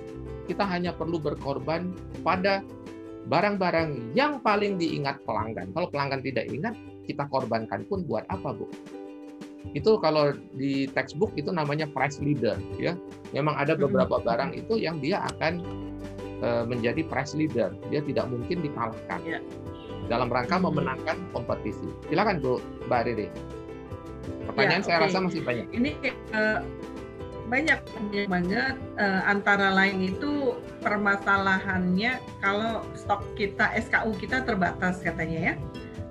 Kita 0.48 0.64
hanya 0.64 0.94
perlu 0.94 1.20
berkorban 1.20 1.92
pada 2.24 2.64
barang-barang 3.26 4.14
yang 4.14 4.38
paling 4.40 4.78
diingat 4.78 5.20
pelanggan. 5.26 5.74
Kalau 5.74 5.90
pelanggan 5.90 6.22
tidak 6.22 6.46
ingat, 6.48 6.78
kita 7.04 7.26
korbankan 7.28 7.82
pun 7.90 8.06
buat 8.06 8.22
apa, 8.30 8.54
Bu? 8.54 8.70
Itu 9.74 9.98
kalau 9.98 10.30
di 10.54 10.86
textbook 10.94 11.34
itu 11.34 11.50
namanya 11.50 11.90
price 11.90 12.22
leader, 12.22 12.54
ya. 12.78 12.94
Memang 13.34 13.58
ada 13.58 13.74
beberapa 13.74 14.22
barang 14.22 14.54
itu 14.54 14.78
yang 14.78 15.02
dia 15.02 15.26
akan 15.34 15.60
eh, 16.40 16.64
menjadi 16.68 17.02
price 17.08 17.34
leader. 17.34 17.74
Dia 17.90 18.04
tidak 18.04 18.30
mungkin 18.30 18.62
dikalahkan. 18.62 19.20
Ya. 19.26 19.40
Dalam 20.07 20.30
rangka 20.30 20.57
Hmm. 20.57 20.70
memenangkan 20.70 21.16
kompetisi. 21.30 21.86
Silakan 22.07 22.38
Bu, 22.38 22.59
Mbak 22.86 23.00
Riri. 23.04 23.26
Pertanyaan 24.46 24.82
Ya, 24.82 24.86
saya 24.86 24.98
rasa 25.04 25.18
masih 25.20 25.42
banyak. 25.42 25.66
Ini 25.70 25.90
eh, 26.32 26.59
banyak 27.46 27.80
banget 28.26 28.74
eh, 28.98 29.20
antara 29.22 29.70
lain 29.70 30.02
itu 30.09 30.54
permasalahannya 30.82 32.18
kalau 32.40 32.82
stok 32.94 33.22
kita 33.34 33.70
SKU 33.78 34.14
kita 34.16 34.42
terbatas 34.42 34.98
katanya 34.98 35.52
ya 35.52 35.54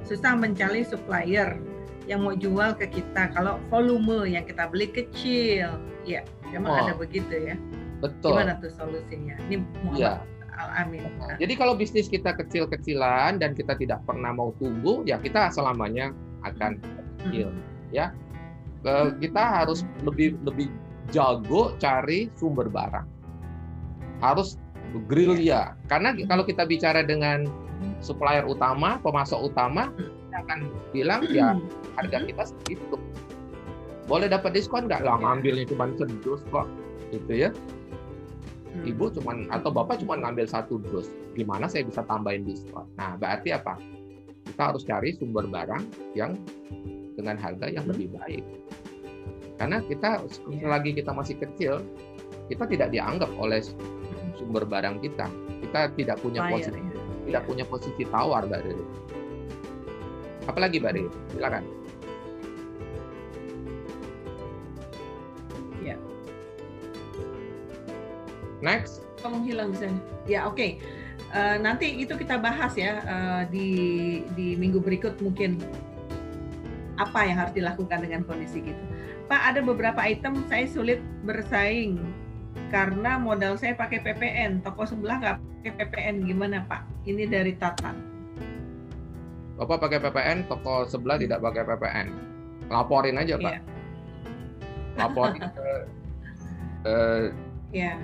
susah 0.08 0.32
mencari 0.32 0.88
supplier 0.88 1.60
yang 2.06 2.24
mau 2.24 2.32
jual 2.32 2.72
ke 2.78 2.88
kita 2.88 3.34
kalau 3.34 3.60
volume 3.68 4.30
yang 4.30 4.48
kita 4.48 4.70
beli 4.70 4.88
kecil 4.88 5.76
ya 6.06 6.22
memang 6.54 6.72
Oh. 6.72 6.80
ada 6.88 6.93
begitu 6.96 7.34
ya 7.36 7.56
Betul. 8.00 8.38
gimana 8.38 8.56
tuh 8.62 8.72
solusinya 8.72 9.36
ini. 9.50 9.60
Muhammad 9.84 10.24
Al 10.24 10.35
Amin 10.56 11.03
Jadi 11.39 11.53
kalau 11.60 11.76
bisnis 11.76 12.08
kita 12.08 12.32
kecil-kecilan 12.36 13.39
dan 13.43 13.51
kita 13.51 13.76
tidak 13.76 13.99
pernah 14.08 14.32
mau 14.32 14.56
tumbuh, 14.56 15.03
ya 15.03 15.20
kita 15.20 15.51
selamanya 15.51 16.16
akan 16.47 16.80
kecil, 16.80 17.51
ya. 17.91 18.12
Ke- 18.86 19.16
Kita 19.20 19.64
harus 19.64 19.84
lebih 20.06 20.39
lebih 20.47 20.72
jago 21.12 21.76
cari 21.82 22.32
sumber 22.39 22.72
barang. 22.72 23.08
Harus 24.24 24.56
gerilya. 25.12 25.76
Karena 25.91 26.16
kalau 26.30 26.47
kita 26.47 26.64
bicara 26.64 27.03
dengan 27.03 27.43
supplier 27.99 28.47
utama, 28.47 28.95
pemasok 29.03 29.51
utama, 29.51 29.91
kita 29.99 30.38
akan 30.47 30.60
bilang 30.95 31.22
ya 31.28 31.51
harga 31.99 32.24
kita 32.24 32.43
segitu. 32.47 32.95
Boleh 34.06 34.30
dapat 34.30 34.53
diskon 34.53 34.86
nggak? 34.86 35.01
Lah 35.01 35.18
ngambilnya 35.18 35.66
cuma 35.68 35.89
sedus 35.97 36.41
kok, 36.53 36.70
gitu 37.10 37.34
ya. 37.34 37.49
Ibu 38.84 39.16
cuman 39.16 39.48
atau 39.54 39.72
bapak 39.72 40.04
cuma 40.04 40.20
ngambil 40.20 40.50
satu 40.50 40.82
dus. 40.92 41.08
Gimana 41.38 41.70
saya 41.72 41.88
bisa 41.88 42.04
tambahin 42.04 42.44
diskon? 42.44 42.90
Nah, 43.00 43.16
berarti 43.16 43.56
apa? 43.56 43.80
Kita 44.46 44.74
harus 44.74 44.84
cari 44.84 45.16
sumber 45.16 45.48
barang 45.48 45.84
yang 46.18 46.36
dengan 47.16 47.40
harga 47.40 47.72
yang 47.72 47.88
lebih 47.88 48.12
baik. 48.12 48.44
Karena 49.56 49.80
kita 49.88 50.20
selagi 50.60 50.92
kita 51.00 51.16
masih 51.16 51.40
kecil, 51.40 51.80
kita 52.52 52.68
tidak 52.68 52.92
dianggap 52.92 53.32
oleh 53.40 53.64
sumber 54.36 54.68
barang 54.68 55.00
kita. 55.00 55.28
Kita 55.64 55.90
tidak 55.96 56.20
punya 56.20 56.46
posisi 56.52 56.76
ya. 56.76 57.02
tidak 57.26 57.42
punya 57.50 57.66
posisi 57.66 58.04
tawar, 58.12 58.46
Mbak 58.46 58.62
Riri. 58.68 58.86
Apalagi 60.46 60.78
Mbak 60.78 60.94
Riri? 60.94 61.10
Silakan. 61.34 61.64
Next. 68.66 69.05
Kamu 69.22 69.45
hilang 69.45 69.70
di 69.70 69.78
sana. 69.78 69.99
Ya 70.26 70.49
oke. 70.49 70.82
Eh, 71.32 71.57
nanti 71.61 72.01
itu 72.01 72.18
kita 72.18 72.41
bahas 72.41 72.74
ya 72.74 73.05
eh, 73.05 73.41
di 73.53 73.70
di 74.34 74.57
minggu 74.57 74.82
berikut 74.82 75.22
mungkin 75.22 75.61
apa 76.97 77.28
yang 77.28 77.38
harus 77.45 77.53
dilakukan 77.53 78.01
dengan 78.01 78.26
kondisi 78.26 78.66
gitu. 78.66 78.84
Pak 79.30 79.53
ada 79.53 79.61
beberapa 79.61 80.01
item 80.01 80.41
saya 80.49 80.66
sulit 80.66 80.97
bersaing 81.22 82.01
karena 82.74 83.22
modal 83.22 83.53
saya 83.61 83.78
pakai 83.78 84.01
PPN. 84.01 84.66
Toko 84.66 84.89
sebelah 84.89 85.22
nggak 85.22 85.38
pakai 85.38 85.72
PPN 85.86 86.26
gimana 86.26 86.66
Pak? 86.66 86.82
Ini 87.05 87.30
dari 87.30 87.53
Tatan. 87.61 88.16
Bapak 89.55 89.88
pakai 89.88 90.03
PPN, 90.03 90.51
toko 90.51 90.84
sebelah 90.84 91.16
tidak 91.16 91.39
pakai 91.39 91.63
PPN. 91.63 92.07
Laporin 92.68 93.16
aja, 93.16 93.39
Pak. 93.39 93.55
Iya. 93.55 93.59
Laporin 94.99 95.39
ke, 95.39 95.47
ke, 96.84 96.95
Ya. 97.72 97.95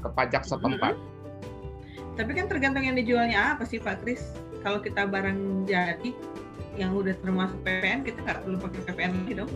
Ke 0.00 0.08
pajak 0.10 0.42
setempat. 0.42 0.96
Tapi 2.16 2.30
kan 2.34 2.48
tergantung 2.48 2.84
yang 2.84 2.96
dijualnya 2.96 3.54
apa 3.56 3.64
sih 3.64 3.78
Pak 3.78 4.04
Kris. 4.04 4.20
Kalau 4.60 4.80
kita 4.80 5.08
barang 5.08 5.64
jadi 5.64 6.12
yang 6.76 6.92
udah 6.92 7.16
termasuk 7.20 7.56
PPN, 7.64 8.04
kita 8.04 8.18
nggak 8.20 8.38
perlu 8.44 8.56
pakai 8.60 8.80
PPN 8.84 9.12
lagi 9.24 9.34
dong. 9.36 9.50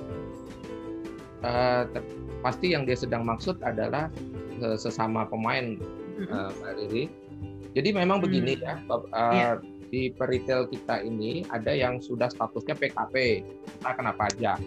Ter- 1.45 2.09
pasti 2.41 2.73
yang 2.73 2.85
dia 2.85 2.97
sedang 2.97 3.25
maksud 3.25 3.61
adalah 3.61 4.09
eh, 4.55 4.79
sesama 4.79 5.27
pemain 5.27 5.77
Mm-mm. 6.17 6.31
eh, 6.31 6.51
Mbak 6.55 6.73
Riri. 6.79 7.05
Jadi 7.75 7.89
memang 7.91 8.23
Hmm. 8.23 8.25
begini 8.25 8.55
ya, 8.57 8.79
eh, 8.79 9.33
Iya. 9.35 9.51
di 9.91 10.03
peritel 10.11 10.71
kita 10.71 11.03
ini 11.03 11.43
ada 11.51 11.75
yang 11.75 11.99
sudah 11.99 12.31
statusnya 12.31 12.73
PKP, 12.73 13.43
kita 13.43 13.91
kena 13.93 14.15
pajak. 14.15 14.59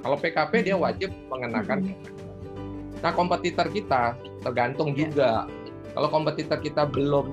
Kalau 0.00 0.16
PKP 0.16 0.52
dia 0.64 0.76
Hmm. 0.76 0.84
wajib 0.88 1.10
mengenakan. 1.28 1.86
Mm-mm. 1.86 2.98
Nah 2.98 3.12
kompetitor 3.12 3.68
kita 3.68 4.16
tergantung 4.44 4.92
Iya. 4.92 4.98
juga. 5.08 5.30
Kalau 5.96 6.08
kompetitor 6.12 6.58
kita 6.60 6.84
belum 6.90 7.32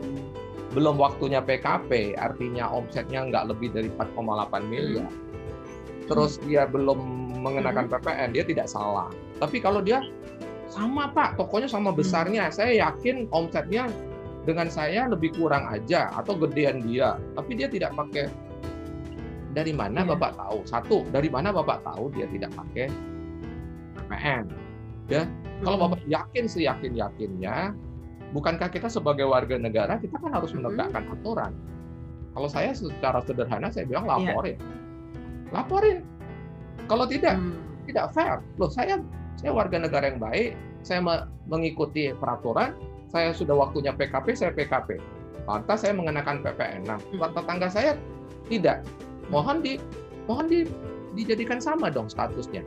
belum 0.72 0.96
waktunya 0.96 1.44
PKP, 1.44 2.16
artinya 2.16 2.72
omsetnya 2.72 3.28
nggak 3.28 3.52
lebih 3.52 3.76
dari 3.76 3.92
4,8 3.92 4.64
miliar. 4.72 5.12
Terus 6.08 6.40
dia 6.48 6.64
belum 6.64 7.00
mengenakan 7.44 7.92
PPN, 7.92 8.32
dia 8.32 8.48
tidak 8.48 8.72
salah. 8.72 9.12
Tapi 9.44 9.60
kalau 9.60 9.84
dia 9.84 10.00
sama 10.72 11.12
Pak, 11.12 11.36
tokonya 11.36 11.68
sama 11.68 11.92
besarnya, 11.92 12.48
saya 12.48 12.88
yakin 12.88 13.28
omsetnya 13.36 13.92
dengan 14.48 14.72
saya 14.72 15.12
lebih 15.12 15.36
kurang 15.36 15.68
aja 15.68 16.08
atau 16.16 16.40
gedean 16.40 16.80
dia, 16.88 17.20
tapi 17.36 17.60
dia 17.60 17.68
tidak 17.68 17.92
pakai. 17.92 18.32
Dari 19.52 19.76
mana 19.76 20.08
Iya. 20.08 20.16
Bapak 20.16 20.32
tahu? 20.40 20.58
Satu, 20.64 20.98
dari 21.12 21.28
mana 21.28 21.52
Bapak 21.52 21.84
tahu 21.84 22.08
dia 22.16 22.24
tidak 22.32 22.56
pakai 22.56 22.88
PPN? 24.00 24.71
Ya, 25.12 25.28
kalau 25.60 25.76
Mm-mm. 25.76 25.92
Bapak 26.00 26.08
yakin 26.08 26.46
seyakin 26.48 26.96
yakinnya, 26.96 27.76
bukankah 28.32 28.72
kita 28.72 28.88
sebagai 28.88 29.28
warga 29.28 29.60
negara 29.60 30.00
kita 30.00 30.16
kan 30.16 30.32
harus 30.32 30.56
Mm-mm. 30.56 30.72
menegakkan 30.72 31.04
aturan? 31.12 31.52
Kalau 32.32 32.48
saya 32.48 32.72
secara 32.72 33.20
sederhana 33.28 33.68
saya 33.68 33.84
bilang 33.84 34.08
Iya. 34.08 34.32
laporin, 34.32 34.58
laporin. 35.52 35.98
Kalau 36.88 37.04
tidak, 37.04 37.36
Hmm. 37.36 37.60
tidak 37.92 38.16
fair. 38.16 38.40
Loh, 38.56 38.72
saya 38.72 39.04
saya 39.36 39.52
warga 39.52 39.76
negara 39.84 40.08
yang 40.08 40.20
baik, 40.24 40.56
saya 40.80 41.04
me- 41.04 41.28
mengikuti 41.44 42.16
peraturan, 42.16 42.72
saya 43.12 43.36
sudah 43.36 43.52
waktunya 43.60 43.92
PKP, 43.92 44.32
saya 44.32 44.52
PKP. 44.56 44.96
Lantas 45.44 45.84
saya 45.84 45.92
mengenakan 45.92 46.40
PPN. 46.40 46.88
Nah, 46.88 46.96
Hmm. 47.12 47.36
tetangga 47.36 47.68
saya 47.68 48.00
tidak. 48.48 48.88
Mohon 49.28 49.60
di 49.60 49.74
mohon 50.24 50.48
di, 50.48 50.64
dijadikan 51.12 51.60
sama 51.60 51.92
dong 51.92 52.08
statusnya. 52.08 52.64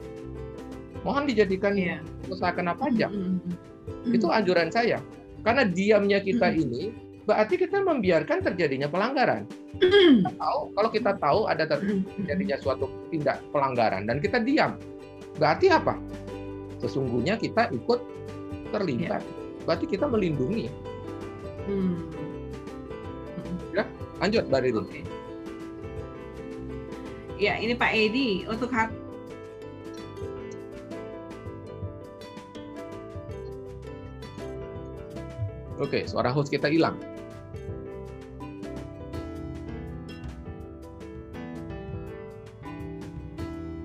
Mohon 1.04 1.28
dijadikan 1.28 1.76
Iya. 1.76 2.00
usaha 2.26 2.50
kena 2.56 2.72
pajak. 2.72 3.12
Mm-mm. 3.12 3.38
Itu 4.08 4.32
anjuran 4.32 4.72
saya. 4.72 4.98
Karena 5.44 5.68
diamnya 5.68 6.24
kita 6.24 6.48
Hmm. 6.48 6.62
ini 6.64 6.82
berarti 7.28 7.60
kita 7.60 7.84
membiarkan 7.84 8.40
terjadinya 8.40 8.88
pelanggaran. 8.88 9.44
Kita 9.76 10.32
tahu 10.40 10.60
kalau 10.72 10.90
kita 10.92 11.12
tahu 11.20 11.40
ada 11.44 11.68
ter- 11.68 11.84
terjadinya 12.16 12.56
suatu 12.56 12.88
tindak 13.12 13.44
pelanggaran 13.52 14.08
dan 14.08 14.24
kita 14.24 14.40
diam. 14.40 14.80
Berarti 15.36 15.68
apa? 15.68 16.00
Sesungguhnya 16.80 17.36
kita 17.36 17.68
ikut 17.76 18.00
terlibat. 18.72 19.20
Berarti 19.68 19.84
kita 19.84 20.08
melindungi. 20.08 20.72
Hmm. 21.68 22.00
Lanjut, 24.22 24.46
Mbak. 24.48 24.60
Oke. 24.80 25.00
Ya, 27.36 27.58
ini 27.58 27.74
Pak 27.74 27.92
Edi 27.92 28.46
untuk 28.46 28.70
hak 28.70 28.88
Oke, 35.82 36.06
suara 36.06 36.30
host 36.30 36.50
kita 36.50 36.70
hilang. 36.70 36.94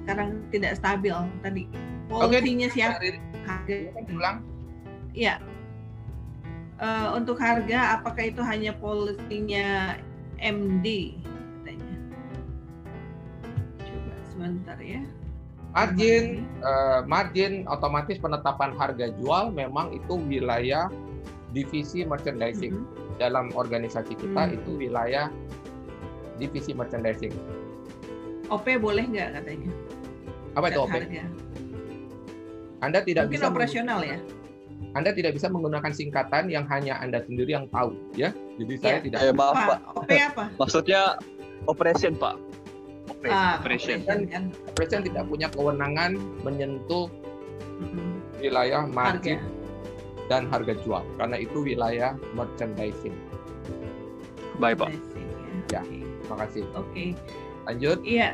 sekarang 0.09 0.41
tidak 0.49 0.73
stabil 0.73 1.13
tadi. 1.45 1.63
Oke, 2.09 2.41
Polisinya 2.41 2.65
Mbak 2.65 2.73
siapa? 2.73 2.97
Harga. 3.45 3.75
ulang. 4.09 4.37
Iya. 5.13 5.35
Eh, 6.81 7.07
untuk 7.13 7.37
harga, 7.37 8.01
apakah 8.01 8.33
itu 8.33 8.41
hanya 8.41 8.73
polisinya 8.81 9.93
MD? 10.41 11.13
Katanya. 11.61 11.95
Coba 13.85 14.13
sebentar 14.33 14.77
ya. 14.81 15.05
Margin, 15.77 16.49
eh, 16.65 16.99
margin 17.05 17.53
otomatis 17.69 18.17
penetapan 18.17 18.73
harga 18.73 19.13
jual 19.21 19.53
memang 19.53 19.93
itu 19.93 20.17
wilayah 20.17 20.89
divisi 21.51 22.03
merchandising. 22.03 22.73
Mhm. 22.75 23.17
Dalam 23.17 23.51
organisasi 23.51 24.15
kita 24.15 24.41
Hmm. 24.45 24.55
itu 24.55 24.71
wilayah 24.77 25.27
divisi 26.37 26.71
merchandising. 26.71 27.33
OP 28.47 28.65
boleh 28.77 29.05
nggak 29.05 29.29
katanya? 29.35 29.71
Apa 30.55 30.65
itu 30.69 30.79
OP? 30.79 30.89
harga. 30.89 31.23
Anda 32.79 32.99
tidak 33.03 33.27
Mungkin 33.27 33.35
bisa 33.37 33.45
operasional 33.51 33.99
ya. 34.01 34.17
Anda 34.95 35.11
tidak 35.11 35.35
bisa 35.37 35.51
menggunakan 35.51 35.91
singkatan 35.91 36.49
yang 36.49 36.65
hanya 36.65 36.97
Anda 36.97 37.21
sendiri 37.21 37.53
yang 37.53 37.67
tahu, 37.69 37.93
ya. 38.15 38.31
Jadi 38.57 38.73
saya 38.79 38.97
Iya. 38.97 39.03
tidak 39.05 39.19
Eh, 39.21 39.33
maaf 39.35 39.53
Pak, 39.53 39.67
Pak, 39.67 39.79
OP 39.93 40.11
apa? 40.15 40.43
maksudnya 40.57 41.01
operation 41.67 42.15
Pak. 42.15 42.35
Ope- 43.09 43.29
Ah, 43.29 43.59
operation. 43.59 43.99
operation 44.01 44.19
kan. 44.31 44.43
Presiden 44.73 45.01
tidak 45.03 45.23
punya 45.27 45.47
kewenangan 45.51 46.15
menyentuh 46.41 47.11
Mhm. 47.83 48.39
wilayah 48.39 48.87
Harga. 48.87 49.35
Dan 50.29 50.45
harga 50.47 50.77
jual 50.85 51.01
karena 51.17 51.41
itu 51.41 51.65
wilayah 51.65 52.13
merchandising. 52.37 53.17
Baik 54.61 54.79
Pak. 54.79 54.89
Ya. 55.73 55.81
Oke. 55.81 55.99
Terima 56.05 56.35
kasih. 56.45 56.63
Oke. 56.77 57.03
Lanjut. 57.65 57.97
Iya. 58.05 58.29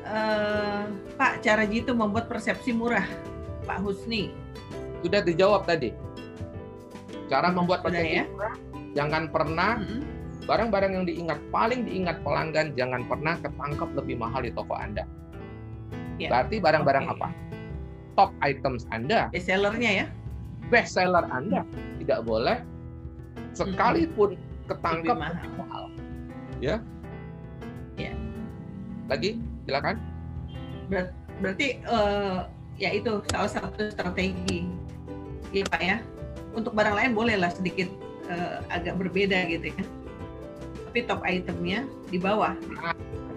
Eh, 0.00 0.82
Pak, 1.14 1.44
cara 1.44 1.62
jitu 1.64 1.94
membuat 1.94 2.26
persepsi 2.26 2.74
murah. 2.74 3.06
Pak 3.64 3.78
Husni. 3.84 4.34
Sudah 5.04 5.22
dijawab 5.22 5.64
tadi. 5.64 5.94
Cara 7.30 7.54
membuat 7.54 7.86
Sudah 7.86 7.94
persepsi 7.94 8.18
ya? 8.18 8.24
murah, 8.26 8.54
jangan 8.98 9.22
pernah 9.30 9.72
Mhm. 9.78 10.00
barang-barang 10.50 10.90
yang 10.98 11.04
diingat 11.06 11.38
paling 11.54 11.86
diingat 11.86 12.16
pelanggan 12.26 12.74
jangan 12.74 13.06
pernah 13.06 13.38
ketangkap 13.38 13.88
lebih 13.94 14.18
mahal 14.18 14.42
di 14.42 14.50
toko 14.50 14.74
Anda. 14.74 15.06
Ya. 16.18 16.26
Berarti 16.26 16.58
barang-barang 16.58 17.06
Oke. 17.06 17.14
apa? 17.16 17.28
Top 18.18 18.30
items 18.42 18.84
Anda, 18.90 19.30
Best 19.30 19.46
sellernya 19.46 19.90
ya. 19.94 20.06
Best 20.70 20.94
seller 20.94 21.26
Anda 21.28 21.66
tidak 21.98 22.22
boleh 22.24 22.62
sekalipun 23.52 24.38
ketangkap 24.70 25.18
Lebih 25.18 25.50
mahal. 25.58 25.84
Ya. 26.62 26.76
Ya. 27.98 28.14
Lagi, 29.10 29.42
silakan. 29.66 29.98
Ber- 30.86 31.12
berarti 31.42 31.82
eh, 31.82 32.38
ya 32.78 32.90
itu 32.94 33.20
salah 33.34 33.50
satu 33.50 33.90
strategi. 33.90 34.70
Iya 35.50 35.66
Pak 35.66 35.82
ya. 35.82 35.98
Untuk 36.54 36.72
barang 36.78 36.94
lain 36.94 37.10
bolehlah 37.18 37.50
sedikit 37.50 37.90
eh, 38.30 38.62
agak 38.70 38.96
berbeda 39.02 39.50
gitu 39.50 39.74
ya. 39.74 39.84
Tapi 40.90 41.06
top 41.06 41.22
itemnya 41.26 41.86
di 42.10 42.18
bawah. 42.18 42.54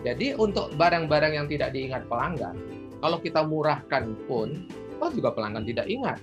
Jadi 0.03 0.35
untuk 0.35 0.73
barang-barang 0.75 1.33
yang 1.37 1.47
tidak 1.47 1.71
diingat 1.71 2.03
pelanggan, 2.11 2.59
kalau 2.99 3.17
kita 3.23 3.39
murahkan 3.45 4.17
pun, 4.27 4.67
toh 4.99 5.09
juga 5.15 5.31
pelanggan 5.31 5.63
tidak 5.63 5.87
ingat. 5.87 6.19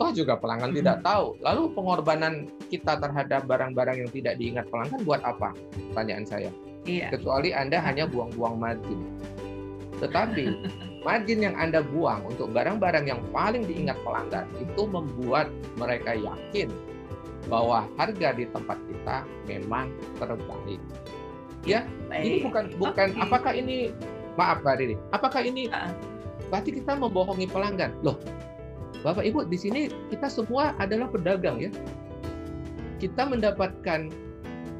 Toh 0.00 0.16
juga 0.16 0.40
pelanggan 0.40 0.72
tidak 0.72 1.04
tahu. 1.04 1.36
Lalu 1.44 1.76
pengorbanan 1.76 2.48
kita 2.72 2.96
terhadap 2.96 3.44
barang-barang 3.44 4.00
yang 4.00 4.08
tidak 4.08 4.40
diingat 4.40 4.64
pelanggan 4.72 5.04
buat 5.04 5.20
apa? 5.20 5.52
Pertanyaan 5.92 6.24
saya. 6.24 6.50
Iya. 6.88 7.12
Kecuali 7.12 7.52
Anda 7.52 7.84
hanya 7.84 8.08
buang-buang 8.08 8.56
margin. 8.56 8.96
Tetapi 10.00 10.44
margin 11.06 11.44
yang 11.44 11.52
Anda 11.52 11.84
buang 11.84 12.32
untuk 12.32 12.48
barang-barang 12.48 13.12
yang 13.12 13.20
paling 13.28 13.68
diingat 13.68 14.00
pelanggan 14.00 14.48
itu 14.56 14.88
membuat 14.88 15.52
mereka 15.76 16.16
yakin 16.16 16.72
bahwa 17.52 17.84
harga 18.00 18.36
di 18.36 18.48
tempat 18.48 18.80
kita 18.88 19.16
memang 19.48 19.92
terbaik. 20.16 20.80
Ya, 21.68 21.84
ini 22.08 22.40
Baik. 22.40 22.48
bukan 22.48 22.64
bukan 22.80 23.08
Oke. 23.12 23.20
apakah 23.20 23.52
ini 23.52 23.92
maaf 24.40 24.64
Mbak 24.64 24.74
Riri, 24.80 24.96
apakah 25.12 25.44
ini 25.44 25.68
berarti 26.48 26.72
kita 26.72 26.96
membohongi 26.96 27.44
pelanggan? 27.52 27.92
Loh, 28.00 28.16
Bapak 29.00 29.24
Ibu 29.24 29.48
di 29.48 29.56
sini 29.56 29.80
kita 30.12 30.28
semua 30.28 30.76
adalah 30.76 31.08
pedagang 31.08 31.56
ya. 31.56 31.70
Kita 33.00 33.24
mendapatkan 33.24 34.12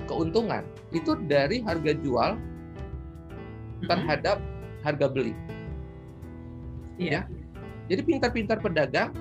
keuntungan 0.04 0.66
itu 0.92 1.16
dari 1.24 1.64
harga 1.64 1.96
jual 1.96 2.36
terhadap 3.88 4.36
harga 4.84 5.06
beli. 5.08 5.32
Iya. 7.00 7.24
Jadi 7.88 8.00
pintar-pintar 8.04 8.60
pedagang 8.60 9.16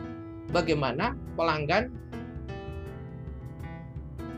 bagaimana 0.52 1.16
pelanggan 1.39 1.95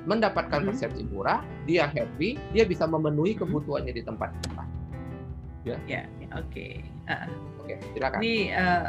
mendapatkan 0.05 0.65
persepsi 0.65 1.05
murah, 1.09 1.45
dia 1.69 1.89
happy, 1.89 2.37
dia 2.53 2.65
bisa 2.65 2.85
memenuhi 2.89 3.37
kebutuhannya 3.37 3.93
di 3.93 4.01
tempat 4.01 4.33
kita. 4.45 4.63
Ya, 5.61 5.77
ya, 5.85 6.01
oke. 6.33 6.81
Ah, 7.05 7.29
Oke, 7.61 7.77
silakan. 7.93 8.17
Ini 8.17 8.33
eh, 8.49 8.87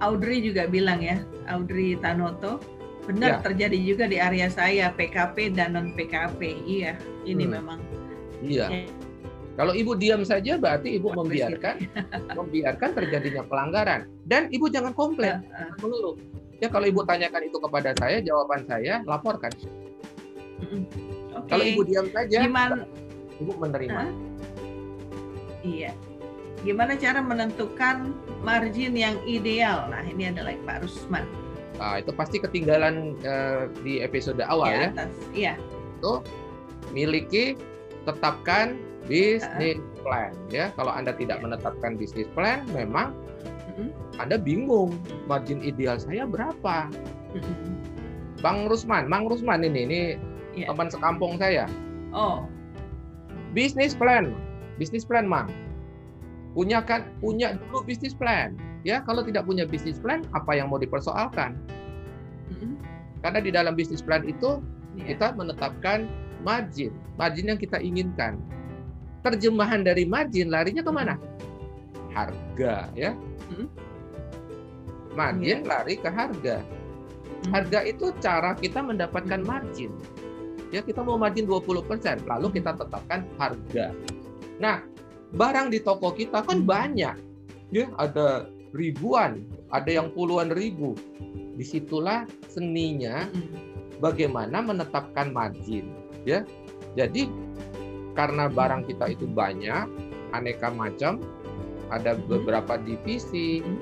Audrey 0.00 0.42
juga 0.42 0.66
bilang 0.66 0.98
ya, 0.98 1.22
Audrey 1.46 1.94
Tanoto, 1.98 2.58
Benar 3.02 3.30
Ya. 3.34 3.38
terjadi 3.42 3.78
juga 3.82 4.04
di 4.06 4.14
area 4.22 4.46
saya 4.46 4.94
PKP 4.94 5.58
dan 5.58 5.74
non 5.74 5.90
PKP. 5.90 6.38
Iya, 6.62 6.94
ini 7.26 7.50
Hmm. 7.50 7.52
memang. 7.58 7.78
Iya. 8.38 8.70
Ya. 8.70 8.86
Kalau 9.58 9.74
ibu 9.74 9.98
diam 9.98 10.22
saja 10.22 10.54
berarti 10.54 10.96
ibu 10.96 11.10
membiarkan 11.10 11.82
membiarkan 12.38 12.90
terjadinya 12.94 13.42
pelanggaran 13.42 14.06
dan 14.24 14.46
ibu 14.48 14.70
jangan 14.70 14.94
komplain, 14.94 15.42
jangan 15.44 15.76
mengeluh. 15.82 16.14
Ya 16.62 16.70
kalau 16.70 16.86
ibu 16.86 17.02
tanyakan 17.02 17.42
itu 17.50 17.58
kepada 17.58 17.90
saya, 17.98 18.22
jawaban 18.22 18.62
saya 18.70 19.02
laporkan. 19.02 19.50
Oke. 20.62 21.50
Kalau 21.50 21.64
ibu 21.66 21.82
diam 21.82 22.06
saja, 22.14 22.38
Gimana? 22.38 22.86
ibu 23.42 23.52
menerima. 23.58 23.98
Hah? 23.98 24.10
Iya. 25.66 25.90
Gimana 26.62 26.94
cara 26.94 27.18
menentukan 27.18 28.14
margin 28.42 28.92
yang 28.98 29.16
ideal? 29.24 29.86
Nah, 29.88 30.02
ini 30.04 30.28
adalah 30.30 30.52
Pak 30.66 30.84
Rusman. 30.84 31.24
Nah, 31.78 31.98
itu 31.98 32.12
pasti 32.14 32.36
ketinggalan 32.38 33.16
eh, 33.22 33.66
di 33.82 34.02
episode 34.04 34.38
awal 34.44 34.70
di 34.70 34.76
ya. 34.76 34.88
atas. 34.92 35.12
Iya. 35.32 35.54
Itu 35.98 36.12
miliki 36.92 37.56
tetapkan 38.04 38.76
bisnis 39.06 39.78
plan 40.02 40.34
ya. 40.50 40.70
Kalau 40.74 40.90
Anda 40.92 41.14
tidak 41.14 41.42
menetapkan 41.42 41.96
bisnis 41.96 42.26
plan, 42.36 42.66
memang 42.74 43.14
Mm-mm. 43.72 43.88
Anda 44.20 44.36
bingung 44.38 44.94
margin 45.26 45.62
ideal 45.64 45.96
saya 45.98 46.26
berapa. 46.28 46.90
Mm-mm. 47.32 47.72
Bang 48.42 48.66
Rusman, 48.66 49.06
Bang 49.06 49.30
Rusman 49.30 49.62
ini 49.62 49.86
ini 49.86 50.00
Iya. 50.52 50.68
teman 50.68 50.92
sekampung 50.92 51.40
saya. 51.40 51.64
Oh, 52.12 52.44
Bisnis 53.56 53.92
plan, 53.96 54.32
bisnis 54.76 55.04
plan, 55.04 55.24
Mang. 55.28 55.48
Punya 56.52 56.84
kan 56.84 57.08
punya 57.18 57.56
dulu 57.56 57.84
bisnis 57.84 58.12
plan. 58.12 58.52
Ya, 58.82 59.00
kalau 59.00 59.22
tidak 59.24 59.46
punya 59.46 59.64
bisnis 59.64 59.96
plan, 59.96 60.26
apa 60.36 60.58
yang 60.58 60.68
mau 60.68 60.76
dipersoalkan? 60.76 61.54
Karena 63.22 63.38
di 63.38 63.50
dalam 63.54 63.78
bisnis 63.78 64.02
plan 64.02 64.26
itu 64.26 64.58
Iya. 64.92 65.16
kita 65.16 65.32
menetapkan 65.32 66.04
margin, 66.44 66.92
margin 67.16 67.48
yang 67.48 67.56
kita 67.56 67.80
inginkan. 67.80 68.36
Terjemahan 69.24 69.86
dari 69.86 70.04
margin 70.04 70.52
larinya 70.52 70.82
ke 70.84 70.92
mana? 70.92 71.14
Harga, 72.12 72.92
ya. 72.92 73.16
Margin 75.16 75.64
lari 75.64 75.96
ke 75.96 76.10
harga. 76.12 76.60
Harga 77.48 77.80
itu 77.88 78.12
cara 78.20 78.52
kita 78.58 78.84
mendapatkan 78.84 79.40
margin. 79.46 79.94
Ya, 80.74 80.84
kita 80.84 81.00
mau 81.04 81.16
margin 81.16 81.48
20%, 81.48 82.24
lalu 82.28 82.48
kita 82.60 82.76
tetapkan 82.76 83.24
harga. 83.36 83.96
Nah, 84.60 84.84
barang 85.32 85.72
di 85.72 85.78
toko 85.80 86.12
kita 86.12 86.44
kan 86.44 86.64
banyak. 86.64 87.16
Ya, 87.72 87.88
ada 87.96 88.46
ribuan, 88.76 89.48
ada 89.72 89.88
yang 89.88 90.12
puluhan 90.12 90.52
ribu. 90.52 90.92
Di 91.52 91.64
situlah 91.64 92.24
seninya 92.48 93.28
Mm-mm. 93.32 94.00
bagaimana 94.02 94.58
menetapkan 94.58 95.30
margin 95.30 95.94
ya 96.26 96.42
jadi 96.98 97.30
karena 98.12 98.50
barang 98.50 98.84
kita 98.90 99.14
itu 99.14 99.24
banyak 99.30 99.86
aneka 100.34 100.68
macam 100.74 101.22
ada 101.94 102.18
Mhm. 102.18 102.26
beberapa 102.26 102.76
divisi 102.82 103.62
Mhm. 103.62 103.78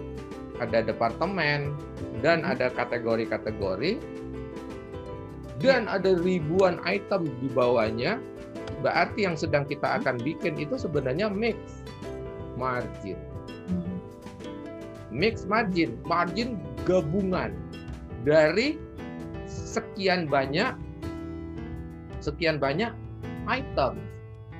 ada 0.60 0.84
departemen 0.84 1.72
dan 2.20 2.44
ada 2.44 2.68
kategori-kategori 2.68 3.96
dan 5.60 5.88
ada 5.88 6.16
ribuan 6.20 6.76
item 6.84 7.28
di 7.40 7.48
bawahnya 7.52 8.20
berarti 8.80 9.28
yang 9.28 9.36
sedang 9.36 9.68
kita 9.68 10.00
akan 10.00 10.20
bikin 10.20 10.56
itu 10.56 10.76
sebenarnya 10.76 11.28
mix 11.28 11.56
margin 12.56 13.16
Mm. 13.70 14.02
mix 15.14 15.46
margin, 15.46 15.94
margin 16.02 16.58
gabungan 16.82 17.54
dari 18.26 18.74
sekian 19.46 20.26
banyak 20.26 20.74
sekian 22.18 22.58
banyak 22.58 22.90
item. 23.46 23.98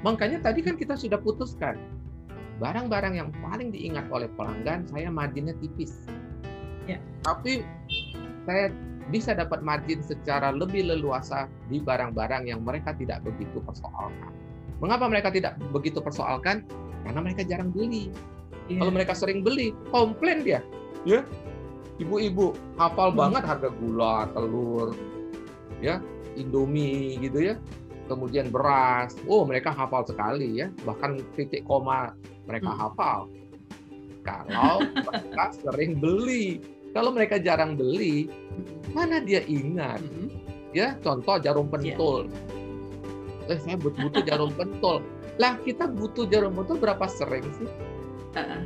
Makanya 0.00 0.40
tadi 0.40 0.64
kan 0.64 0.80
kita 0.80 0.96
sudah 0.96 1.20
putuskan 1.20 1.76
barang-barang 2.62 3.16
yang 3.16 3.30
paling 3.40 3.72
diingat 3.72 4.08
oleh 4.08 4.28
pelanggan 4.36 4.88
saya 4.88 5.12
marginnya 5.12 5.52
tipis. 5.60 6.08
Ya. 6.88 6.96
Tapi 7.24 7.60
saya 8.48 8.72
bisa 9.10 9.34
dapat 9.34 9.60
margin 9.60 10.00
secara 10.00 10.54
lebih 10.54 10.86
leluasa 10.86 11.50
di 11.66 11.82
barang-barang 11.82 12.46
yang 12.46 12.62
mereka 12.62 12.94
tidak 12.94 13.20
begitu 13.26 13.58
persoalkan. 13.60 14.32
Mengapa 14.80 15.10
mereka 15.10 15.28
tidak 15.34 15.58
begitu 15.74 16.00
persoalkan? 16.00 16.64
Karena 17.04 17.20
mereka 17.20 17.42
jarang 17.44 17.74
beli. 17.74 18.08
Iya. 18.70 18.86
Kalau 18.86 18.92
mereka 18.94 19.12
sering 19.18 19.42
beli, 19.42 19.74
komplain 19.90 20.46
dia. 20.46 20.62
Ya. 21.04 21.26
Ibu-ibu 22.00 22.56
hafal 22.80 23.12
Hmm. 23.12 23.18
banget 23.18 23.42
harga 23.44 23.68
gula, 23.76 24.24
telur, 24.32 24.96
ya, 25.84 26.00
Indomie 26.38 27.20
gitu 27.20 27.52
ya. 27.52 27.54
Kemudian 28.08 28.48
beras. 28.48 29.14
Oh, 29.28 29.44
mereka 29.44 29.70
hafal 29.70 30.06
sekali 30.08 30.64
ya. 30.64 30.72
Bahkan 30.86 31.20
titik 31.36 31.66
koma 31.68 32.16
mereka 32.48 32.72
Hmm. 32.72 32.80
hafal. 32.88 33.20
Kalau 34.24 34.80
mereka 35.12 35.44
sering 35.60 36.00
beli. 36.00 36.60
Kalau 36.90 37.14
mereka 37.14 37.38
jarang 37.38 37.78
beli, 37.78 38.26
mana 38.90 39.22
dia 39.22 39.46
ingat? 39.46 40.02
Mm-mm. 40.02 40.26
Ya, 40.70 40.94
contoh 41.02 41.38
jarum 41.38 41.66
Iya. 41.66 41.72
pentul. 41.72 42.22
Eh, 43.46 43.58
saya 43.58 43.74
but- 43.74 43.94
butuh 43.94 44.22
jarum 44.22 44.50
pentul. 44.54 45.02
Lah, 45.38 45.58
kita 45.62 45.86
butuh 45.86 46.26
jarum 46.26 46.54
pentul 46.54 46.78
berapa 46.78 47.06
sering 47.06 47.46
sih? 47.58 47.66
Heeh. 48.34 48.62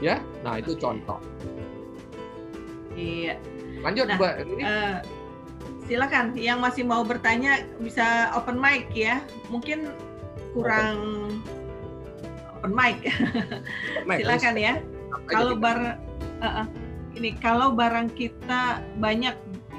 Ya, 0.00 0.20
nah 0.44 0.60
itu 0.60 0.76
contoh. 0.76 1.16
Iya. 2.92 3.36
Lanjut, 3.80 4.04
Nah, 4.08 4.16
Mbak. 4.16 4.34
Ini 4.44 4.62
Eh, 4.64 4.96
silakan 5.84 6.24
yang 6.36 6.58
masih 6.60 6.84
mau 6.84 7.04
bertanya 7.04 7.64
bisa 7.80 8.32
open 8.32 8.56
mic 8.56 8.88
ya. 8.92 9.20
Mungkin 9.48 9.92
kurang 10.52 10.96
open 12.56 12.72
mic. 12.72 13.04
Mike, 14.04 14.20
silakan 14.24 14.52
terus 14.56 14.64
ya. 14.64 14.74
Kalau 15.28 15.56
bar 15.56 16.00
eh, 16.40 16.46
eh, 16.46 16.66
ini 17.16 17.32
kalau 17.40 17.72
barang 17.72 18.12
kita 18.12 18.84
banyak 19.00 19.32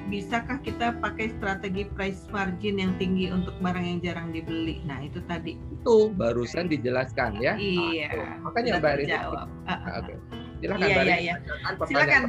bisakah 0.08 0.58
kita 0.64 0.96
pakai 0.98 1.36
strategi 1.36 1.84
price 1.86 2.26
margin 2.32 2.80
yang 2.80 2.96
tinggi 2.96 3.30
untuk 3.30 3.54
barang 3.60 3.84
yang 3.84 4.00
jarang 4.02 4.32
dibeli? 4.32 4.82
Nah, 4.84 5.04
itu 5.04 5.22
tadi. 5.28 5.56
itu 5.78 6.12
barusan 6.20 6.68
dijelaskan 6.68 7.40
ya. 7.40 7.56
Nah, 7.56 7.62
Iya. 7.62 8.08
itu. 8.12 8.20
Makanya 8.44 8.70
sudah 8.76 8.82
Mbak 8.82 8.94
Rini. 9.00 9.14
Nah. 9.14 10.00
Oke. 10.02 10.14
Silakan 10.60 10.80
Iya, 10.84 10.88
Mbak 10.92 11.06
iya, 11.06 11.16
Rini, 11.16 11.24
iya. 11.24 11.36
Silakan. 11.88 12.24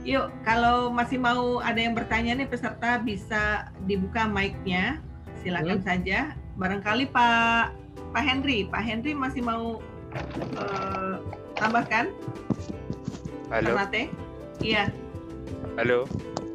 Yuk, 0.00 0.26
kalau 0.42 0.76
masih 0.88 1.18
mau 1.20 1.60
ada 1.60 1.76
yang 1.76 1.92
bertanya 1.92 2.32
nih 2.34 2.48
peserta 2.48 2.98
bisa 2.98 3.68
dibuka 3.84 4.24
mic-nya. 4.26 4.98
Silakan 5.44 5.78
Hmm. 5.78 5.86
saja. 5.86 6.18
Barangkali 6.56 7.04
Pak 7.12 7.76
Pak 8.10 8.22
Henry, 8.24 8.66
Pak 8.66 8.82
Henry 8.82 9.12
masih 9.14 9.44
mau 9.44 9.78
eh, 10.10 11.14
tambahkan 11.54 12.10
Halo, 13.46 13.66
Ternate? 13.78 14.10
Iya, 14.60 14.92
halo. 15.80 16.04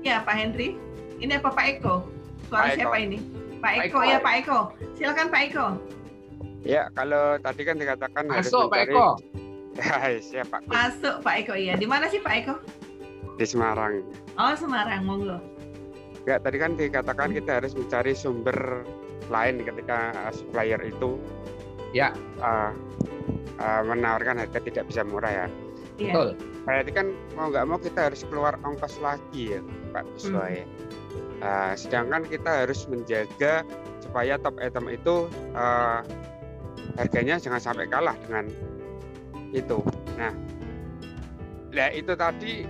iya 0.05 0.21
Pak 0.21 0.35
Henry. 0.37 0.77
Ini 1.17 1.41
apa 1.41 1.49
Pak 1.49 1.65
Eko? 1.79 2.05
Suara 2.51 2.69
Pak 2.69 2.69
Eko. 2.69 2.77
siapa 2.77 2.97
ini? 3.01 3.17
Pak 3.57 3.71
Pak 3.73 3.85
Eko, 3.89 3.97
Eko. 3.97 3.99
ya 4.05 4.17
Pak 4.21 4.33
Eko. 4.45 4.59
Silakan 4.93 5.27
Pak 5.33 5.41
Eko. 5.49 5.65
Ya, 6.65 6.89
kalau 6.93 7.37
tadi 7.41 7.61
kan 7.65 7.75
dikatakan 7.81 8.23
harus 8.29 8.49
Masuk 8.49 8.69
Pak 8.69 8.79
mencari 8.85 8.93
Eko. 8.93 9.09
Ya, 9.75 10.15
siap 10.23 10.47
Pak. 10.53 10.61
Masuk 10.71 11.15
Pak 11.19 11.35
Eko 11.43 11.53
iya. 11.57 11.73
Di 11.75 11.83
mana 11.83 12.07
sih 12.07 12.21
Pak 12.21 12.33
Eko? 12.45 12.55
Di 13.35 13.43
Semarang. 13.43 14.05
Oh, 14.39 14.53
Semarang, 14.55 15.03
monggo. 15.03 15.35
Ya, 16.23 16.39
tadi 16.39 16.61
kan 16.61 16.79
dikatakan 16.79 17.35
kita 17.35 17.59
harus 17.59 17.75
mencari 17.75 18.15
sumber 18.15 18.87
lain 19.27 19.65
ketika 19.65 20.13
uh, 20.15 20.31
supplier 20.31 20.79
itu 20.85 21.17
Ya. 21.91 22.11
uh, 22.39 22.71
uh, 23.59 23.81
menawarkan 23.87 24.39
harga 24.39 24.59
tidak 24.63 24.87
bisa 24.87 25.03
murah 25.03 25.31
ya. 25.43 25.47
Iya. 25.95 26.13
Betul. 26.13 26.29
Berarti 26.65 26.91
kan 26.91 27.07
mau 27.37 27.47
nggak 27.53 27.65
mau 27.69 27.79
kita 27.79 28.09
harus 28.11 28.21
keluar 28.27 28.57
ongkos 28.65 28.97
lagi 28.99 29.55
ya, 29.55 29.59
Pak 29.93 30.03
Biswa 30.17 30.45
ya. 30.49 30.65
Uh, 31.39 31.73
sedangkan 31.77 32.25
kita 32.27 32.65
harus 32.65 32.87
menjaga 32.87 33.63
supaya 34.01 34.39
top 34.39 34.57
item 34.59 34.87
itu 34.91 35.29
uh, 35.53 36.01
harganya 36.99 37.39
jangan 37.39 37.61
sampai 37.61 37.85
kalah 37.87 38.15
dengan 38.25 38.49
itu. 39.55 39.79
Nah, 40.19 40.33
nah 41.71 41.89
itu 41.91 42.11
tadi 42.15 42.65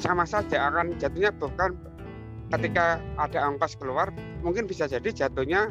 sama 0.00 0.24
saja 0.24 0.72
akan 0.72 0.96
jatuhnya 0.96 1.32
bukan 1.36 1.76
ketika 2.50 2.98
ada 3.20 3.46
ongkos 3.46 3.76
keluar 3.76 4.08
mungkin 4.42 4.64
bisa 4.64 4.88
jadi 4.88 5.12
jatuhnya 5.12 5.68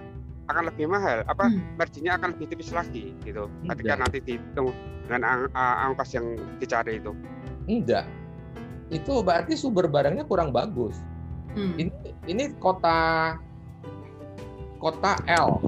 akan 0.49 0.63
lebih 0.73 0.89
mahal 0.89 1.21
apa 1.23 1.45
Hmm. 1.47 1.61
marginnya 1.77 2.17
akan 2.17 2.33
lebih 2.33 2.45
tipis 2.49 2.73
lagi 2.73 3.13
gitu 3.21 3.45
ketika 3.69 3.93
Enggak. 3.93 4.01
nanti 4.01 4.17
dihitung 4.25 4.73
dengan 5.05 5.21
ang- 5.25 5.53
angkos 5.93 6.11
yang 6.13 6.25
dicari 6.57 6.97
itu 6.97 7.13
Enggak. 7.69 8.05
Itu 8.89 9.21
berarti 9.21 9.53
sumber 9.53 9.85
barangnya 9.85 10.25
kurang 10.25 10.49
bagus. 10.49 10.97
Hmm. 11.53 11.77
Ini 11.77 11.93
ini 12.25 12.43
kota 12.57 13.37
kota 14.81 15.21
L 15.29 15.61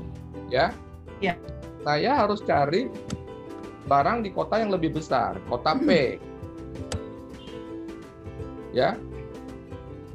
ya. 0.50 0.74
Ya. 1.22 1.38
Saya 1.86 2.26
harus 2.26 2.42
cari 2.42 2.90
barang 3.86 4.26
di 4.26 4.34
kota 4.34 4.58
yang 4.58 4.74
lebih 4.74 4.98
besar, 4.98 5.38
kota 5.46 5.78
P. 5.78 6.18
Ya. 8.74 8.98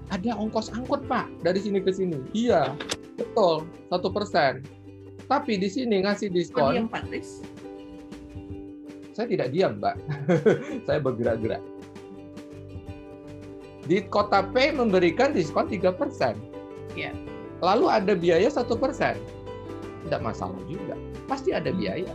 ada 0.06 0.38
ongkos 0.38 0.70
angkut 0.70 1.02
pak 1.10 1.26
dari 1.42 1.58
sini 1.58 1.82
ke 1.82 1.90
sini. 1.90 2.14
Iya, 2.30 2.78
betul 3.16 3.66
satu 3.90 4.08
persen. 4.12 4.62
Tapi 5.26 5.58
di 5.58 5.66
sini 5.66 6.06
ngasih 6.06 6.30
diskon. 6.30 6.76
diam 6.76 6.86
Pak 6.86 7.10
Kris? 7.10 7.42
Saya 9.16 9.32
tidak 9.32 9.48
diam 9.48 9.80
mbak, 9.80 9.96
saya 10.86 11.00
bergerak-gerak. 11.00 11.64
Di 13.88 14.04
kota 14.12 14.44
P 14.44 14.76
memberikan 14.76 15.32
diskon 15.32 15.72
tiga 15.72 15.88
persen. 15.88 16.36
Iya. 16.92 17.16
Lalu 17.64 17.88
ada 17.88 18.12
biaya 18.12 18.52
satu 18.52 18.76
persen. 18.76 19.16
Tidak 20.04 20.20
masalah 20.20 20.60
juga, 20.68 21.00
pasti 21.24 21.56
ada 21.56 21.72
biaya. 21.72 22.12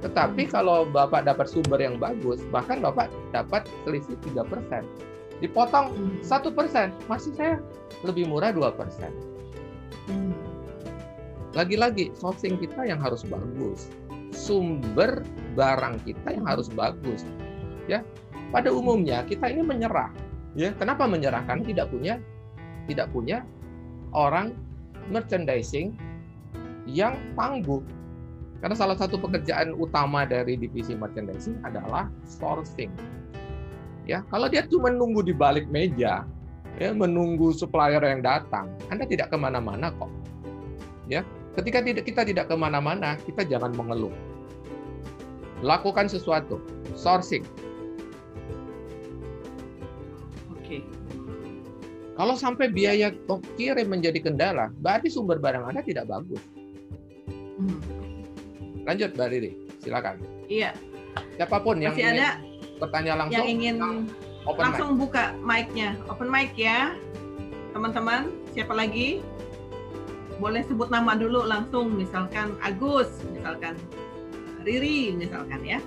Tetapi 0.00 0.48
kalau 0.48 0.88
Bapak 0.88 1.28
dapat 1.28 1.44
sumber 1.44 1.80
yang 1.80 2.00
bagus, 2.00 2.40
bahkan 2.48 2.80
Bapak 2.80 3.12
dapat 3.32 3.68
selisih 3.84 4.16
3%. 4.24 4.84
Dipotong 5.44 5.92
satu 6.24 6.48
persen, 6.52 6.92
masih 7.04 7.36
saya 7.36 7.60
lebih 8.00 8.28
murah 8.32 8.52
2%. 8.52 8.72
Lagi-lagi, 11.54 12.10
sourcing 12.18 12.58
kita 12.58 12.82
yang 12.82 12.98
harus 12.98 13.22
bagus. 13.22 13.86
Sumber 14.34 15.22
barang 15.54 16.02
kita 16.02 16.34
yang 16.34 16.44
harus 16.44 16.66
bagus. 16.74 17.22
Ya, 17.86 18.02
pada 18.50 18.74
umumnya 18.74 19.22
kita 19.22 19.50
ini 19.54 19.62
menyerah. 19.62 20.10
Ya, 20.58 20.74
kenapa 20.74 21.06
menyerah? 21.06 21.46
Karena 21.46 21.62
tidak 21.62 21.86
punya 21.94 22.18
tidak 22.90 23.08
punya 23.14 23.46
orang 24.10 24.54
merchandising 25.10 25.94
yang 26.90 27.16
tangguh. 27.38 27.80
Karena 28.58 28.74
salah 28.74 28.96
satu 28.96 29.20
pekerjaan 29.20 29.76
utama 29.76 30.24
dari 30.24 30.56
divisi 30.56 30.96
merchandising 30.96 31.60
adalah 31.62 32.08
sourcing. 32.24 32.88
Ya, 34.08 34.24
kalau 34.28 34.48
dia 34.48 34.64
cuma 34.68 34.88
nunggu 34.92 35.24
di 35.24 35.34
balik 35.36 35.68
meja, 35.68 36.24
ya 36.78 36.90
menunggu 36.90 37.54
supplier 37.54 38.02
yang 38.02 38.22
datang, 38.24 38.70
Anda 38.90 39.06
tidak 39.06 39.30
ke 39.30 39.36
mana-mana 39.38 39.94
kok. 39.94 40.10
Ya, 41.06 41.22
ketika 41.54 41.84
tidak 41.84 42.04
kita 42.08 42.22
tidak 42.24 42.50
ke 42.50 42.56
mana-mana, 42.56 43.20
kita 43.22 43.44
jangan 43.46 43.76
mengeluh. 43.76 44.14
Lakukan 45.62 46.10
sesuatu, 46.10 46.58
sourcing. 46.98 47.44
Oke. 50.56 50.82
Kalau 52.14 52.34
sampai 52.38 52.70
biaya 52.70 53.10
kirim 53.58 53.90
menjadi 53.90 54.22
kendala, 54.22 54.70
berarti 54.82 55.10
sumber 55.10 55.38
barang 55.42 55.66
Anda 55.66 55.82
tidak 55.82 56.10
bagus. 56.10 56.42
Hmm. 57.58 57.80
Lanjut, 58.84 59.16
Mbak 59.16 59.28
Riri, 59.32 59.50
silakan. 59.80 60.20
Iya. 60.50 60.76
Siapa 61.38 61.62
pun 61.62 61.78
yang 61.82 61.94
Masih 61.94 62.04
ingin 62.06 62.18
ada 62.20 62.30
bertanya 62.78 63.12
langsung, 63.18 63.34
yang 63.38 63.48
ingin 63.48 63.74
open 64.44 64.62
langsung 64.62 64.96
buka 65.00 65.32
mic-nya. 65.40 65.96
Open 66.08 66.28
mic 66.28 66.52
ya. 66.56 66.96
Teman-teman, 67.72 68.30
siapa 68.54 68.72
lagi? 68.76 69.24
Boleh 70.38 70.62
sebut 70.66 70.90
nama 70.90 71.16
dulu 71.18 71.46
langsung, 71.46 71.94
misalkan 71.94 72.54
Agus, 72.62 73.10
misalkan 73.34 73.74
Riri, 74.64 75.12
misalkan 75.12 75.60
ya. 75.64 75.78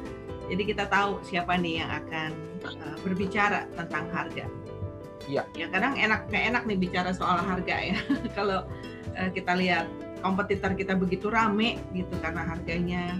Jadi 0.47 0.63
kita 0.63 0.87
tahu 0.87 1.19
siapa 1.27 1.59
nih 1.59 1.83
yang 1.83 1.91
akan 1.91 2.29
uh, 2.63 2.97
berbicara 3.03 3.67
tentang 3.75 4.07
harga. 4.13 4.47
Iya. 5.27 5.43
Ya 5.59 5.67
kadang 5.67 5.99
enak 5.99 6.31
nggak 6.31 6.43
enak 6.55 6.63
nih 6.63 6.77
bicara 6.79 7.11
soal 7.11 7.43
harga 7.43 7.75
ya. 7.75 7.97
Kalau 8.37 8.63
uh, 9.17 9.29
kita 9.35 9.59
lihat 9.59 9.91
kompetitor 10.23 10.71
kita 10.73 10.95
begitu 10.95 11.27
rame 11.27 11.77
gitu 11.91 12.15
karena 12.23 12.47
harganya 12.47 13.19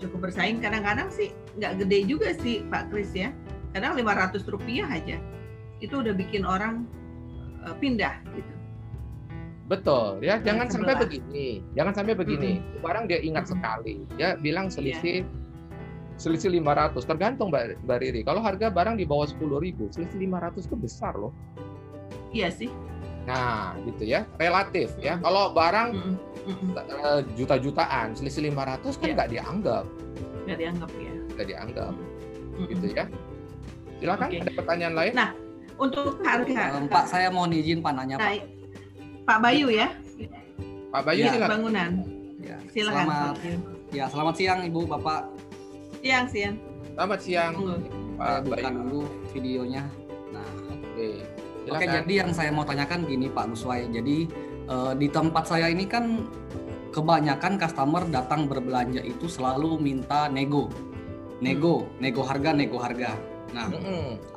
cukup 0.00 0.30
bersaing. 0.30 0.64
Kadang-kadang 0.64 1.12
sih 1.12 1.36
nggak 1.60 1.84
gede 1.84 1.98
juga 2.08 2.32
sih 2.40 2.64
Pak 2.64 2.88
Kris 2.88 3.12
ya. 3.12 3.28
Kadang 3.78 3.94
500 3.94 4.42
rupiah 4.50 4.90
aja 4.90 5.22
itu 5.78 5.94
udah 5.94 6.10
bikin 6.10 6.42
orang 6.42 6.82
uh, 7.62 7.70
pindah 7.78 8.18
gitu. 8.34 8.52
Betul 9.70 10.18
ya, 10.18 10.42
jangan 10.42 10.66
sampai 10.66 10.98
sebelah. 10.98 11.02
begini, 11.06 11.48
jangan 11.78 11.92
sampai 11.94 12.14
begini. 12.18 12.52
Barang 12.82 13.06
dia 13.06 13.22
ingat 13.22 13.46
sekali, 13.46 14.02
dia 14.18 14.34
bilang 14.34 14.66
selisih 14.66 15.22
selisih 16.18 16.50
500 16.58 16.98
tergantung 17.06 17.54
Mbak, 17.54 17.86
Mbak 17.86 17.98
Riri. 18.02 18.20
Kalau 18.26 18.42
harga 18.42 18.66
barang 18.66 18.98
di 18.98 19.06
bawah 19.06 19.30
10.000, 19.30 19.94
selisih 19.94 20.18
500 20.26 20.66
itu 20.66 20.74
besar 20.74 21.14
loh. 21.14 21.30
Iya 22.34 22.50
sih. 22.50 22.66
Nah, 23.30 23.78
gitu 23.86 24.02
ya, 24.08 24.26
relatif 24.42 24.90
ya. 24.98 25.22
Kalau 25.22 25.54
barang 25.54 25.88
eh, 26.74 27.20
juta-jutaan, 27.38 28.18
selisih 28.18 28.50
500 28.50 28.98
kan 28.98 29.08
nggak 29.14 29.30
dianggap, 29.30 29.84
Nggak 30.50 30.58
dianggap 30.58 30.90
ya. 30.98 31.12
nggak 31.38 31.46
dianggap, 31.46 31.94
gitu 32.66 32.86
ya. 32.98 33.04
Silakan, 33.98 34.28
ada 34.30 34.52
pertanyaan 34.54 34.94
lain? 34.94 35.12
Nah, 35.14 35.30
untuk 35.74 36.22
harga 36.22 36.62
Pak, 36.86 37.04
saya 37.06 37.28
mohon 37.30 37.50
izin 37.50 37.82
Pak 37.82 37.92
nanya 37.94 38.16
Pak. 38.18 38.46
Pak 39.26 39.38
Bayu 39.42 39.68
ya. 39.68 39.88
Pak 40.88 41.02
Bayu 41.04 41.22
Ya. 41.26 41.32
silakan. 41.34 41.50
Bangunan. 41.58 41.90
Ya, 42.38 42.56
Silakan. 42.70 43.04
Selamat, 43.04 43.34
ya 43.90 44.04
selamat 44.08 44.34
siang 44.38 44.60
Ibu 44.64 44.80
Bapak. 44.86 45.20
Siang, 46.00 46.26
siang. 46.30 46.54
Selamat 46.94 47.20
siang, 47.20 47.52
Saya 48.18 48.40
Pak 48.40 48.46
Bayu. 48.46 48.66
dulu 48.72 49.00
videonya. 49.34 49.82
Nah, 50.30 50.46
Oke, 50.70 50.78
Oke, 50.88 51.04
silakan. 51.66 51.88
jadi 52.02 52.12
yang 52.24 52.30
saya 52.32 52.50
mau 52.50 52.64
tanyakan 52.64 53.04
gini 53.04 53.26
Pak 53.28 53.44
Guswai. 53.52 53.84
Jadi 53.90 54.16
eh, 54.64 54.92
di 54.96 55.06
tempat 55.10 55.44
saya 55.46 55.66
ini 55.68 55.84
kan 55.84 56.24
kebanyakan 56.90 57.60
customer 57.60 58.02
datang 58.08 58.48
berbelanja 58.48 59.02
itu 59.02 59.26
selalu 59.28 59.76
minta 59.76 60.26
nego. 60.26 60.70
Nego, 61.38 61.86
nego 62.02 62.26
harga, 62.26 62.50
nego 62.50 62.82
harga. 62.82 63.14
Nah, 63.56 63.72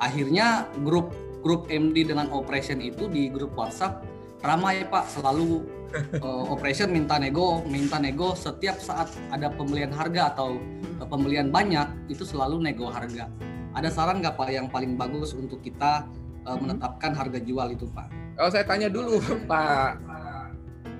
akhirnya 0.00 0.68
grup 0.84 1.12
grup 1.42 1.66
MD 1.68 2.06
dengan 2.06 2.30
operation 2.30 2.78
itu 2.78 3.10
di 3.10 3.28
grup 3.28 3.52
WhatsApp 3.58 4.06
ramai 4.42 4.86
Pak, 4.86 5.10
selalu 5.10 5.66
eh, 6.26 6.44
operation 6.50 6.90
minta 6.90 7.16
nego, 7.18 7.62
minta 7.66 7.98
nego 7.98 8.34
setiap 8.34 8.78
saat 8.82 9.10
ada 9.30 9.50
pembelian 9.52 9.94
harga 9.94 10.34
atau 10.34 10.58
eh, 10.98 11.06
pembelian 11.06 11.50
banyak 11.50 12.10
itu 12.10 12.26
selalu 12.26 12.62
nego 12.62 12.90
harga. 12.90 13.30
Ada 13.72 13.88
saran 13.88 14.20
nggak 14.20 14.36
Pak 14.36 14.48
yang 14.52 14.68
paling 14.68 14.98
bagus 14.98 15.32
untuk 15.32 15.60
kita 15.60 16.06
eh, 16.46 16.56
menetapkan 16.58 17.12
harga 17.14 17.38
jual 17.42 17.74
itu 17.74 17.86
Pak? 17.90 18.38
Kalau 18.38 18.50
saya 18.50 18.64
tanya 18.64 18.88
dulu, 18.88 19.20
Pak 19.50 20.00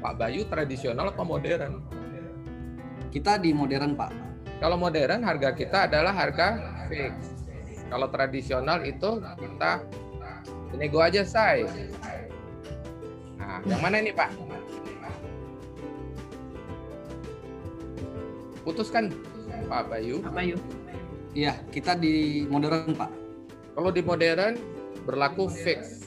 Pak 0.03 0.15
Bayu 0.19 0.43
tradisional 0.51 1.15
apa 1.15 1.23
modern? 1.23 1.79
Kita 3.13 3.39
di 3.39 3.55
modern 3.55 3.95
Pak. 3.95 4.13
Kalau 4.63 4.79
modern 4.79 5.27
harga 5.27 5.51
kita 5.55 5.91
adalah 5.91 6.15
harga 6.15 6.47
fix. 6.87 7.32
Kalau 7.93 8.09
tradisional 8.09 8.81
itu 8.89 9.21
kita 9.21 9.85
nego 10.81 11.05
aja 11.05 11.29
say. 11.29 11.69
Nah, 13.37 13.61
yang 13.69 13.85
mana 13.85 14.01
ini 14.01 14.17
Pak? 14.17 14.33
Putuskan 18.65 19.13
Pak 19.69 19.93
Bayu. 19.93 20.25
Pak 20.25 20.33
Bayu. 20.33 20.57
Iya, 21.37 21.61
kita 21.69 21.93
di 22.01 22.49
modern 22.49 22.97
Pak. 22.97 23.13
Kalau 23.77 23.91
di 23.93 24.01
modern 24.01 24.57
berlaku 25.05 25.53
fix. 25.53 26.01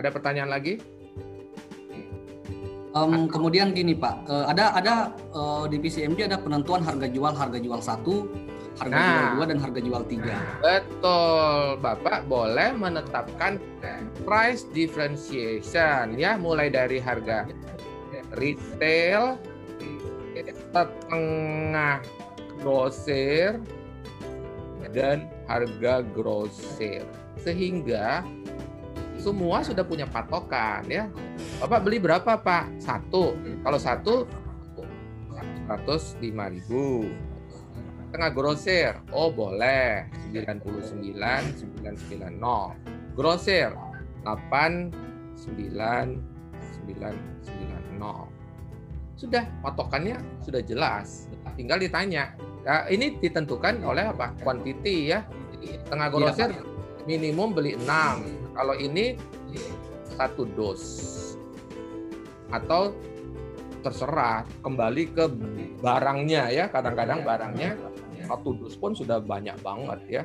Ada 0.00 0.08
pertanyaan 0.08 0.48
lagi? 0.48 0.80
Em, 2.96 3.28
kemudian 3.28 3.76
gini 3.76 3.92
Pak, 3.92 4.24
eh, 4.24 4.44
ada 4.56 4.72
ada 4.72 4.94
eh, 5.12 5.64
di 5.68 5.76
PCMD 5.76 6.32
ada 6.32 6.40
penentuan 6.40 6.80
harga 6.80 7.04
jual 7.04 7.36
harga 7.36 7.58
jual 7.60 7.80
satu, 7.84 8.24
harga 8.80 8.96
Nah. 8.96 9.04
jual 9.04 9.26
dua 9.36 9.44
dan 9.52 9.58
harga 9.60 9.80
jual 9.84 10.02
tiga. 10.08 10.36
Betul, 10.64 11.76
Bapak 11.84 12.24
boleh 12.24 12.72
menetapkan 12.72 13.60
price 14.24 14.64
differentiation 14.72 16.16
ya, 16.16 16.40
mulai 16.40 16.72
dari 16.72 16.96
harga 16.96 17.44
retail, 18.40 19.36
setengah 20.72 22.00
grosir, 22.64 23.60
dan 24.96 25.28
harga 25.52 26.00
grosir. 26.16 27.04
Sehingga 27.44 28.24
semua 29.26 29.58
sudah 29.66 29.82
punya 29.82 30.06
patokan 30.06 30.86
ya. 30.86 31.10
Bapak 31.58 31.82
beli 31.82 31.98
berapa 31.98 32.38
Pak? 32.38 32.78
Satu. 32.78 33.34
Kalau 33.66 33.78
satu 33.82 34.22
105.000 35.66 36.22
tengah 38.14 38.30
grosir. 38.30 38.94
Oh 39.10 39.34
boleh. 39.34 40.06
99 40.30 41.74
990 41.74 43.18
grosir. 43.18 43.74
89990 44.22 46.22
sudah 49.18 49.42
patokannya 49.58 50.22
sudah 50.38 50.62
jelas. 50.62 51.26
Tinggal 51.58 51.82
ditanya. 51.82 52.30
Nah, 52.62 52.86
ini 52.86 53.18
ditentukan 53.18 53.82
oleh 53.82 54.06
apa? 54.06 54.38
Quantity 54.38 55.10
ya. 55.10 55.26
Tengah 55.90 56.14
grosir 56.14 56.54
minimum 57.06 57.54
beli 57.54 57.78
6 57.78 58.54
kalau 58.58 58.74
ini 58.76 59.16
satu 60.18 60.44
dos 60.44 60.82
atau 62.50 62.94
terserah 63.82 64.42
kembali 64.62 65.14
ke 65.14 65.24
barangnya 65.78 66.50
ya 66.50 66.64
kadang-kadang 66.66 67.22
barangnya 67.22 67.78
satu 68.26 68.58
dus 68.58 68.74
pun 68.74 68.90
sudah 68.90 69.22
banyak 69.22 69.54
banget 69.62 70.00
ya 70.10 70.22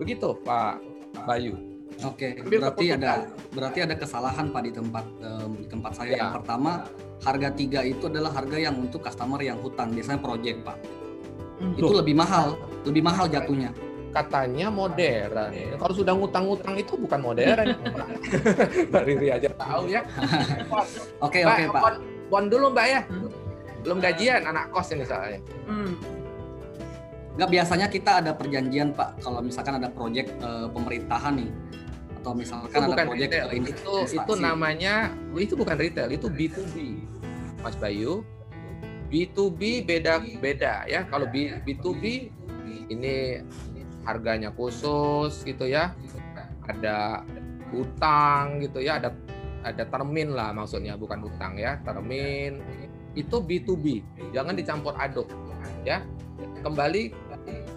Begitu 0.00 0.32
Pak 0.40 0.80
Bayu. 1.28 1.54
Oke, 2.00 2.40
Ambil 2.40 2.64
berarti 2.64 2.86
ada 2.96 3.28
berarti 3.52 3.78
ada 3.84 3.92
kesalahan 3.92 4.48
Pak 4.48 4.62
di 4.64 4.72
tempat 4.72 5.04
em, 5.20 5.50
di 5.60 5.66
tempat 5.68 5.92
saya. 5.92 6.16
Ya. 6.16 6.18
Yang 6.24 6.32
pertama, 6.40 6.88
harga 7.20 7.48
tiga 7.52 7.80
itu 7.84 8.08
adalah 8.08 8.32
harga 8.32 8.56
yang 8.56 8.80
untuk 8.80 9.04
customer 9.04 9.36
yang 9.44 9.60
hutang, 9.60 9.92
biasanya 9.92 10.24
project 10.24 10.64
Pak. 10.64 10.78
Itu 11.76 11.92
Loh. 11.92 12.00
lebih 12.00 12.16
mahal, 12.16 12.56
lebih 12.88 13.04
mahal 13.04 13.28
jatuhnya. 13.28 13.76
Katanya 14.10 14.66
modern. 14.68 15.54
Kalau 15.78 15.94
sudah 15.94 16.12
ngutang-ngutang 16.12 16.74
itu 16.74 16.98
bukan 16.98 17.20
modern. 17.22 17.78
Mbak 18.90 19.02
Riri 19.06 19.28
aja 19.30 19.48
tahu 19.54 19.86
ya. 19.86 20.02
Oke 21.26 21.40
oke 21.40 21.62
Pak. 21.70 21.80
Pon, 21.80 21.94
pon 22.26 22.44
dulu 22.50 22.74
Mbak 22.74 22.86
ya. 22.86 23.00
Belum 23.80 24.02
gajian 24.02 24.42
anak 24.44 24.74
kos 24.74 24.90
ini 24.90 25.06
soalnya. 25.06 25.38
Hmm. 25.64 25.94
Nggak 27.38 27.48
biasanya 27.48 27.86
kita 27.86 28.10
ada 28.18 28.34
perjanjian 28.34 28.90
Pak 28.92 29.22
kalau 29.22 29.38
misalkan 29.40 29.78
ada 29.78 29.88
project 29.88 30.28
eh, 30.42 30.66
pemerintahan 30.68 31.38
nih 31.38 31.50
atau 32.20 32.32
Itu 32.34 32.40
misalkan 32.42 32.76
ada 32.76 32.88
bukan 32.90 33.06
project 33.08 33.30
retail. 33.30 33.46
ke 33.46 33.54
in- 33.56 33.68
Itu 33.70 33.94
itu 34.10 34.32
namanya 34.36 34.94
itu 35.32 35.54
bukan 35.54 35.76
retail, 35.78 36.08
itu 36.10 36.26
B2B. 36.28 36.76
Mas 37.62 37.78
Bayu. 37.78 38.26
B2B 39.08 39.60
beda 39.82 40.18
beda 40.38 40.84
ya. 40.86 41.02
Kalau 41.06 41.26
B, 41.26 41.50
B2B 41.62 42.30
ini 42.88 43.42
harganya 44.10 44.50
khusus 44.54 45.46
gitu 45.46 45.66
ya. 45.66 45.94
Ada 46.66 47.22
utang 47.70 48.58
gitu 48.62 48.82
ya, 48.82 48.98
ada 48.98 49.14
ada 49.60 49.84
termin 49.86 50.32
lah 50.32 50.50
maksudnya 50.50 50.98
bukan 50.98 51.26
utang 51.26 51.54
ya, 51.54 51.78
termin. 51.86 52.58
Itu 53.14 53.42
B2B. 53.42 54.02
Jangan 54.34 54.54
dicampur 54.54 54.94
aduk 54.98 55.26
ya. 55.86 56.02
Kembali 56.60 57.02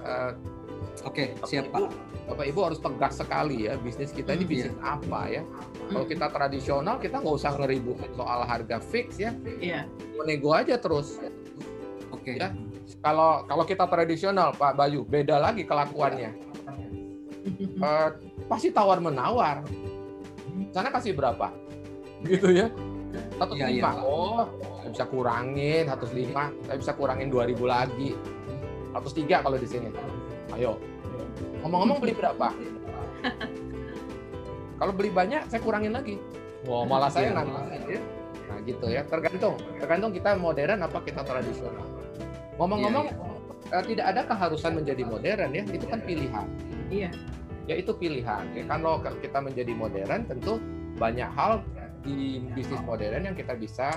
eh, 0.03 0.31
Oke, 1.01 1.33
Bapak 1.33 1.49
siap 1.49 1.65
Ibu, 1.65 1.73
Pak. 1.73 1.89
Bapak 2.29 2.45
Ibu 2.53 2.59
harus 2.61 2.79
tegas 2.79 3.13
sekali 3.17 3.65
ya 3.65 3.73
bisnis 3.81 4.13
kita 4.13 4.37
ini 4.37 4.45
Hmm, 4.45 4.51
bisnis 4.53 4.75
apa 4.79 5.21
ya. 5.25 5.41
Kalau 5.89 6.05
kita 6.05 6.27
tradisional 6.29 6.95
kita 7.01 7.17
nggak 7.17 7.35
usah 7.41 7.51
ngeributin 7.57 8.11
soal 8.13 8.45
harga 8.45 8.77
fix 8.77 9.17
ya. 9.17 9.33
Iya. 9.57 9.89
Nego 10.23 10.53
aja 10.53 10.77
terus. 10.77 11.17
Oke. 12.23 12.39
Ya. 12.39 12.55
Kalau 13.03 13.43
kalau 13.43 13.67
kita 13.67 13.83
tradisional 13.91 14.55
Pak 14.55 14.79
Bayu 14.79 15.03
beda 15.03 15.43
lagi 15.43 15.67
kelakuannya. 15.67 16.31
Eh, 17.83 18.09
pasti 18.47 18.71
tawar 18.71 19.03
menawar. 19.03 19.67
Sana 20.71 20.87
kasih 20.95 21.11
berapa? 21.11 21.51
Gitu 22.23 22.55
ya. 22.55 22.71
105. 23.35 23.59
Iya, 23.59 23.67
iya. 23.67 23.91
Oh, 23.99 24.47
saya 24.79 24.89
bisa 24.95 25.05
kurangin 25.11 25.83
105, 25.91 26.55
saya 26.63 26.77
bisa 26.79 26.91
kurangin 26.95 27.27
2000 27.27 27.67
lagi. 27.67 28.15
103 28.95 29.43
kalau 29.43 29.59
di 29.59 29.67
sini. 29.67 29.91
Ayo. 30.55 30.79
Ngomong-ngomong 31.67 31.99
beli 31.99 32.15
berapa? 32.15 32.47
Kalau 34.79 34.91
beli 34.95 35.11
banyak 35.11 35.47
saya 35.51 35.59
kurangin 35.59 35.91
lagi. 35.95 36.19
Wah, 36.63 36.87
malah 36.87 37.11
saya 37.11 37.31
Iya. 37.91 38.01
Ya. 38.53 38.61
Nah, 38.61 38.67
gitu 38.69 38.85
ya. 38.89 39.01
Tergantung. 39.09 39.55
Tergantung 39.81 40.11
kita 40.13 40.37
modern 40.37 40.79
apa 40.85 40.97
kita 41.01 41.21
tradisional. 41.25 41.85
Ngomong-ngomong 42.61 43.07
eh, 43.73 43.83
tidak 43.89 44.05
ada 44.13 44.21
keharusan 44.29 44.77
menjadi 44.77 45.03
modern 45.03 45.49
ya, 45.57 45.63
itu 45.65 45.85
kan 45.89 45.99
pilihan. 46.05 46.47
Iya. 46.93 47.09
Ya 47.65 47.75
itu 47.79 47.91
pilihan. 47.95 48.43
Ya, 48.53 48.63
kalau 48.69 49.01
kita 49.01 49.39
menjadi 49.41 49.73
modern 49.73 50.29
tentu 50.29 50.61
banyak 50.99 51.29
hal 51.33 51.65
di 52.03 52.43
bisnis 52.53 52.83
modern 52.83 53.23
yang 53.25 53.35
kita 53.35 53.57
bisa 53.57 53.89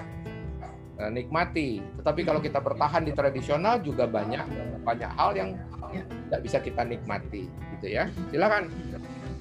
eh, 0.96 1.10
nikmati. 1.12 1.84
Tetapi 2.00 2.20
kalau 2.24 2.40
kita 2.40 2.62
bertahan 2.62 3.04
di 3.04 3.12
tradisional 3.12 3.82
juga 3.84 4.08
banyak 4.08 4.46
banyak 4.80 5.10
hal 5.12 5.36
yang 5.36 5.50
tidak 5.96 6.40
bisa 6.42 6.58
kita 6.62 6.82
nikmati, 6.82 7.46
gitu 7.78 7.86
ya. 7.86 8.10
Silakan. 8.32 8.72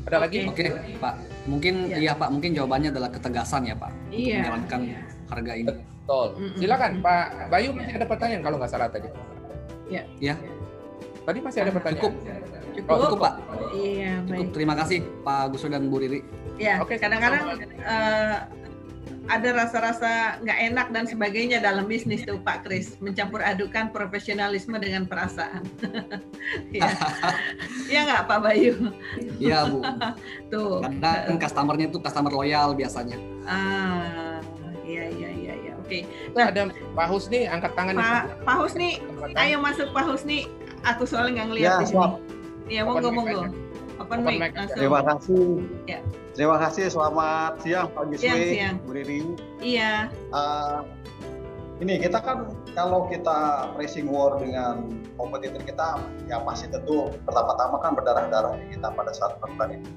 Ada 0.06 0.18
lagi? 0.22 0.46
Oke, 0.46 0.70
Pak. 1.02 1.35
Mungkin 1.46 1.74
Ya. 1.88 1.98
iya 2.02 2.14
Pak, 2.14 2.30
mungkin 2.34 2.52
jawabannya 2.54 2.90
adalah 2.90 3.10
ketegasan 3.14 3.70
ya 3.70 3.76
Pak. 3.78 3.92
Iya. 4.10 4.38
Menjalankan 4.42 4.80
harga 5.30 5.54
ini. 5.54 5.68
Betul. 5.70 6.28
Silakan 6.58 6.92
Pak 7.02 7.26
Bayu 7.50 7.70
masih 7.74 7.94
ada 7.96 8.06
pertanyaan 8.06 8.42
kalau 8.42 8.58
nggak 8.58 8.72
salah 8.72 8.90
tadi. 8.90 9.10
Ya. 9.88 10.02
Ya. 10.18 10.36
Tadi 11.26 11.40
masih 11.42 11.60
ada 11.62 11.72
pertanyaan. 11.74 12.02
Cukup. 12.02 12.14
Cukup. 12.76 12.90
Oh, 12.92 12.98
cukup 13.08 13.20
Pak. 13.22 13.34
Iya, 13.72 14.12
Cukup. 14.20 14.32
baik. 14.32 14.48
Terima 14.54 14.74
kasih 14.76 14.98
Pak 15.22 15.44
Guswo 15.50 15.68
dan 15.70 15.88
Bu 15.88 15.98
Riri. 15.98 16.20
Ya, 16.56 16.80
Oke, 16.80 16.96
kadang-kadang 16.96 17.52
eh, 17.62 18.36
ada 19.26 19.50
rasa-rasa 19.58 20.38
nggak 20.46 20.60
enak 20.72 20.88
dan 20.94 21.06
sebagainya 21.10 21.58
dalam 21.58 21.90
bisnis 21.90 22.22
tuh 22.22 22.38
Pak 22.38 22.66
Kris, 22.66 22.98
mencampur 23.02 23.42
adukan 23.42 23.90
profesionalisme 23.90 24.78
dengan 24.78 25.10
perasaan. 25.10 25.66
ya, 26.76 26.90
Iya 27.92 28.00
nggak 28.06 28.22
Pak 28.30 28.40
Bayu? 28.46 28.74
Iya 29.42 29.66
Bu. 29.70 29.82
Tuh. 30.54 30.86
Kadang 30.86 31.38
customernya 31.42 31.86
itu 31.90 31.98
customer 31.98 32.34
loyal 32.34 32.78
biasanya. 32.78 33.18
Ah, 33.50 34.38
iya 34.86 35.10
iya 35.10 35.30
iya 35.34 35.54
iya. 35.58 35.74
Oke. 35.82 36.06
Nah, 36.38 36.50
ada 36.54 36.70
Pak 36.70 37.08
Husni 37.10 37.50
angkat 37.50 37.74
tangan 37.74 37.98
Pak. 37.98 38.46
Pak 38.46 38.56
Husni, 38.62 39.02
ayo 39.38 39.58
masuk 39.58 39.90
Pak 39.90 40.06
Husni. 40.06 40.50
Aku 40.86 41.10
soalnya 41.10 41.42
nggak 41.42 41.48
ngeliat 41.50 41.66
Ya, 41.66 41.76
di 41.82 41.86
sini. 41.90 42.08
Iya, 42.70 42.82
monggo 42.86 43.10
monggo. 43.10 43.65
Open 44.00 44.28
Open 44.28 44.38
mic. 44.40 44.52
Terima 44.76 45.00
kasih. 45.04 45.64
Ya. 45.88 46.00
Terima 46.36 46.60
kasih. 46.60 46.92
Selamat 46.92 47.64
siang 47.64 47.88
Pak 47.96 48.12
siang. 48.20 48.76
Bu 48.84 48.92
Riri. 48.92 49.24
Iya. 49.64 50.12
Eh, 50.12 50.80
ini 51.80 52.00
kita 52.00 52.20
kan 52.24 52.52
kalau 52.76 53.08
kita 53.08 53.72
racing 53.76 54.08
war 54.08 54.40
dengan 54.40 55.00
kompetitor 55.20 55.60
kita, 55.64 56.00
ya 56.28 56.40
pasti 56.44 56.72
tentu 56.72 57.12
pertama-tama 57.24 57.80
kan 57.84 57.92
berdarah-darah 57.96 58.60
di 58.60 58.76
kita 58.76 58.92
pada 58.92 59.12
saat 59.16 59.40
pertandingan. 59.40 59.92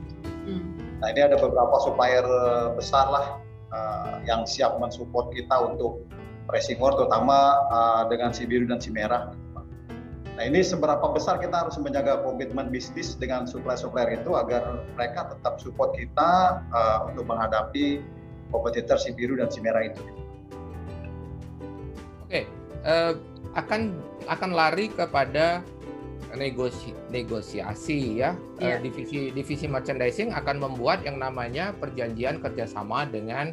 Hmm. 0.46 0.62
Nah 0.98 1.14
ini 1.14 1.20
ada 1.22 1.38
beberapa 1.38 1.78
supplier 1.82 2.26
besar 2.74 3.06
lah 3.10 3.26
eh, 3.74 4.14
yang 4.30 4.46
siap 4.46 4.78
mensupport 4.78 5.30
kita 5.34 5.54
untuk 5.74 6.06
racing 6.50 6.78
war, 6.78 6.94
terutama 6.94 7.54
eh, 7.70 8.02
dengan 8.14 8.30
si 8.30 8.46
biru 8.46 8.66
dan 8.70 8.78
si 8.78 8.94
merah. 8.94 9.34
Nah 10.39 10.47
ini 10.47 10.62
seberapa 10.62 11.02
besar 11.10 11.43
kita 11.43 11.66
harus 11.66 11.74
menjaga 11.82 12.23
komitmen 12.23 12.70
bisnis 12.70 13.19
dengan 13.19 13.43
supplier-supplier 13.43 14.23
itu 14.23 14.39
agar 14.39 14.86
mereka 14.94 15.35
tetap 15.35 15.59
support 15.59 15.98
kita 15.98 16.62
eh, 16.62 16.98
untuk 17.10 17.27
menghadapi 17.27 17.98
kompetitor 18.55 19.02
si 19.02 19.10
biru 19.19 19.35
dan 19.35 19.51
si 19.51 19.59
merah 19.59 19.82
itu. 19.90 19.98
Oke, 22.23 22.47
eh, 22.86 23.12
akan 23.59 23.98
akan 24.31 24.51
lari 24.55 24.94
kepada 24.94 25.66
negosi, 26.39 26.94
negosiasi 27.10 28.23
ya. 28.23 28.39
Eh, 28.62 28.78
Iya. 28.78 28.78
divisi 28.78 29.35
divisi 29.35 29.66
merchandising 29.66 30.31
akan 30.39 30.62
membuat 30.62 31.02
yang 31.02 31.19
namanya 31.19 31.74
perjanjian 31.82 32.39
kerjasama 32.39 33.10
dengan 33.10 33.51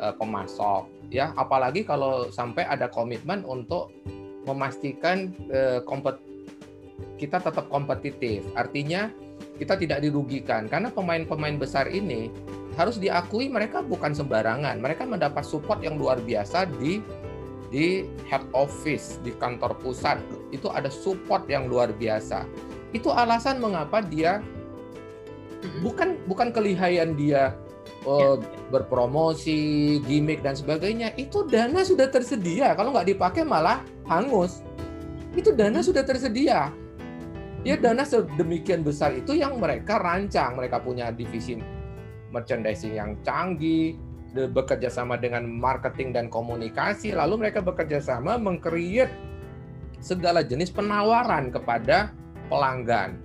eh, 0.00 0.14
pemasok 0.16 1.12
ya. 1.12 1.36
Apalagi 1.36 1.84
kalau 1.84 2.32
sampai 2.32 2.64
ada 2.64 2.88
komitmen 2.88 3.44
untuk 3.44 3.92
memastikan 4.48 5.32
eh, 5.52 5.80
kompet 5.84 6.20
kita 7.16 7.40
tetap 7.40 7.68
kompetitif. 7.68 8.44
Artinya 8.56 9.12
kita 9.60 9.76
tidak 9.76 10.00
dirugikan 10.00 10.68
karena 10.68 10.88
pemain-pemain 10.88 11.56
besar 11.60 11.88
ini 11.88 12.32
harus 12.80 12.96
diakui 12.96 13.52
mereka 13.52 13.84
bukan 13.84 14.16
sembarangan. 14.16 14.80
Mereka 14.80 15.04
mendapat 15.04 15.44
support 15.44 15.84
yang 15.84 16.00
luar 16.00 16.20
biasa 16.20 16.64
di 16.80 17.04
di 17.70 18.02
head 18.26 18.42
office 18.50 19.22
di 19.22 19.30
kantor 19.38 19.78
pusat 19.78 20.18
itu 20.50 20.66
ada 20.72 20.88
support 20.90 21.46
yang 21.46 21.68
luar 21.70 21.92
biasa. 21.94 22.48
Itu 22.90 23.14
alasan 23.14 23.62
mengapa 23.62 24.02
dia 24.02 24.42
bukan 25.84 26.16
bukan 26.24 26.50
kelihayan 26.50 27.14
dia 27.14 27.52
oh, 28.04 28.40
berpromosi, 28.70 29.98
gimmick 30.04 30.40
dan 30.40 30.56
sebagainya. 30.56 31.12
Itu 31.16 31.48
dana 31.48 31.82
sudah 31.82 32.08
tersedia. 32.08 32.72
Kalau 32.76 32.94
nggak 32.94 33.08
dipakai 33.16 33.42
malah 33.44 33.84
hangus. 34.08 34.64
Itu 35.36 35.52
dana 35.54 35.80
sudah 35.80 36.02
tersedia. 36.02 36.70
Ya 37.60 37.76
dana 37.76 38.08
sedemikian 38.08 38.80
besar 38.80 39.12
itu 39.12 39.36
yang 39.36 39.60
mereka 39.60 40.00
rancang. 40.00 40.56
Mereka 40.56 40.80
punya 40.80 41.12
divisi 41.12 41.60
merchandising 42.30 42.94
yang 42.96 43.18
canggih, 43.26 43.98
bekerja 44.32 44.88
sama 44.88 45.18
dengan 45.18 45.44
marketing 45.44 46.14
dan 46.14 46.26
komunikasi, 46.30 47.10
lalu 47.10 47.46
mereka 47.46 47.58
bekerja 47.60 47.98
sama 47.98 48.38
mengcreate 48.38 49.10
segala 50.00 50.40
jenis 50.40 50.70
penawaran 50.72 51.50
kepada 51.52 52.14
pelanggan. 52.48 53.18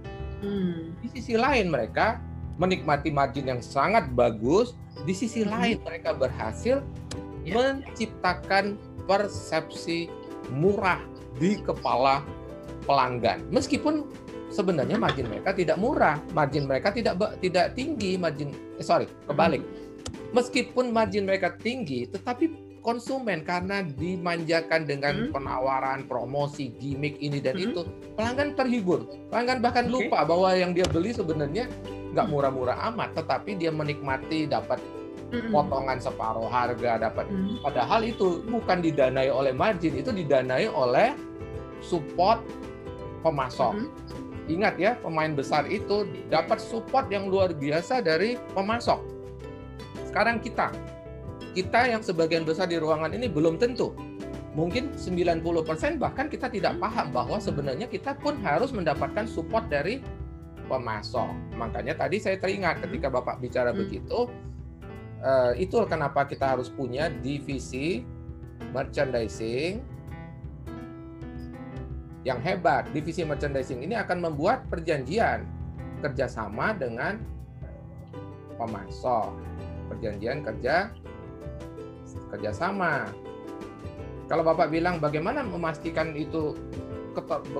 Hmm. 0.44 0.92
Di 1.00 1.08
sisi 1.16 1.40
lain 1.40 1.72
mereka 1.72 2.20
menikmati 2.56 3.12
margin 3.12 3.52
yang 3.52 3.62
sangat 3.62 4.08
bagus, 4.16 4.74
di 5.04 5.12
sisi 5.12 5.44
lain 5.44 5.80
mereka 5.84 6.16
berhasil 6.16 6.80
menciptakan 7.46 8.80
persepsi 9.06 10.10
murah 10.50 11.02
di 11.38 11.60
kepala 11.62 12.24
pelanggan. 12.88 13.44
Meskipun 13.52 14.08
sebenarnya 14.50 14.96
margin 14.96 15.28
mereka 15.28 15.52
tidak 15.52 15.78
murah, 15.78 16.18
margin 16.32 16.66
mereka 16.66 16.96
tidak 16.96 17.20
tidak 17.44 17.76
tinggi, 17.76 18.16
margin 18.16 18.54
eh, 18.80 18.86
sorry, 18.86 19.06
kebalik. 19.28 19.62
Meskipun 20.32 20.92
margin 20.92 21.28
mereka 21.28 21.56
tinggi, 21.60 22.08
tetapi 22.08 22.52
konsumen 22.86 23.42
karena 23.42 23.82
dimanjakan 23.82 24.86
dengan 24.86 25.14
Hmm. 25.18 25.32
penawaran, 25.34 26.06
promosi, 26.06 26.70
gimmick 26.78 27.18
ini 27.18 27.42
dan 27.42 27.58
Hmm. 27.58 27.66
itu, 27.72 27.82
pelanggan 28.14 28.54
terhibur. 28.54 29.10
Pelanggan 29.34 29.58
bahkan 29.58 29.90
Oke. 29.90 30.06
lupa 30.06 30.22
bahwa 30.22 30.54
yang 30.54 30.72
dia 30.78 30.86
beli 30.86 31.10
sebenarnya 31.10 31.66
nggak 32.16 32.32
murah-murah 32.32 32.80
amat, 32.96 33.20
tetapi 33.20 33.60
dia 33.60 33.76
menikmati 33.76 34.48
dapat 34.48 34.80
potongan 35.52 36.00
separuh 36.00 36.48
harga, 36.48 37.12
dapat. 37.12 37.28
Padahal 37.60 38.08
itu 38.08 38.40
bukan 38.48 38.80
didanai 38.80 39.28
oleh 39.28 39.52
margin, 39.52 40.00
itu 40.00 40.16
didanai 40.16 40.72
oleh 40.72 41.12
support 41.84 42.40
pemasok. 43.20 43.76
Ingat 44.46 44.76
ya, 44.78 44.96
pemain 45.02 45.34
besar 45.34 45.66
itu 45.68 46.08
dapat 46.30 46.62
support 46.62 47.10
yang 47.10 47.28
luar 47.28 47.52
biasa 47.52 48.00
dari 48.00 48.38
pemasok. 48.54 49.02
Sekarang 50.08 50.40
kita, 50.40 50.72
kita 51.52 51.90
yang 51.90 52.00
sebagian 52.06 52.46
besar 52.48 52.70
di 52.72 52.80
ruangan 52.80 53.12
ini 53.12 53.28
belum 53.28 53.60
tentu. 53.60 53.92
Mungkin 54.56 54.96
90% 54.96 56.00
bahkan 56.00 56.32
kita 56.32 56.48
tidak 56.48 56.80
paham 56.80 57.12
bahwa 57.12 57.44
sebenarnya 57.44 57.92
kita 57.92 58.16
pun 58.16 58.40
harus 58.40 58.72
mendapatkan 58.72 59.28
support 59.28 59.68
dari 59.68 60.00
pemasok. 60.66 61.56
Makanya 61.56 61.94
tadi 61.96 62.18
saya 62.20 62.38
teringat 62.42 62.82
ketika 62.84 63.08
Bapak 63.10 63.40
bicara 63.40 63.72
Hmm. 63.72 63.80
begitu, 63.86 64.30
eh, 65.22 65.54
itu 65.62 65.78
kenapa 65.86 66.26
kita 66.26 66.58
harus 66.58 66.68
punya 66.70 67.10
divisi 67.10 68.04
merchandising 68.74 69.80
yang 72.26 72.42
hebat. 72.42 72.90
Divisi 72.92 73.22
merchandising 73.22 73.86
ini 73.86 73.94
akan 73.96 74.18
membuat 74.32 74.66
perjanjian 74.68 75.46
kerjasama 76.02 76.74
dengan 76.76 77.22
pemasok, 78.58 79.32
perjanjian 79.94 80.42
kerja 80.42 80.90
kerjasama. 82.34 83.06
Kalau 84.26 84.42
Bapak 84.42 84.74
bilang 84.74 84.98
bagaimana 84.98 85.46
memastikan 85.46 86.18
itu 86.18 86.58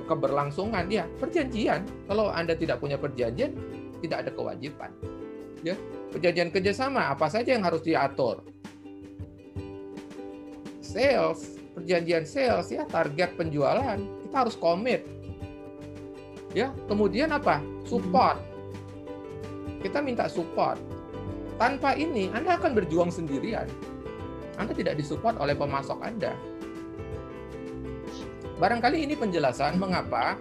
keberlangsungan, 0.06 0.86
ya 0.92 1.08
perjanjian. 1.16 1.84
Kalau 2.06 2.28
Anda 2.28 2.52
tidak 2.52 2.82
punya 2.82 3.00
perjanjian, 3.00 3.56
tidak 4.04 4.26
ada 4.26 4.30
kewajiban. 4.32 4.90
Ya, 5.64 5.74
perjanjian 6.12 6.52
kerjasama 6.52 7.10
apa 7.10 7.26
saja 7.32 7.56
yang 7.56 7.64
harus 7.64 7.80
diatur? 7.80 8.44
Sales, 10.84 11.58
perjanjian 11.74 12.24
sales 12.28 12.70
ya, 12.70 12.86
target 12.86 13.34
penjualan 13.34 13.98
kita 14.26 14.36
harus 14.44 14.56
komit. 14.58 15.00
Ya, 16.52 16.74
kemudian 16.90 17.32
apa? 17.32 17.62
Support. 17.88 18.36
Kita 19.80 20.04
minta 20.04 20.26
support. 20.26 20.76
Tanpa 21.56 21.96
ini 21.96 22.28
Anda 22.34 22.60
akan 22.60 22.76
berjuang 22.76 23.08
sendirian. 23.08 23.64
Anda 24.60 24.76
tidak 24.76 25.00
disupport 25.00 25.40
oleh 25.40 25.56
pemasok 25.56 26.00
Anda. 26.04 26.36
Barangkali 28.56 29.04
ini 29.04 29.12
penjelasan 29.12 29.76
mengapa 29.76 30.40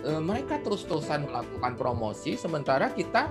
eh, 0.00 0.22
mereka 0.22 0.56
terus-terusan 0.64 1.28
melakukan 1.28 1.76
promosi 1.76 2.32
sementara 2.32 2.88
kita 2.88 3.28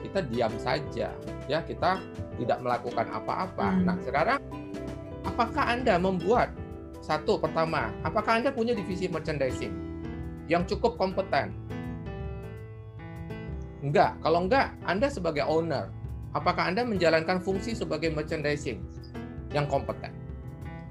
kita 0.00 0.24
diam 0.24 0.52
saja. 0.56 1.12
Ya, 1.46 1.58
kita 1.60 2.00
tidak 2.40 2.58
melakukan 2.64 3.06
apa-apa. 3.12 3.68
Hmm. 3.76 3.84
Nah, 3.86 3.96
sekarang 4.00 4.40
apakah 5.22 5.64
Anda 5.68 6.00
membuat 6.00 6.50
satu 7.04 7.36
pertama, 7.36 7.92
apakah 8.00 8.40
Anda 8.40 8.50
punya 8.50 8.72
divisi 8.72 9.06
merchandising 9.06 9.74
yang 10.48 10.64
cukup 10.64 10.96
kompeten? 10.96 11.52
Enggak. 13.84 14.16
Kalau 14.24 14.48
enggak, 14.48 14.72
Anda 14.88 15.12
sebagai 15.12 15.44
owner, 15.44 15.92
apakah 16.32 16.72
Anda 16.72 16.88
menjalankan 16.88 17.42
fungsi 17.44 17.76
sebagai 17.76 18.14
merchandising 18.14 18.80
yang 19.52 19.68
kompeten? 19.68 20.14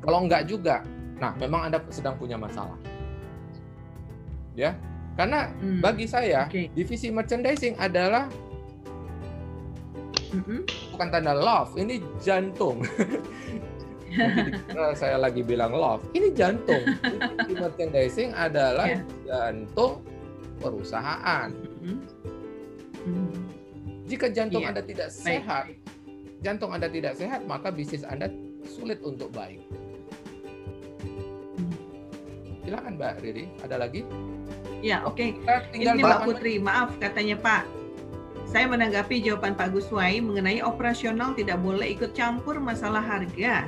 Kalau 0.04 0.28
enggak 0.28 0.46
juga, 0.52 0.84
nah 1.22 1.38
memang 1.38 1.70
Anda 1.70 1.78
sedang 1.94 2.18
punya 2.18 2.34
masalah. 2.36 2.76
Ya. 4.58 4.74
Karena 5.14 5.54
Hmm. 5.54 5.78
bagi 5.80 6.10
saya, 6.10 6.50
Oke. 6.50 6.72
divisi 6.74 7.14
merchandising 7.14 7.78
adalah 7.78 8.26
Mm-mm. 10.32 10.64
bukan 10.96 11.08
tanda 11.12 11.36
love, 11.36 11.76
ini 11.76 12.00
jantung. 12.18 12.82
Mungkin 14.12 14.44
dikira 14.52 14.92
saya 14.92 15.16
lagi 15.16 15.40
bilang 15.44 15.72
love, 15.72 16.04
ini 16.12 16.32
jantung. 16.32 16.84
Divisi 17.04 17.54
merchandising 17.54 18.30
adalah 18.34 18.88
Ya. 18.88 19.00
jantung 19.28 20.02
perusahaan. 20.58 21.52
Mm-mm. 21.84 21.98
Mm. 23.04 23.40
Jika 24.08 24.28
jantung 24.32 24.64
Iya. 24.64 24.70
Anda 24.74 24.82
tidak 24.84 25.10
Baik. 25.12 25.20
sehat, 25.22 25.66
jantung 26.40 26.72
Anda 26.72 26.88
tidak 26.88 27.14
sehat, 27.16 27.44
maka 27.44 27.68
bisnis 27.70 28.04
Anda 28.04 28.32
sulit 28.64 29.04
untuk 29.04 29.32
baik. 29.32 29.60
Silakan 32.72 32.96
Mbak 32.96 33.20
Riri, 33.20 33.52
ada 33.68 33.84
lagi? 33.84 34.08
Ya, 34.80 35.04
oke. 35.04 35.36
Tinggal 35.76 36.00
Ini 36.00 36.08
Mbak 36.08 36.24
Putri, 36.24 36.56
maaf 36.56 36.96
katanya 37.04 37.36
Pak. 37.36 37.68
Saya 38.48 38.64
menanggapi 38.72 39.20
jawaban 39.20 39.60
Pak 39.60 39.76
Guswai 39.76 40.24
mengenai 40.24 40.64
operasional 40.64 41.36
tidak 41.36 41.60
boleh 41.60 41.92
ikut 41.92 42.16
campur 42.16 42.64
masalah 42.64 43.04
harga 43.04 43.68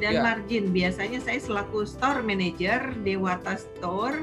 dan 0.00 0.12
Ya. 0.16 0.24
margin. 0.24 0.72
Biasanya 0.72 1.20
saya 1.20 1.36
selaku 1.36 1.84
store 1.84 2.24
manager 2.24 2.88
Dewata 3.04 3.60
Store 3.60 4.16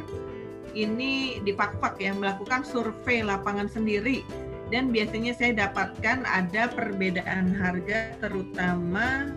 ini 0.74 1.38
di 1.46 1.54
Pakpak 1.54 2.02
ya 2.02 2.18
melakukan 2.18 2.66
survei 2.66 3.22
lapangan 3.22 3.70
sendiri 3.70 4.26
dan 4.74 4.90
biasanya 4.90 5.38
saya 5.38 5.70
dapatkan 5.70 6.26
ada 6.26 6.66
perbedaan 6.74 7.54
harga 7.54 8.18
terutama 8.18 9.30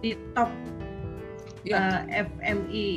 di 0.00 0.16
top 0.32 0.48
Ya. 1.64 2.04
eh, 2.12 2.28
FMI 2.28 2.88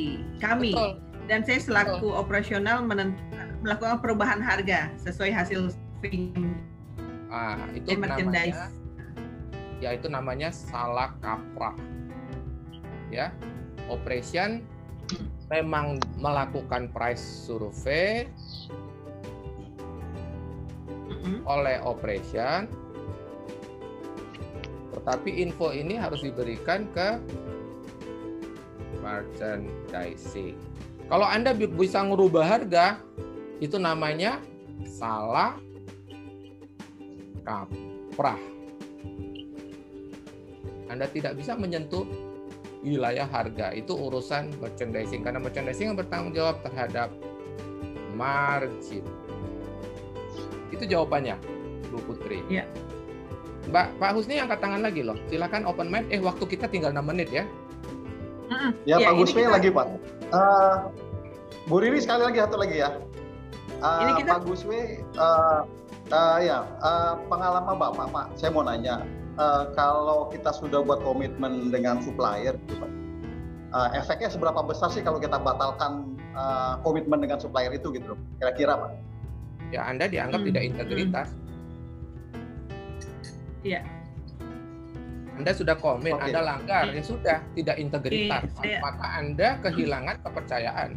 kami 0.44 0.76
Betul. 0.76 0.92
dan 1.32 1.40
saya 1.48 1.60
selaku 1.64 2.12
operasional 2.12 2.84
menentukan 2.84 3.48
melakukan 3.64 3.98
perubahan 4.04 4.40
harga 4.44 4.92
sesuai 5.00 5.32
hasil 5.32 5.72
survei 5.72 6.32
Ah, 7.28 7.60
itu 7.76 7.92
namanya 7.96 8.72
ya 9.84 9.92
itu 9.94 10.08
namanya 10.08 10.50
salah 10.50 11.12
kaprah. 11.20 11.76
Ya. 13.12 13.36
Operation 13.88 14.64
memang 15.48 16.00
melakukan 16.20 16.92
price 16.92 17.24
survey 17.24 18.28
oleh 21.48 21.80
operation 21.84 22.68
tetapi 24.92 25.40
info 25.40 25.72
ini 25.72 25.96
harus 25.96 26.20
diberikan 26.20 26.84
ke 26.92 27.20
merchandising. 29.02 30.56
Kalau 31.08 31.24
Anda 31.24 31.56
bi- 31.56 31.72
bisa 31.72 32.04
merubah 32.04 32.44
harga, 32.44 33.00
itu 33.64 33.80
namanya 33.80 34.44
salah 34.84 35.56
kaprah. 37.48 38.40
Anda 40.88 41.08
tidak 41.12 41.40
bisa 41.40 41.56
menyentuh 41.56 42.08
wilayah 42.84 43.28
harga. 43.28 43.72
Itu 43.76 43.96
urusan 43.96 44.56
merchandising 44.60 45.24
karena 45.24 45.40
merchandising 45.40 45.94
yang 45.94 45.98
bertanggung 46.00 46.36
jawab 46.36 46.60
terhadap 46.64 47.12
margin. 48.16 49.04
Itu 50.72 50.84
jawabannya, 50.84 51.40
Bu 51.92 52.00
Putri. 52.04 52.44
Iya. 52.52 52.68
Mbak 53.68 54.00
Pak 54.00 54.12
Husni 54.16 54.40
angkat 54.40 54.64
tangan 54.64 54.80
lagi 54.80 55.04
loh. 55.04 55.20
Silakan 55.28 55.68
open 55.68 55.92
mic. 55.92 56.08
Eh 56.08 56.24
waktu 56.24 56.44
kita 56.48 56.72
tinggal 56.72 56.96
6 56.96 57.04
menit 57.04 57.28
ya. 57.32 57.44
Ya, 58.84 58.96
Ya, 58.98 59.08
Pak 59.08 59.14
Gusmi 59.18 59.42
kita- 59.42 59.54
lagi 59.54 59.70
Pak. 59.70 59.86
Eh, 60.28 60.76
Bu 61.68 61.76
Riri 61.78 62.00
sekali 62.00 62.24
lagi 62.24 62.40
satu 62.40 62.56
lagi 62.56 62.78
ya. 62.80 62.90
Eh, 63.78 64.00
Ini 64.02 64.12
kita- 64.18 64.34
Pak 64.34 64.42
Gusmi, 64.44 64.80
eh, 65.04 65.60
eh, 66.10 66.38
ya 66.42 66.58
eh, 66.64 67.14
pengalaman 67.28 67.76
Bapak 67.76 68.08
Pak, 68.10 68.26
saya 68.36 68.50
mau 68.50 68.64
nanya, 68.64 69.04
eh, 69.36 69.64
kalau 69.74 70.28
kita 70.28 70.50
sudah 70.52 70.82
buat 70.82 71.04
komitmen 71.04 71.68
dengan 71.70 72.00
supplier, 72.00 72.56
gitu, 72.58 72.80
Pak, 72.80 72.92
eh, 73.70 73.90
efeknya 74.00 74.30
seberapa 74.30 74.64
besar 74.64 74.90
sih 74.90 75.02
kalau 75.02 75.20
kita 75.20 75.38
batalkan 75.38 76.16
eh, 76.32 76.74
komitmen 76.82 77.18
dengan 77.18 77.38
supplier 77.38 77.74
itu 77.74 77.90
gitu, 77.92 78.14
kira-kira 78.38 78.78
Pak? 78.78 78.92
Ya 79.68 79.84
Anda 79.84 80.06
dianggap 80.06 80.40
Hmm, 80.40 80.48
tidak 80.48 80.64
integritas. 80.64 81.28
Iya. 83.66 83.82
Anda 85.38 85.52
sudah 85.54 85.76
komit, 85.78 86.12
Oke. 86.12 86.24
Anda 86.26 86.42
langgar, 86.42 86.90
ya 86.90 87.02
sudah 87.02 87.46
tidak 87.54 87.78
integritas. 87.78 88.50
Oke, 88.50 88.66
saya- 88.66 88.82
Maka 88.82 89.06
Anda 89.16 89.50
kehilangan 89.62 90.16
kepercayaan. 90.22 90.90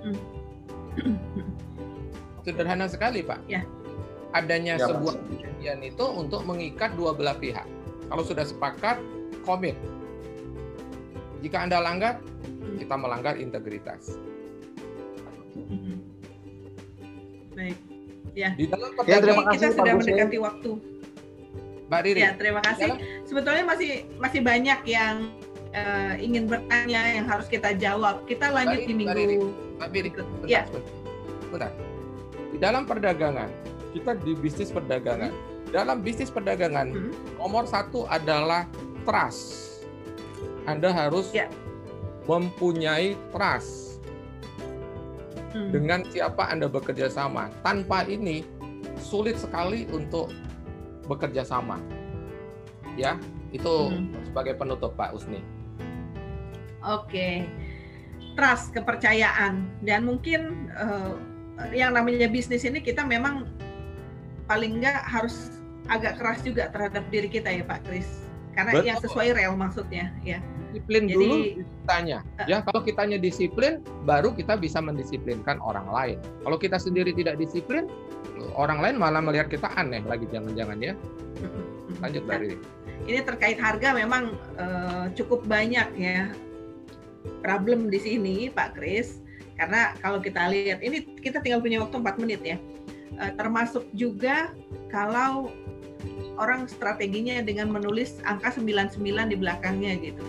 Hmm. 0.00 0.18
Sederhana 2.40 2.86
sekali, 2.86 3.20
Pak. 3.20 3.42
Ya. 3.46 3.66
Adanya 4.30 4.78
Ya, 4.78 4.86
Pak. 4.86 4.94
sebuah 4.94 5.14
perjanjian 5.18 5.78
itu 5.82 6.04
untuk 6.06 6.46
mengikat 6.46 6.94
dua 6.94 7.10
belah 7.12 7.34
pihak. 7.34 7.66
Kalau 8.06 8.22
sudah 8.22 8.46
sepakat, 8.46 9.02
komit. 9.42 9.74
Jika 11.40 11.66
Anda 11.66 11.82
langgar, 11.82 12.22
kita 12.78 12.94
melanggar 12.94 13.34
integritas. 13.36 14.14
Baik. 17.52 17.76
Ya. 18.32 18.54
Di 18.54 18.70
dalam 18.70 18.94
Ya, 19.04 19.18
terima 19.18 19.42
kita 19.44 19.50
kasih, 19.50 19.66
Pak 19.66 19.74
sudah 19.74 19.92
Gusmi. 19.92 20.02
mendekati 20.06 20.38
waktu. 20.38 20.70
Mbak 21.90 22.00
Riri. 22.06 22.20
Ya, 22.22 22.30
terima 22.38 22.62
kasih. 22.62 22.94
Sebetulnya 23.26 23.66
masih 23.66 24.06
masih 24.22 24.40
banyak 24.46 24.78
yang 24.86 25.34
uh, 25.74 26.14
ingin 26.22 26.46
bertanya 26.46 27.02
yang 27.18 27.26
harus 27.26 27.50
kita 27.50 27.74
jawab. 27.74 28.22
Kita 28.30 28.46
lanjut 28.54 28.78
Mbak 28.78 28.86
di 28.86 28.94
Riri, 28.94 29.02
Mbak 29.02 29.14
minggu 29.14 29.18
Riri, 29.18 29.36
Mbak 29.74 29.88
Riri, 29.90 30.10
bentar, 30.14 30.46
Ya. 30.46 30.62
sebentar. 30.70 30.94
Bentar. 31.50 31.72
Di 32.54 32.58
dalam 32.62 32.82
perdagangan, 32.86 33.50
kita 33.90 34.10
di 34.22 34.32
bisnis 34.38 34.70
perdagangan. 34.70 35.34
Dalam 35.70 36.02
bisnis 36.02 36.30
perdagangan, 36.30 36.94
nomor 37.38 37.66
satu 37.66 38.06
adalah 38.06 38.70
trust. 39.02 39.82
Anda 40.70 40.94
harus 40.94 41.34
mempunyai 42.30 43.18
trust 43.34 43.90
Hmm. 45.50 45.74
dengan 45.74 46.06
siapa 46.06 46.46
Anda 46.46 46.70
bekerja 46.70 47.10
sama. 47.10 47.50
Tanpa 47.66 48.06
ini 48.06 48.46
sulit 49.02 49.34
sekali 49.34 49.90
untuk 49.90 50.30
bekerja 51.06 51.44
sama. 51.44 51.78
Ya, 52.98 53.16
itu 53.54 53.70
Hmm. 53.90 54.12
sebagai 54.26 54.58
penutup 54.58 54.98
Pak 54.98 55.14
Usni. 55.14 55.40
Oke, 56.80 57.44
trust, 58.34 58.72
kepercayaan, 58.72 59.68
dan 59.84 60.04
mungkin 60.08 60.72
eh, 60.74 61.12
yang 61.76 61.92
namanya 61.92 62.24
bisnis 62.26 62.64
ini 62.64 62.80
kita 62.80 63.04
memang 63.04 63.44
paling 64.48 64.80
nggak 64.80 65.04
harus 65.04 65.60
agak 65.92 66.16
keras 66.16 66.40
juga 66.40 66.72
terhadap 66.72 67.04
diri 67.12 67.28
kita 67.28 67.52
ya 67.52 67.62
Pak 67.68 67.84
Kris, 67.84 68.24
karena 68.56 68.72
Betul. 68.80 68.88
yang 68.88 68.98
sesuai 68.98 69.28
real 69.36 69.54
maksudnya 69.60 70.08
ya. 70.24 70.40
Disiplin 70.70 71.02
Jadi- 71.10 71.14
dulu 71.18 71.34
kitanya. 71.58 72.18
Ya, 72.46 72.62
kalau 72.62 72.80
kitanya 72.86 73.18
disiplin, 73.18 73.82
baru 74.06 74.30
kita 74.30 74.54
bisa 74.54 74.78
mendisiplinkan 74.78 75.58
orang 75.58 75.90
lain. 75.90 76.18
Kalau 76.46 76.56
kita 76.56 76.78
sendiri 76.78 77.10
tidak 77.10 77.36
disiplin, 77.42 77.90
orang 78.54 78.78
lain 78.78 78.96
malah 78.96 79.20
melihat 79.20 79.50
kita 79.50 79.68
aneh 79.74 80.00
lagi 80.06 80.24
jangan-jangan 80.30 80.78
ya. 80.78 80.94
Lanjut 82.00 82.24
dari 82.24 82.54
Ini 83.10 83.24
terkait 83.24 83.56
harga 83.56 83.96
memang 83.96 84.36
eh, 84.60 85.06
cukup 85.16 85.48
banyak 85.48 85.88
ya 85.96 86.30
problem 87.40 87.88
di 87.88 87.96
sini 87.96 88.36
Pak 88.52 88.76
Kris, 88.76 89.24
karena 89.56 89.96
kalau 90.04 90.20
kita 90.20 90.48
lihat 90.52 90.84
ini 90.84 91.04
kita 91.18 91.40
tinggal 91.40 91.64
punya 91.64 91.80
waktu 91.80 91.96
4 91.96 92.20
menit 92.20 92.40
ya. 92.44 92.56
Eh, 93.20 93.32
termasuk 93.34 93.88
juga 93.96 94.52
kalau 94.92 95.50
orang 96.40 96.64
strateginya 96.64 97.44
dengan 97.44 97.68
menulis 97.68 98.20
angka 98.24 98.56
99 98.56 99.32
di 99.32 99.36
belakangnya 99.36 99.92
gitu. 100.00 100.24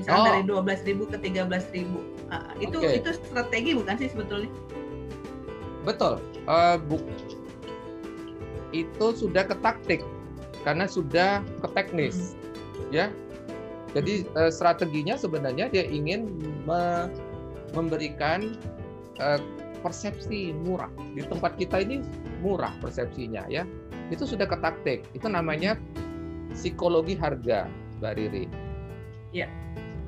Misalnya 0.00 0.20
Oh. 0.24 0.26
dari 0.32 0.42
12.000 0.48 1.04
ke 1.12 1.16
13.000. 1.20 2.00
Ah, 2.32 2.56
itu 2.56 2.80
Oke. 2.80 2.96
itu 2.96 3.10
strategi 3.20 3.76
bukan 3.76 3.94
sih 4.00 4.08
sebetulnya? 4.08 4.48
Betul. 5.84 6.16
Eh, 6.48 6.76
bu- 6.80 7.04
itu 8.70 9.06
sudah 9.12 9.44
ke 9.44 9.56
taktik 9.60 10.00
karena 10.62 10.86
sudah 10.86 11.42
ke 11.60 11.68
teknis, 11.74 12.38
ya. 12.88 13.12
Jadi 13.92 14.24
eh, 14.24 14.50
strateginya 14.50 15.18
sebenarnya 15.18 15.66
dia 15.68 15.84
ingin 15.84 16.30
me- 16.64 17.10
memberikan 17.74 18.54
eh, 19.18 19.40
persepsi 19.80 20.52
murah 20.64 20.88
di 21.12 21.24
tempat 21.24 21.56
kita 21.56 21.82
ini 21.82 22.00
murah 22.40 22.72
persepsinya, 22.80 23.44
ya. 23.50 23.66
Itu 24.08 24.24
sudah 24.24 24.46
ke 24.46 24.56
taktik. 24.58 25.04
Itu 25.12 25.28
namanya 25.28 25.76
psikologi 26.54 27.18
harga, 27.18 27.66
Mbak 27.98 28.12
Riri. 28.16 28.44
Ya. 29.30 29.46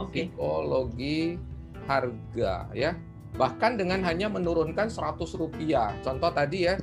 Oke. 0.03 0.29
Psikologi 0.31 1.39
harga, 1.87 2.67
ya. 2.75 2.99
Bahkan 3.39 3.81
dengan 3.81 4.05
hanya 4.05 4.29
menurunkan 4.29 4.93
100 4.93 5.19
rupiah. 5.39 5.97
Contoh 6.05 6.29
tadi 6.35 6.69
ya, 6.69 6.77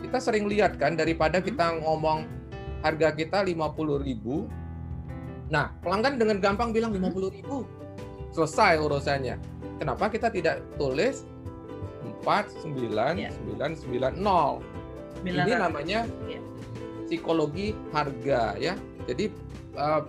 kita 0.00 0.18
sering 0.18 0.48
lihat 0.50 0.80
kan 0.80 0.96
daripada 0.96 1.38
kita 1.38 1.78
ngomong 1.84 2.26
harga 2.80 3.12
kita 3.12 3.44
50.000 3.44 4.48
nah 5.50 5.74
pelanggan 5.82 6.14
dengan 6.16 6.38
gampang 6.38 6.70
bilang 6.70 6.94
50.000 6.94 7.42
selesai 8.30 8.78
urusannya. 8.78 9.36
Kenapa 9.82 10.06
kita 10.06 10.30
tidak 10.30 10.62
tulis 10.78 11.26
49990 12.22 14.14
ini 15.26 15.52
namanya 15.52 16.06
psikologi 17.04 17.74
harga 17.90 18.54
ya. 18.56 18.78
Jadi 19.10 19.26
eh, 19.74 20.00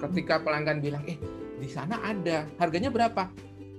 ketika 0.00 0.40
pelanggan 0.40 0.80
bilang 0.80 1.04
eh 1.04 1.20
di 1.60 1.68
sana 1.68 2.00
ada. 2.00 2.48
Harganya 2.56 2.88
berapa? 2.88 3.28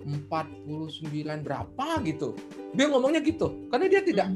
49 0.06 1.46
berapa 1.46 1.88
gitu. 2.06 2.38
Dia 2.74 2.86
ngomongnya 2.90 3.22
gitu 3.22 3.70
karena 3.70 3.86
dia 3.90 4.02
tidak 4.02 4.34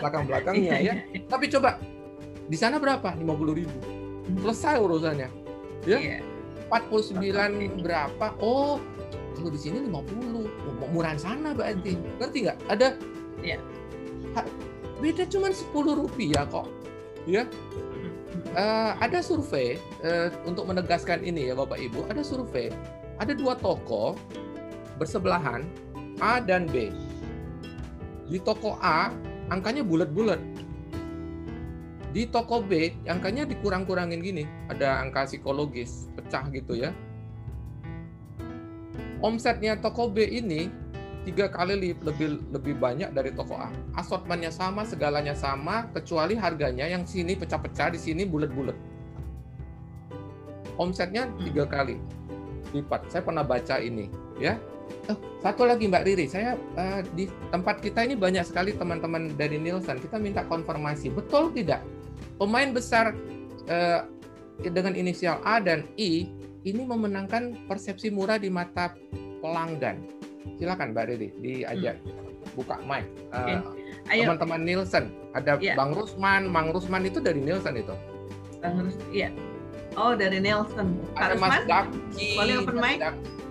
belakang 0.00 0.24
belakangnya 0.28 0.76
ya. 0.80 0.94
Tapi 1.28 1.48
coba 1.52 1.80
di 2.48 2.56
sana 2.56 2.76
berapa? 2.76 3.16
50 3.16 3.58
ribu. 3.60 3.78
Selesai 4.44 4.76
urusannya 4.78 5.28
ya. 5.88 6.20
49 6.70 7.82
berapa? 7.82 8.26
Oh 8.40 8.78
kalau 9.36 9.50
di 9.50 9.60
sini 9.60 9.80
50 9.88 9.90
oh, 9.90 10.88
murahan 10.92 11.18
sana 11.18 11.56
berarti. 11.56 11.96
Ngerti 12.20 12.38
nggak? 12.44 12.58
Ada 12.68 12.88
ha- 14.36 14.52
beda 15.00 15.24
cuma 15.26 15.48
10 15.48 15.72
rupiah 15.72 16.44
kok 16.44 16.68
ya 17.24 17.44
Eh, 18.50 18.92
ada 18.98 19.22
survei 19.22 19.78
eh, 20.02 20.28
untuk 20.42 20.66
menegaskan 20.66 21.22
ini 21.22 21.50
ya 21.50 21.54
Bapak 21.54 21.78
Ibu 21.78 22.10
ada 22.10 22.22
survei. 22.22 22.70
Ada 23.18 23.34
dua 23.36 23.54
toko 23.58 24.18
bersebelahan 24.98 25.66
A 26.22 26.42
dan 26.42 26.66
B. 26.66 26.90
Di 28.30 28.38
toko 28.42 28.78
A 28.82 29.10
angkanya 29.50 29.82
bulat-bulat. 29.82 30.38
Di 32.10 32.26
toko 32.26 32.62
B 32.62 32.94
angkanya 33.06 33.46
dikurang-kurangin 33.46 34.18
gini. 34.22 34.44
Ada 34.66 35.02
angka 35.02 35.30
psikologis 35.30 36.10
pecah 36.18 36.46
gitu 36.50 36.74
ya. 36.74 36.90
Omsetnya 39.20 39.78
toko 39.78 40.08
B 40.10 40.26
ini 40.26 40.72
tiga 41.22 41.52
kali 41.52 41.74
li- 41.76 42.00
lebih 42.00 42.40
lebih 42.48 42.74
banyak 42.80 43.12
dari 43.12 43.30
toko 43.36 43.60
A. 43.60 43.68
Assortmentnya 43.96 44.48
sama 44.48 44.88
segalanya 44.88 45.36
sama 45.36 45.88
kecuali 45.92 46.32
harganya 46.36 46.88
yang 46.88 47.04
sini 47.04 47.36
pecah-pecah 47.36 47.92
di 47.92 48.00
sini 48.00 48.24
bulat-bulat. 48.24 48.76
Omsetnya 50.80 51.28
tiga 51.44 51.68
kali 51.68 52.00
lipat. 52.72 53.12
Saya 53.12 53.22
pernah 53.24 53.44
baca 53.44 53.76
ini 53.78 54.08
ya. 54.40 54.56
Oh, 55.06 55.18
satu 55.38 55.62
lagi 55.62 55.86
Mbak 55.86 56.02
Riri, 56.02 56.26
saya 56.26 56.58
eh, 56.74 57.06
di 57.14 57.30
tempat 57.54 57.78
kita 57.78 58.02
ini 58.02 58.18
banyak 58.18 58.42
sekali 58.42 58.74
teman-teman 58.74 59.30
dari 59.38 59.54
Nielsen. 59.54 60.02
Kita 60.02 60.18
minta 60.18 60.42
konfirmasi, 60.42 61.14
betul 61.14 61.54
tidak? 61.54 61.78
Pemain 62.42 62.74
besar 62.74 63.14
eh, 63.70 64.02
dengan 64.66 64.98
inisial 64.98 65.38
A 65.46 65.62
dan 65.62 65.86
I 65.94 66.26
ini 66.66 66.82
memenangkan 66.84 67.70
persepsi 67.70 68.10
murah 68.10 68.36
di 68.36 68.50
mata 68.50 68.92
pelanggan. 69.40 70.19
Silakan 70.56 70.92
Mbak 70.92 71.04
Riri, 71.08 71.28
diajak 71.40 71.96
buka 72.56 72.76
mic. 72.84 73.04
Eh, 73.32 73.60
Oke. 73.60 73.80
Ayo. 74.10 74.22
Teman-teman 74.26 74.60
Nielsen, 74.64 75.04
ada 75.36 75.60
Ya. 75.60 75.76
Bang 75.76 75.92
Rusman, 75.94 76.48
Mang 76.48 76.72
Rusman 76.72 77.04
itu 77.06 77.20
dari 77.20 77.38
Nielsen 77.38 77.78
itu. 77.78 77.94
Bang 78.58 78.80
Rus, 78.82 78.96
iya. 79.12 79.30
Oh 79.98 80.14
dari. 80.40 80.96
Pak 81.14 81.20
Ada 81.20 81.34
Mas 81.36 81.50
Rusman, 81.62 81.68
Daki, 81.68 82.28
boleh 82.38 82.54
open 82.64 82.76
Mas 82.78 82.84
mic? 82.96 83.00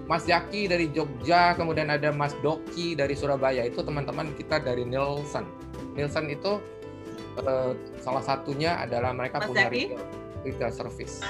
Mas 0.10 0.24
Jaki 0.26 0.66
dari 0.66 0.90
Jogja, 0.90 1.54
kemudian 1.54 1.94
ada 1.94 2.10
Mas 2.10 2.34
Doki 2.42 2.98
dari 2.98 3.14
Surabaya. 3.14 3.62
Itu 3.62 3.86
teman-teman 3.86 4.34
kita 4.34 4.58
dari 4.58 4.82
Nielsen. 4.82 5.46
Nielsen 5.94 6.26
itu 6.34 6.58
eh, 7.38 7.72
salah 8.02 8.24
satunya 8.26 8.74
adalah 8.82 9.14
mereka 9.14 9.38
Mas 9.38 9.54
punya 9.54 9.70
retail, 9.70 10.02
retail 10.42 10.72
service. 10.74 11.22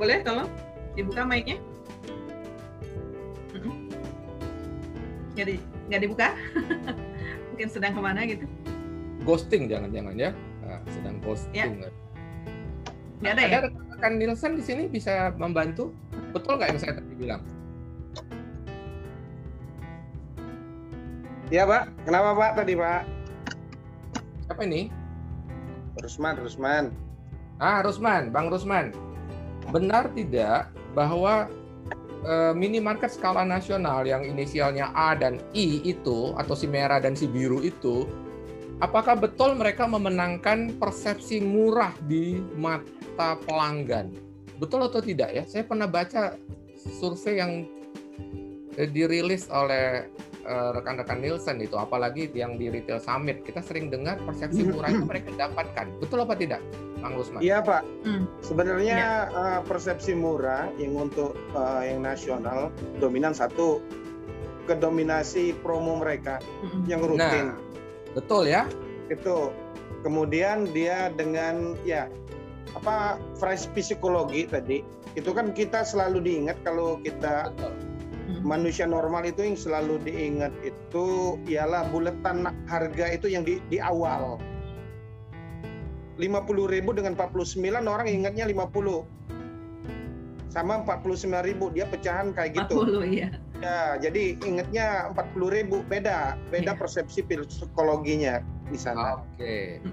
Boleh 0.00 0.24
tolong 0.24 0.48
dibuka 0.96 1.28
mic-nya? 1.28 1.60
Nggak, 5.36 5.46
di, 5.52 5.56
nggak 5.92 6.00
dibuka? 6.00 6.28
Mungkin 7.52 7.68
sedang 7.68 7.92
ke 7.92 8.00
mana 8.00 8.24
gitu? 8.24 8.48
Ghosting 9.28 9.68
jangan-jangan 9.68 10.16
ya. 10.16 10.32
Nah, 10.64 10.80
sedang 10.88 11.20
ghosting. 11.20 11.84
Nggak 13.20 13.32
ada 13.36 13.42
ya? 13.44 13.56
Ada 13.60 13.68
rekan 13.68 14.12
Nielsen 14.16 14.56
di 14.56 14.64
sini 14.64 14.88
bisa 14.88 15.36
membantu. 15.36 15.92
Betul 16.32 16.56
nggak 16.56 16.72
yang 16.72 16.80
saya 16.80 16.92
tadi 16.96 17.14
bilang? 17.20 17.44
Iya 21.52 21.62
Pak, 21.68 21.84
kenapa 22.08 22.30
Pak 22.32 22.50
tadi 22.56 22.72
Pak? 22.72 23.02
Siapa 24.48 24.62
ini? 24.64 24.88
Rusman, 26.00 26.34
Rusman. 26.40 26.84
Ah, 27.60 27.84
Rusman, 27.84 28.32
Bang 28.32 28.48
Rusman. 28.48 28.88
Benar 29.68 30.08
tidak 30.16 30.72
bahwa 30.96 31.52
eh, 32.26 32.52
minimarket 32.52 33.14
skala 33.14 33.46
nasional 33.46 34.02
yang 34.02 34.26
inisialnya 34.26 34.90
A 34.92 35.14
dan 35.14 35.38
I 35.54 35.80
itu 35.86 36.34
atau 36.34 36.58
si 36.58 36.66
merah 36.66 36.98
dan 36.98 37.14
si 37.14 37.30
biru 37.30 37.62
itu 37.62 38.04
apakah 38.82 39.16
betul 39.16 39.56
mereka 39.56 39.88
memenangkan 39.88 40.76
persepsi 40.76 41.40
murah 41.40 41.94
di 42.04 42.42
mata 42.58 43.40
pelanggan? 43.48 44.12
Betul 44.56 44.88
atau 44.88 45.00
tidak 45.00 45.32
ya? 45.32 45.44
Saya 45.44 45.64
pernah 45.68 45.88
baca 45.88 46.36
survei 47.00 47.40
yang 47.40 47.52
eh, 48.76 48.88
dirilis 48.88 49.48
oleh 49.52 50.08
eh, 50.44 50.70
rekan-rekan 50.76 51.20
Nielsen 51.20 51.60
itu, 51.60 51.76
apalagi 51.76 52.28
yang 52.32 52.56
di 52.56 52.68
Retail 52.72 53.00
Summit, 53.00 53.44
kita 53.44 53.60
sering 53.64 53.88
dengar 53.92 54.20
persepsi 54.24 54.64
murah 54.64 54.92
itu 54.92 55.04
mereka 55.04 55.32
dapatkan. 55.36 55.86
Betul 56.00 56.24
apa 56.24 56.34
tidak, 56.36 56.60
Mang 57.06 57.14
Rusman. 57.14 57.38
Iya 57.38 57.62
Pak. 57.62 57.82
Hmm. 58.02 58.26
Sebenarnya 58.42 59.30
eh, 59.30 59.60
persepsi 59.62 60.18
murah 60.18 60.66
yang 60.74 60.98
untuk 60.98 61.38
eh, 61.54 61.94
yang 61.94 62.02
nasional 62.02 62.74
dominan 62.98 63.30
satu 63.30 63.78
kedominasi 64.66 65.54
promo 65.62 66.02
mereka 66.02 66.42
yang 66.90 66.98
rutin. 67.06 67.54
Nah, 67.54 67.58
betul 68.18 68.50
ya. 68.50 68.66
Itu. 69.06 69.54
Kemudian 70.02 70.70
dia 70.74 71.14
dengan 71.14 71.78
ya 71.86 72.10
apa 72.74 73.18
phrase 73.38 73.70
psikologi 73.74 74.46
tadi 74.50 74.82
itu 75.14 75.30
kan 75.32 75.54
kita 75.54 75.86
selalu 75.86 76.20
diingat 76.22 76.58
kalau 76.66 76.98
kita 77.00 77.54
manusia 78.42 78.84
normal 78.86 79.26
itu 79.26 79.42
yang 79.42 79.58
selalu 79.58 80.02
diingat 80.02 80.52
itu 80.66 81.38
ialah 81.46 81.86
buletan 81.90 82.46
harga 82.66 83.06
itu 83.14 83.30
yang 83.30 83.46
di, 83.46 83.62
di 83.70 83.78
awal 83.78 84.38
50.000 86.16 86.96
dengan 86.96 87.12
49 87.14 87.60
orang 87.84 88.06
ingatnya 88.08 88.48
50 88.48 89.04
sama 90.48 90.80
49.000 90.88 91.74
dia 91.76 91.84
pecahan 91.84 92.32
kayak 92.32 92.64
gitu 92.64 93.04
40 93.04 93.12
ya. 93.12 93.28
ya 93.60 93.78
jadi 94.00 94.40
ingatnya 94.40 95.12
40.000 95.12 95.68
beda 95.84 96.40
beda 96.48 96.72
persepsi 96.80 97.20
psikologinya 97.20 98.40
di 98.72 98.78
sana 98.80 99.20
Oke. 99.20 99.84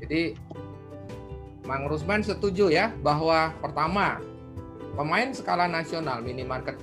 Jadi 0.00 0.34
Mang 1.68 1.86
Rusman 1.86 2.24
setuju 2.24 2.72
ya 2.72 2.90
bahwa 3.04 3.52
pertama 3.60 4.18
pemain 4.96 5.30
skala 5.30 5.68
nasional 5.68 6.24
minimarket 6.24 6.74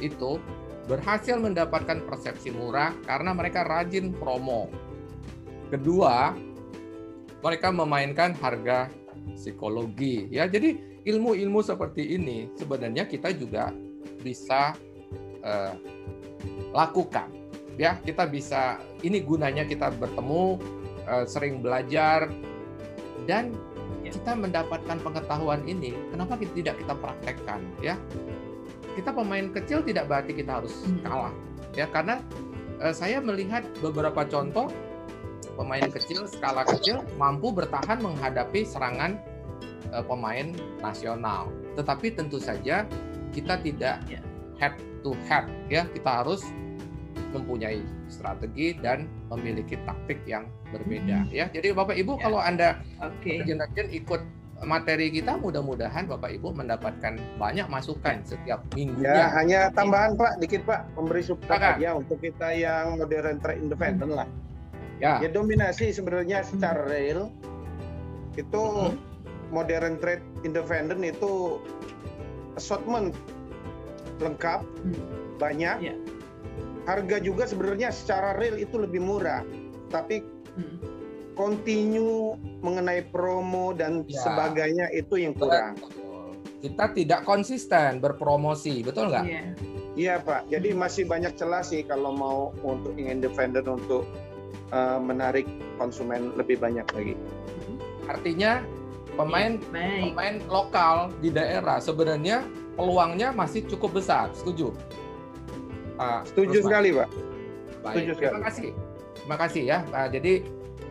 itu 0.00 0.40
berhasil 0.86 1.36
mendapatkan 1.38 2.02
persepsi 2.06 2.50
murah 2.54 2.94
karena 3.04 3.34
mereka 3.36 3.66
rajin 3.66 4.14
promo. 4.14 4.70
Kedua, 5.68 6.32
mereka 7.42 7.68
memainkan 7.74 8.32
harga 8.38 8.88
psikologi 9.34 10.30
ya. 10.30 10.46
Jadi 10.46 11.02
ilmu-ilmu 11.02 11.60
seperti 11.60 12.14
ini 12.14 12.48
sebenarnya 12.54 13.04
kita 13.10 13.34
juga 13.34 13.74
bisa 14.22 14.72
eh, 15.42 15.74
lakukan 16.70 17.28
ya. 17.76 17.98
Kita 18.00 18.24
bisa 18.30 18.78
ini 19.02 19.20
gunanya 19.20 19.66
kita 19.66 19.90
bertemu 19.92 20.62
eh, 21.10 21.24
sering 21.26 21.60
belajar 21.60 22.30
dan 23.26 23.54
kita 24.02 24.34
mendapatkan 24.34 24.98
pengetahuan 25.00 25.62
ini, 25.64 25.94
kenapa 26.12 26.36
kita 26.36 26.52
tidak 26.58 26.74
kita 26.84 26.94
praktekkan 26.98 27.60
ya? 27.80 27.94
Kita 28.92 29.08
pemain 29.14 29.48
kecil 29.48 29.80
tidak 29.80 30.04
berarti 30.10 30.36
kita 30.36 30.60
harus 30.60 30.74
kalah 31.00 31.32
ya 31.72 31.88
karena 31.88 32.20
eh, 32.80 32.92
saya 32.92 33.18
melihat 33.24 33.64
beberapa 33.80 34.24
contoh 34.28 34.68
pemain 35.54 35.86
kecil 35.88 36.24
skala 36.28 36.64
kecil 36.66 37.04
mampu 37.20 37.52
bertahan 37.52 38.00
menghadapi 38.00 38.64
serangan 38.64 39.20
eh, 39.92 40.04
pemain 40.04 40.52
nasional. 40.80 41.52
Tetapi 41.76 42.16
tentu 42.16 42.40
saja 42.40 42.84
kita 43.32 43.60
tidak 43.60 44.04
head 44.60 44.74
to 45.00 45.16
head 45.28 45.48
ya, 45.72 45.88
kita 45.90 46.24
harus 46.24 46.44
mempunyai 47.32 47.80
strategi 48.12 48.76
dan 48.76 49.08
memiliki 49.32 49.80
taktik 49.88 50.20
yang 50.28 50.44
berbeda 50.68 51.24
ya. 51.32 51.48
Jadi 51.48 51.72
Bapak 51.72 51.96
Ibu 51.96 52.20
kalau 52.20 52.36
Anda 52.40 52.84
rajin-rajin 53.00 53.88
ikut 53.88 54.20
materi 54.62 55.10
kita 55.10 55.40
mudah-mudahan 55.40 56.06
Bapak 56.06 56.30
Ibu 56.38 56.54
mendapatkan 56.54 57.18
banyak 57.40 57.66
masukan 57.72 58.20
setiap 58.22 58.62
minggunya. 58.76 59.10
ya 59.10 59.26
hanya 59.34 59.60
tambahan 59.72 60.14
Pak 60.14 60.38
dikit 60.44 60.62
Pak. 60.68 60.92
Memberi 60.94 61.24
support 61.24 61.56
aja 61.58 61.96
untuk 61.96 62.20
kita 62.20 62.52
yang 62.52 63.00
modern 63.00 63.40
trade 63.40 63.64
independent 63.64 64.12
lah 64.12 64.28
Ya. 65.02 65.18
ya 65.18 65.28
dominasi 65.34 65.90
sebenarnya 65.90 66.46
secara 66.46 66.86
real. 66.86 67.26
Itu 68.38 68.94
modern 69.50 69.98
trade 69.98 70.22
independent 70.46 71.02
itu 71.02 71.58
assortment 72.54 73.10
lengkap 74.22 74.62
banyak. 75.42 75.98
Harga 76.86 77.18
juga 77.18 77.50
sebenarnya 77.50 77.90
secara 77.90 78.38
real 78.38 78.62
itu 78.62 78.78
lebih 78.78 79.02
murah. 79.02 79.42
Tapi 79.90 80.22
continue 81.34 82.38
mengenai 82.62 83.02
promo 83.10 83.74
dan 83.74 84.06
Ya. 84.06 84.22
sebagainya 84.22 84.86
itu 84.94 85.18
yang 85.18 85.34
kurang. 85.34 85.74
Kita 86.62 86.94
tidak 86.94 87.26
konsisten 87.26 87.98
berpromosi, 87.98 88.86
betul 88.86 89.10
nggak? 89.10 89.26
Iya 89.98 90.22
Pak, 90.22 90.46
jadi 90.48 90.72
masih 90.72 91.04
banyak 91.10 91.34
celah 91.34 91.60
sih 91.66 91.82
kalau 91.82 92.14
mau 92.14 92.38
untuk 92.62 92.94
yang 92.96 93.18
independen 93.20 93.66
untuk 93.66 94.06
uh, 94.72 94.98
menarik 94.98 95.46
konsumen 95.76 96.32
lebih 96.34 96.58
banyak 96.58 96.88
lagi. 96.96 97.14
Artinya 98.08 98.64
pemain 99.14 99.60
pemain 99.70 100.40
lokal 100.48 101.12
di 101.20 101.28
daerah 101.28 101.78
sebenarnya 101.78 102.42
peluangnya 102.74 103.30
masih 103.30 103.64
cukup 103.68 104.00
besar. 104.00 104.32
Setuju? 104.32 104.72
Pak 105.96 106.32
Setuju 106.32 106.58
Rusman? 106.58 106.66
sekali 106.66 106.88
Pak. 106.96 107.08
Baik, 107.82 107.94
Setuju 107.94 108.12
terima 108.16 108.30
sekali. 108.30 108.44
kasih. 108.48 108.70
Terima 109.12 109.36
kasih 109.38 109.62
ya. 109.62 109.78
Nah, 109.92 110.06
jadi 110.08 110.34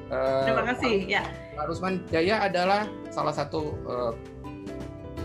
eh, 0.07 0.43
Terima 0.45 0.63
kasih 0.71 0.95
ya. 1.09 1.23
Pak 1.57 1.65
Rusman 1.67 1.95
Jaya 2.07 2.35
adalah 2.47 2.81
salah 3.11 3.33
satu 3.35 3.75
eh, 3.89 4.13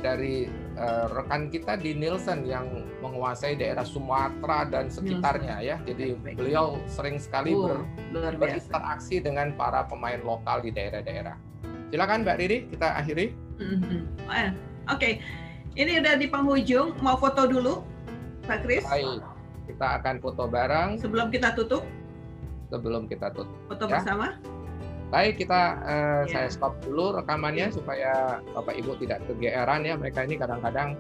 dari 0.01 0.49
eh, 0.75 1.07
rekan 1.13 1.53
kita 1.53 1.79
di 1.79 1.95
Nielsen 1.95 2.49
yang 2.49 2.67
menguasai 3.07 3.55
daerah 3.55 3.83
Sumatera 3.83 4.67
dan 4.67 4.91
sekitarnya 4.91 5.57
ya. 5.61 5.77
Jadi 5.81 6.13
beliau 6.35 6.83
sering 6.87 7.17
sekali 7.17 7.55
Oh, 7.55 7.71
ber- 8.11 8.35
berinteraksi 8.37 9.19
dengan 9.19 9.55
para 9.55 9.83
pemain 9.83 10.19
lokal 10.19 10.61
di 10.61 10.71
daerah-daerah. 10.71 11.39
Silakan 11.87 12.27
Mbak 12.27 12.37
Riri, 12.37 12.59
kita 12.67 12.99
akhiri. 12.99 13.27
Mhm. 13.57 13.99
Eh, 14.27 14.51
Oke, 14.87 15.19
ini 15.75 15.99
udah 15.99 16.15
di 16.15 16.27
penghujung. 16.27 16.95
Mau 17.01 17.15
foto 17.17 17.43
dulu, 17.43 17.83
Pak 18.43 18.63
Kris? 18.63 18.83
Baik, 18.83 19.19
kita 19.67 19.87
akan 19.99 20.15
foto 20.19 20.47
bareng 20.47 20.95
Sebelum 20.97 21.27
kita 21.29 21.55
tutup, 21.55 21.83
sebelum 22.69 23.07
kita 23.07 23.31
tutup. 23.31 23.51
foto 23.67 23.85
Ya. 23.85 23.99
bersama. 23.99 24.39
Baik, 25.07 25.39
kita 25.39 25.61
eh, 25.83 26.23
Ya. 26.27 26.31
saya 26.31 26.49
stop 26.51 26.79
dulu 26.83 27.15
rekamannya 27.15 27.71
supaya 27.71 28.43
Bapak 28.51 28.75
Ibu 28.75 28.99
tidak 28.99 29.23
kegeeran 29.25 29.83
ya. 29.83 29.95
Mereka 29.95 30.23
ini 30.23 30.35
kadang-kadang 30.35 30.95